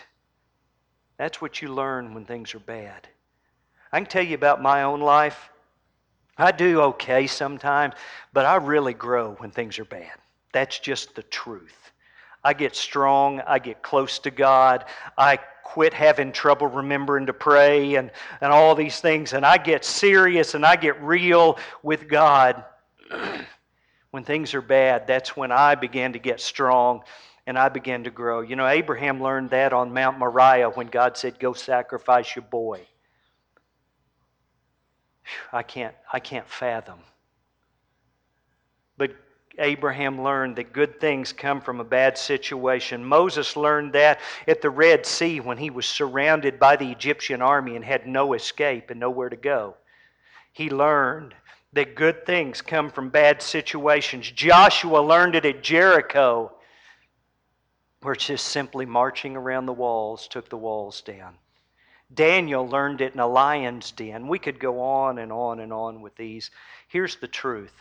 That's 1.17 1.41
what 1.41 1.61
you 1.61 1.69
learn 1.69 2.13
when 2.13 2.25
things 2.25 2.53
are 2.53 2.59
bad. 2.59 3.07
I 3.91 3.99
can 3.99 4.05
tell 4.05 4.23
you 4.23 4.35
about 4.35 4.61
my 4.61 4.83
own 4.83 4.99
life. 4.99 5.49
I 6.37 6.51
do 6.51 6.81
okay 6.81 7.25
sometimes, 7.25 7.95
but 8.33 8.45
I 8.45 8.57
really 8.57 8.93
grow 8.93 9.33
when 9.35 9.49
things 9.49 9.79
are 9.79 9.85
bad. 9.85 10.11
That's 10.55 10.79
just 10.79 11.15
the 11.15 11.23
truth. 11.23 11.91
I 12.41 12.53
get 12.53 12.77
strong, 12.77 13.41
I 13.41 13.59
get 13.59 13.83
close 13.83 14.19
to 14.19 14.31
God, 14.31 14.85
I 15.17 15.35
quit 15.65 15.93
having 15.93 16.31
trouble 16.31 16.67
remembering 16.67 17.25
to 17.25 17.33
pray 17.33 17.95
and, 17.95 18.09
and 18.39 18.53
all 18.53 18.73
these 18.73 19.01
things, 19.01 19.33
and 19.33 19.45
I 19.45 19.57
get 19.57 19.83
serious 19.83 20.53
and 20.53 20.65
I 20.65 20.77
get 20.77 21.03
real 21.03 21.59
with 21.83 22.07
God. 22.07 22.63
when 24.11 24.23
things 24.23 24.53
are 24.53 24.61
bad, 24.61 25.07
that's 25.07 25.35
when 25.35 25.51
I 25.51 25.75
began 25.75 26.13
to 26.13 26.19
get 26.19 26.39
strong 26.39 27.01
and 27.45 27.59
I 27.59 27.67
began 27.67 28.05
to 28.05 28.09
grow. 28.09 28.39
You 28.39 28.55
know, 28.55 28.65
Abraham 28.65 29.21
learned 29.21 29.49
that 29.49 29.73
on 29.73 29.93
Mount 29.93 30.17
Moriah 30.19 30.69
when 30.69 30.87
God 30.87 31.17
said, 31.17 31.37
Go 31.37 31.51
sacrifice 31.51 32.33
your 32.33 32.45
boy. 32.45 32.87
I 35.51 35.63
can't, 35.63 35.95
I 36.13 36.21
can't 36.21 36.47
fathom. 36.47 36.99
Abraham 39.59 40.21
learned 40.21 40.55
that 40.57 40.73
good 40.73 40.99
things 40.99 41.31
come 41.31 41.61
from 41.61 41.79
a 41.79 41.85
bad 41.85 42.17
situation. 42.17 43.03
Moses 43.03 43.55
learned 43.55 43.93
that 43.93 44.19
at 44.47 44.61
the 44.61 44.69
Red 44.69 45.05
Sea 45.05 45.39
when 45.39 45.57
he 45.57 45.69
was 45.69 45.85
surrounded 45.85 46.59
by 46.59 46.75
the 46.75 46.91
Egyptian 46.91 47.41
army 47.41 47.75
and 47.75 47.85
had 47.85 48.07
no 48.07 48.33
escape 48.33 48.89
and 48.89 48.99
nowhere 48.99 49.29
to 49.29 49.35
go. 49.35 49.75
He 50.51 50.69
learned 50.69 51.35
that 51.73 51.95
good 51.95 52.25
things 52.25 52.61
come 52.61 52.89
from 52.89 53.09
bad 53.09 53.41
situations. 53.41 54.31
Joshua 54.31 54.99
learned 54.99 55.35
it 55.35 55.45
at 55.45 55.63
Jericho, 55.63 56.53
where 58.01 58.15
just 58.15 58.47
simply 58.47 58.85
marching 58.85 59.35
around 59.35 59.65
the 59.65 59.73
walls 59.73 60.27
took 60.27 60.49
the 60.49 60.57
walls 60.57 61.01
down. 61.01 61.35
Daniel 62.13 62.67
learned 62.67 63.01
it 63.01 63.13
in 63.13 63.19
a 63.19 63.27
lion's 63.27 63.91
den. 63.91 64.27
We 64.27 64.39
could 64.39 64.59
go 64.59 64.79
on 64.79 65.17
and 65.17 65.31
on 65.31 65.59
and 65.59 65.73
on 65.73 66.01
with 66.01 66.15
these. 66.15 66.51
Here's 66.87 67.15
the 67.17 67.27
truth 67.27 67.73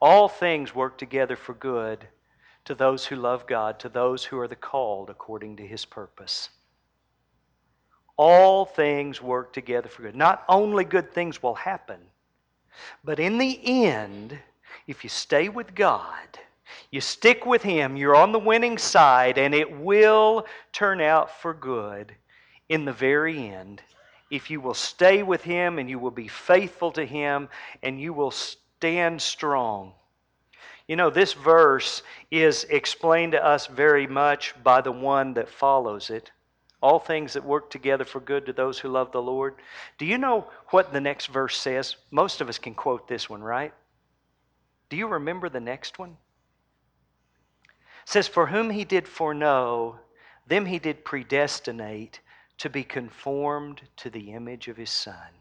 all 0.00 0.28
things 0.28 0.74
work 0.74 0.98
together 0.98 1.36
for 1.36 1.54
good 1.54 2.06
to 2.64 2.74
those 2.74 3.06
who 3.06 3.16
love 3.16 3.46
God, 3.46 3.78
to 3.80 3.88
those 3.88 4.24
who 4.24 4.38
are 4.38 4.48
the 4.48 4.56
called 4.56 5.10
according 5.10 5.56
to 5.56 5.66
his 5.66 5.84
purpose. 5.84 6.50
All 8.16 8.64
things 8.64 9.22
work 9.22 9.52
together 9.52 9.88
for 9.88 10.02
good. 10.02 10.16
Not 10.16 10.44
only 10.48 10.84
good 10.84 11.12
things 11.12 11.42
will 11.42 11.54
happen, 11.54 12.00
but 13.04 13.18
in 13.18 13.38
the 13.38 13.60
end, 13.84 14.38
if 14.86 15.04
you 15.04 15.10
stay 15.10 15.48
with 15.48 15.74
God, 15.74 16.38
you 16.90 17.00
stick 17.00 17.46
with 17.46 17.62
Him, 17.62 17.96
you're 17.96 18.16
on 18.16 18.32
the 18.32 18.38
winning 18.38 18.76
side, 18.76 19.38
and 19.38 19.54
it 19.54 19.78
will 19.78 20.46
turn 20.72 21.00
out 21.00 21.30
for 21.40 21.54
good 21.54 22.14
in 22.68 22.84
the 22.84 22.92
very 22.92 23.48
end 23.48 23.82
if 24.30 24.50
you 24.50 24.60
will 24.60 24.74
stay 24.74 25.22
with 25.22 25.42
Him 25.42 25.78
and 25.78 25.88
you 25.88 25.98
will 25.98 26.10
be 26.10 26.28
faithful 26.28 26.92
to 26.92 27.04
Him 27.04 27.48
and 27.82 28.00
you 28.00 28.12
will 28.12 28.32
stand 28.78 29.20
strong. 29.20 29.92
You 30.86 30.94
know, 30.94 31.10
this 31.10 31.32
verse 31.32 32.02
is 32.30 32.64
explained 32.70 33.32
to 33.32 33.44
us 33.44 33.66
very 33.66 34.06
much 34.06 34.54
by 34.62 34.80
the 34.80 34.92
one 34.92 35.34
that 35.34 35.48
follows 35.48 36.10
it. 36.10 36.30
All 36.80 37.00
things 37.00 37.32
that 37.32 37.44
work 37.44 37.70
together 37.70 38.04
for 38.04 38.20
good 38.20 38.46
to 38.46 38.52
those 38.52 38.78
who 38.78 38.88
love 38.88 39.10
the 39.10 39.20
Lord. 39.20 39.56
Do 39.98 40.06
you 40.06 40.16
know 40.16 40.46
what 40.70 40.92
the 40.92 41.00
next 41.00 41.26
verse 41.26 41.58
says? 41.58 41.96
Most 42.12 42.40
of 42.40 42.48
us 42.48 42.58
can 42.58 42.74
quote 42.74 43.08
this 43.08 43.28
one, 43.28 43.42
right? 43.42 43.74
Do 44.88 44.96
you 44.96 45.08
remember 45.08 45.48
the 45.48 45.58
next 45.58 45.98
one? 45.98 46.16
It 47.64 48.08
says, 48.08 48.28
For 48.28 48.46
whom 48.46 48.70
he 48.70 48.84
did 48.84 49.08
foreknow, 49.08 49.98
them 50.46 50.66
he 50.66 50.78
did 50.78 51.04
predestinate 51.04 52.20
to 52.58 52.70
be 52.70 52.84
conformed 52.84 53.82
to 53.96 54.08
the 54.08 54.32
image 54.32 54.68
of 54.68 54.76
his 54.76 54.90
Son. 54.90 55.34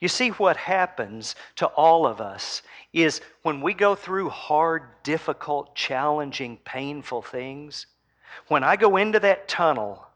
You 0.00 0.08
see, 0.08 0.30
what 0.30 0.56
happens 0.56 1.34
to 1.56 1.66
all 1.66 2.06
of 2.06 2.20
us 2.20 2.62
is 2.92 3.20
when 3.42 3.60
we 3.60 3.74
go 3.74 3.94
through 3.94 4.30
hard, 4.30 4.82
difficult, 5.02 5.74
challenging, 5.74 6.58
painful 6.64 7.22
things, 7.22 7.86
when 8.48 8.64
I 8.64 8.76
go 8.76 8.96
into 8.96 9.20
that 9.20 9.48
tunnel, 9.48 10.06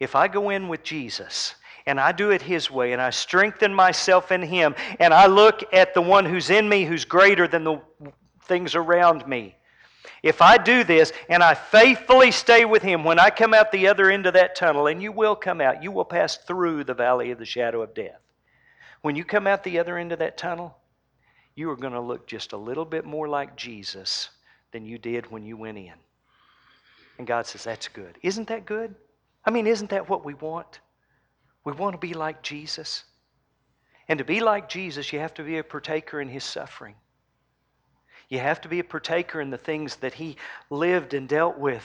if 0.00 0.14
I 0.14 0.28
go 0.28 0.50
in 0.50 0.68
with 0.68 0.82
Jesus 0.82 1.54
and 1.86 2.00
I 2.00 2.12
do 2.12 2.30
it 2.30 2.42
His 2.42 2.70
way 2.70 2.92
and 2.92 3.00
I 3.00 3.10
strengthen 3.10 3.74
myself 3.74 4.32
in 4.32 4.42
Him 4.42 4.74
and 4.98 5.14
I 5.14 5.26
look 5.26 5.62
at 5.72 5.94
the 5.94 6.02
one 6.02 6.24
who's 6.24 6.50
in 6.50 6.68
me 6.68 6.84
who's 6.84 7.04
greater 7.04 7.46
than 7.46 7.64
the 7.64 7.80
things 8.42 8.74
around 8.74 9.26
me, 9.26 9.56
if 10.22 10.40
I 10.40 10.56
do 10.56 10.84
this 10.84 11.12
and 11.28 11.42
I 11.42 11.54
faithfully 11.54 12.30
stay 12.30 12.64
with 12.64 12.82
Him, 12.82 13.04
when 13.04 13.18
I 13.18 13.30
come 13.30 13.52
out 13.52 13.70
the 13.70 13.88
other 13.88 14.10
end 14.10 14.26
of 14.26 14.34
that 14.34 14.56
tunnel, 14.56 14.86
and 14.86 15.02
you 15.02 15.12
will 15.12 15.36
come 15.36 15.60
out, 15.60 15.82
you 15.82 15.92
will 15.92 16.04
pass 16.04 16.38
through 16.38 16.84
the 16.84 16.94
valley 16.94 17.30
of 17.30 17.38
the 17.38 17.44
shadow 17.44 17.82
of 17.82 17.94
death. 17.94 18.23
When 19.04 19.16
you 19.16 19.22
come 19.22 19.46
out 19.46 19.62
the 19.62 19.78
other 19.78 19.98
end 19.98 20.12
of 20.12 20.20
that 20.20 20.38
tunnel, 20.38 20.74
you 21.56 21.68
are 21.68 21.76
going 21.76 21.92
to 21.92 22.00
look 22.00 22.26
just 22.26 22.54
a 22.54 22.56
little 22.56 22.86
bit 22.86 23.04
more 23.04 23.28
like 23.28 23.54
Jesus 23.54 24.30
than 24.72 24.86
you 24.86 24.96
did 24.96 25.30
when 25.30 25.44
you 25.44 25.58
went 25.58 25.76
in. 25.76 25.92
And 27.18 27.26
God 27.26 27.44
says, 27.44 27.64
That's 27.64 27.86
good. 27.86 28.16
Isn't 28.22 28.48
that 28.48 28.64
good? 28.64 28.94
I 29.44 29.50
mean, 29.50 29.66
isn't 29.66 29.90
that 29.90 30.08
what 30.08 30.24
we 30.24 30.32
want? 30.32 30.80
We 31.64 31.74
want 31.74 31.92
to 31.92 31.98
be 31.98 32.14
like 32.14 32.40
Jesus. 32.42 33.04
And 34.08 34.18
to 34.20 34.24
be 34.24 34.40
like 34.40 34.70
Jesus, 34.70 35.12
you 35.12 35.18
have 35.18 35.34
to 35.34 35.42
be 35.42 35.58
a 35.58 35.64
partaker 35.64 36.22
in 36.22 36.30
his 36.30 36.42
suffering. 36.42 36.94
You 38.30 38.38
have 38.38 38.62
to 38.62 38.68
be 38.68 38.78
a 38.78 38.84
partaker 38.84 39.42
in 39.42 39.50
the 39.50 39.58
things 39.58 39.96
that 39.96 40.14
he 40.14 40.38
lived 40.70 41.12
and 41.12 41.28
dealt 41.28 41.58
with 41.58 41.84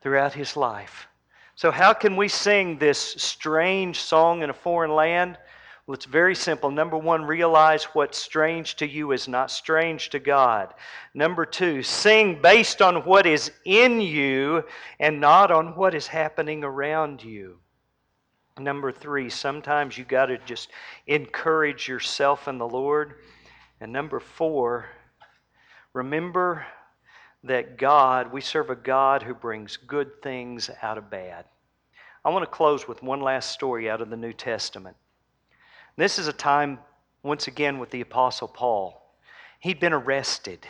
throughout 0.00 0.32
his 0.32 0.56
life. 0.56 1.06
So, 1.54 1.70
how 1.70 1.92
can 1.92 2.16
we 2.16 2.26
sing 2.26 2.76
this 2.76 2.98
strange 2.98 4.00
song 4.00 4.42
in 4.42 4.50
a 4.50 4.52
foreign 4.52 4.96
land? 4.96 5.38
Well, 5.86 5.94
it's 5.94 6.04
very 6.04 6.34
simple. 6.34 6.72
Number 6.72 6.98
one, 6.98 7.24
realize 7.24 7.84
what's 7.84 8.18
strange 8.18 8.74
to 8.76 8.88
you 8.88 9.12
is 9.12 9.28
not 9.28 9.52
strange 9.52 10.10
to 10.10 10.18
God. 10.18 10.74
Number 11.14 11.46
two, 11.46 11.84
sing 11.84 12.42
based 12.42 12.82
on 12.82 13.04
what 13.04 13.24
is 13.24 13.52
in 13.64 14.00
you 14.00 14.64
and 14.98 15.20
not 15.20 15.52
on 15.52 15.76
what 15.76 15.94
is 15.94 16.08
happening 16.08 16.64
around 16.64 17.22
you. 17.22 17.58
Number 18.58 18.90
three, 18.90 19.30
sometimes 19.30 19.96
you 19.96 20.04
got 20.04 20.26
to 20.26 20.38
just 20.38 20.70
encourage 21.06 21.86
yourself 21.86 22.48
in 22.48 22.58
the 22.58 22.66
Lord. 22.66 23.14
And 23.80 23.92
number 23.92 24.18
four, 24.18 24.86
remember 25.92 26.66
that 27.44 27.78
God, 27.78 28.32
we 28.32 28.40
serve 28.40 28.70
a 28.70 28.74
God 28.74 29.22
who 29.22 29.34
brings 29.34 29.76
good 29.76 30.20
things 30.20 30.68
out 30.82 30.98
of 30.98 31.10
bad. 31.10 31.44
I 32.24 32.30
want 32.30 32.42
to 32.42 32.50
close 32.50 32.88
with 32.88 33.04
one 33.04 33.20
last 33.20 33.52
story 33.52 33.88
out 33.88 34.00
of 34.00 34.10
the 34.10 34.16
New 34.16 34.32
Testament. 34.32 34.96
This 35.96 36.18
is 36.18 36.28
a 36.28 36.32
time, 36.32 36.78
once 37.22 37.48
again, 37.48 37.78
with 37.78 37.90
the 37.90 38.02
Apostle 38.02 38.48
Paul. 38.48 39.14
He'd 39.60 39.80
been 39.80 39.94
arrested. 39.94 40.66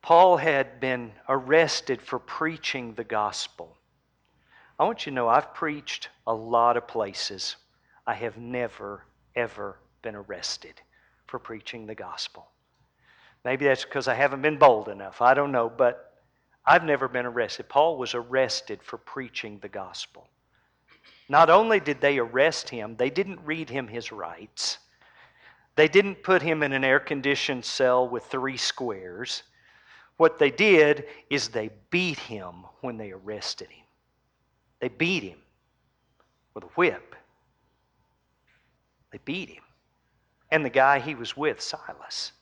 Paul 0.00 0.36
had 0.36 0.78
been 0.78 1.12
arrested 1.28 2.00
for 2.00 2.20
preaching 2.20 2.94
the 2.94 3.04
gospel. 3.04 3.76
I 4.78 4.84
want 4.84 5.04
you 5.04 5.10
to 5.10 5.14
know 5.14 5.28
I've 5.28 5.54
preached 5.54 6.08
a 6.26 6.32
lot 6.32 6.76
of 6.76 6.86
places. 6.86 7.56
I 8.06 8.14
have 8.14 8.38
never, 8.38 9.04
ever 9.34 9.78
been 10.02 10.14
arrested 10.14 10.80
for 11.26 11.38
preaching 11.38 11.86
the 11.86 11.94
gospel. 11.94 12.48
Maybe 13.44 13.64
that's 13.64 13.84
because 13.84 14.08
I 14.08 14.14
haven't 14.14 14.42
been 14.42 14.58
bold 14.58 14.88
enough. 14.88 15.20
I 15.20 15.34
don't 15.34 15.52
know, 15.52 15.68
but 15.68 16.22
I've 16.64 16.84
never 16.84 17.08
been 17.08 17.26
arrested. 17.26 17.68
Paul 17.68 17.98
was 17.98 18.14
arrested 18.14 18.80
for 18.82 18.98
preaching 18.98 19.58
the 19.58 19.68
gospel. 19.68 20.28
Not 21.30 21.48
only 21.48 21.78
did 21.78 22.00
they 22.00 22.18
arrest 22.18 22.68
him, 22.70 22.96
they 22.96 23.08
didn't 23.08 23.38
read 23.44 23.70
him 23.70 23.86
his 23.86 24.10
rights. 24.10 24.78
They 25.76 25.86
didn't 25.86 26.24
put 26.24 26.42
him 26.42 26.64
in 26.64 26.72
an 26.72 26.82
air 26.82 26.98
conditioned 26.98 27.64
cell 27.64 28.08
with 28.08 28.24
three 28.24 28.56
squares. 28.56 29.44
What 30.16 30.40
they 30.40 30.50
did 30.50 31.04
is 31.30 31.48
they 31.48 31.70
beat 31.90 32.18
him 32.18 32.64
when 32.80 32.96
they 32.96 33.12
arrested 33.12 33.68
him. 33.68 33.86
They 34.80 34.88
beat 34.88 35.22
him 35.22 35.38
with 36.52 36.64
a 36.64 36.68
whip. 36.74 37.14
They 39.12 39.20
beat 39.24 39.50
him. 39.50 39.62
And 40.50 40.64
the 40.64 40.68
guy 40.68 40.98
he 40.98 41.14
was 41.14 41.36
with, 41.36 41.60
Silas. 41.60 42.32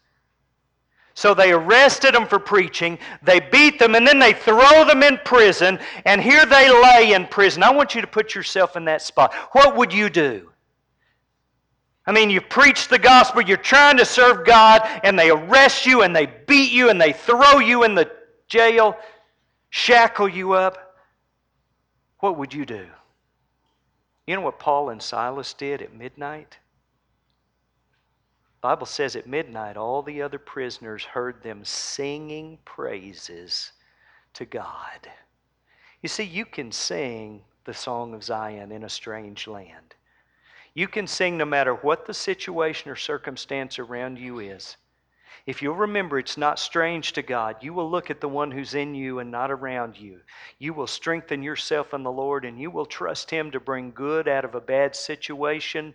So 1.19 1.35
they 1.35 1.51
arrested 1.51 2.15
them 2.15 2.29
for 2.29 2.39
preaching, 2.39 2.97
they 3.25 3.41
beat 3.41 3.81
them, 3.81 3.97
and 3.97 4.07
then 4.07 4.21
they 4.21 4.33
throw 4.33 4.85
them 4.85 5.03
in 5.03 5.19
prison, 5.25 5.81
and 6.05 6.23
here 6.23 6.47
they 6.47 6.71
lay 6.71 7.13
in 7.13 7.27
prison. 7.27 7.65
I 7.65 7.73
want 7.73 7.97
you 7.97 8.01
to 8.01 8.07
put 8.07 8.37
yourself 8.37 8.77
in 8.77 8.85
that 8.85 9.03
spot. 9.03 9.35
What 9.51 9.75
would 9.75 9.93
you 9.93 10.11
do? 10.11 10.53
I 12.07 12.13
mean, 12.13 12.31
you 12.31 12.41
preach 12.41 12.87
the 12.87 13.01
gospel, 13.01 13.43
you're 13.43 13.57
trying 13.57 13.97
to 13.97 14.05
serve 14.05 14.47
God, 14.47 14.83
and 15.03 15.19
they 15.19 15.31
arrest 15.31 15.87
you, 15.87 16.03
and 16.03 16.15
they 16.15 16.27
beat 16.27 16.71
you, 16.71 16.89
and 16.89 17.01
they 17.01 17.13
throw 17.13 17.59
you 17.59 17.83
in 17.83 17.97
the 17.97 18.09
jail, 18.47 18.97
shackle 19.71 20.29
you 20.29 20.53
up. 20.53 21.01
What 22.21 22.39
would 22.39 22.55
you 22.55 22.65
do? 22.65 22.87
You 24.29 24.37
know 24.37 24.43
what 24.43 24.61
Paul 24.61 24.91
and 24.91 25.03
Silas 25.03 25.53
did 25.53 25.83
at 25.83 25.93
midnight? 25.93 26.59
Bible 28.61 28.87
says 28.87 29.15
at 29.15 29.27
midnight 29.27 29.77
all 29.77 30.03
the 30.03 30.23
other 30.23 30.39
prisoners 30.39 31.05
heard 31.05 31.43
them 31.43 31.65
singing 31.65 32.59
praises 32.65 33.73
to 34.35 34.45
God. 34.45 35.09
You 36.03 36.09
see, 36.09 36.25
you 36.25 36.45
can 36.45 36.73
sing 36.73 37.43
the 37.65 37.75
song 37.75 38.15
of 38.15 38.25
Zion 38.25 38.73
in 38.73 38.85
a 38.85 38.89
strange 38.89 39.47
land. 39.47 39.95
You 40.75 40.89
can 40.89 41.07
sing 41.07 41.37
no 41.37 41.45
matter 41.45 41.75
what 41.75 42.07
the 42.07 42.15
situation 42.15 42.91
or 42.91 42.97
circumstance 42.97 43.79
around 43.79 44.19
you 44.19 44.39
is. 44.39 44.77
If 45.47 45.63
you'll 45.63 45.77
remember, 45.77 46.19
it's 46.19 46.37
not 46.37 46.59
strange 46.59 47.15
to 47.15 47.23
God. 47.23 47.57
You 47.63 47.73
will 47.73 47.91
look 47.91 48.11
at 48.11 48.21
the 48.21 48.29
one 48.29 48.51
who's 48.51 48.75
in 48.75 48.95
you 48.95 49.19
and 49.19 49.31
not 49.31 49.51
around 49.51 49.97
you. 49.97 50.21
You 50.59 50.75
will 50.75 50.87
strengthen 50.87 51.43
yourself 51.43 51.95
in 51.95 52.03
the 52.03 52.13
Lord 52.13 52.45
and 52.45 52.61
you 52.61 52.71
will 52.71 52.87
trust 52.87 53.31
Him 53.31 53.51
to 53.53 53.61
bring 53.61 53.91
good 53.93 54.29
out 54.29 54.45
of 54.45 54.55
a 54.55 54.61
bad 54.61 54.95
situation. 54.95 55.95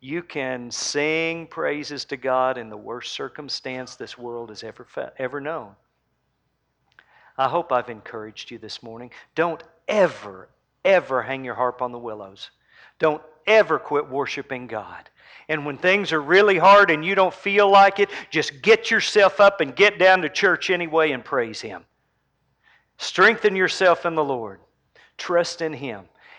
You 0.00 0.22
can 0.22 0.70
sing 0.70 1.46
praises 1.46 2.06
to 2.06 2.16
God 2.16 2.56
in 2.56 2.70
the 2.70 2.76
worst 2.76 3.12
circumstance 3.12 3.96
this 3.96 4.16
world 4.16 4.48
has 4.48 4.64
ever, 4.64 4.86
ever 5.18 5.40
known. 5.40 5.76
I 7.36 7.48
hope 7.48 7.70
I've 7.70 7.90
encouraged 7.90 8.50
you 8.50 8.58
this 8.58 8.82
morning. 8.82 9.10
Don't 9.34 9.62
ever, 9.88 10.48
ever 10.84 11.22
hang 11.22 11.44
your 11.44 11.54
harp 11.54 11.82
on 11.82 11.92
the 11.92 11.98
willows. 11.98 12.50
Don't 12.98 13.22
ever 13.46 13.78
quit 13.78 14.08
worshiping 14.08 14.66
God. 14.66 15.10
And 15.48 15.66
when 15.66 15.76
things 15.76 16.12
are 16.12 16.20
really 16.20 16.58
hard 16.58 16.90
and 16.90 17.04
you 17.04 17.14
don't 17.14 17.34
feel 17.34 17.68
like 17.68 17.98
it, 17.98 18.08
just 18.30 18.62
get 18.62 18.90
yourself 18.90 19.40
up 19.40 19.60
and 19.60 19.74
get 19.74 19.98
down 19.98 20.22
to 20.22 20.28
church 20.28 20.70
anyway 20.70 21.12
and 21.12 21.24
praise 21.24 21.60
Him. 21.60 21.84
Strengthen 22.98 23.56
yourself 23.56 24.06
in 24.06 24.14
the 24.14 24.24
Lord. 24.24 24.60
Trust 25.18 25.60
in 25.60 25.72
Him. 25.72 26.04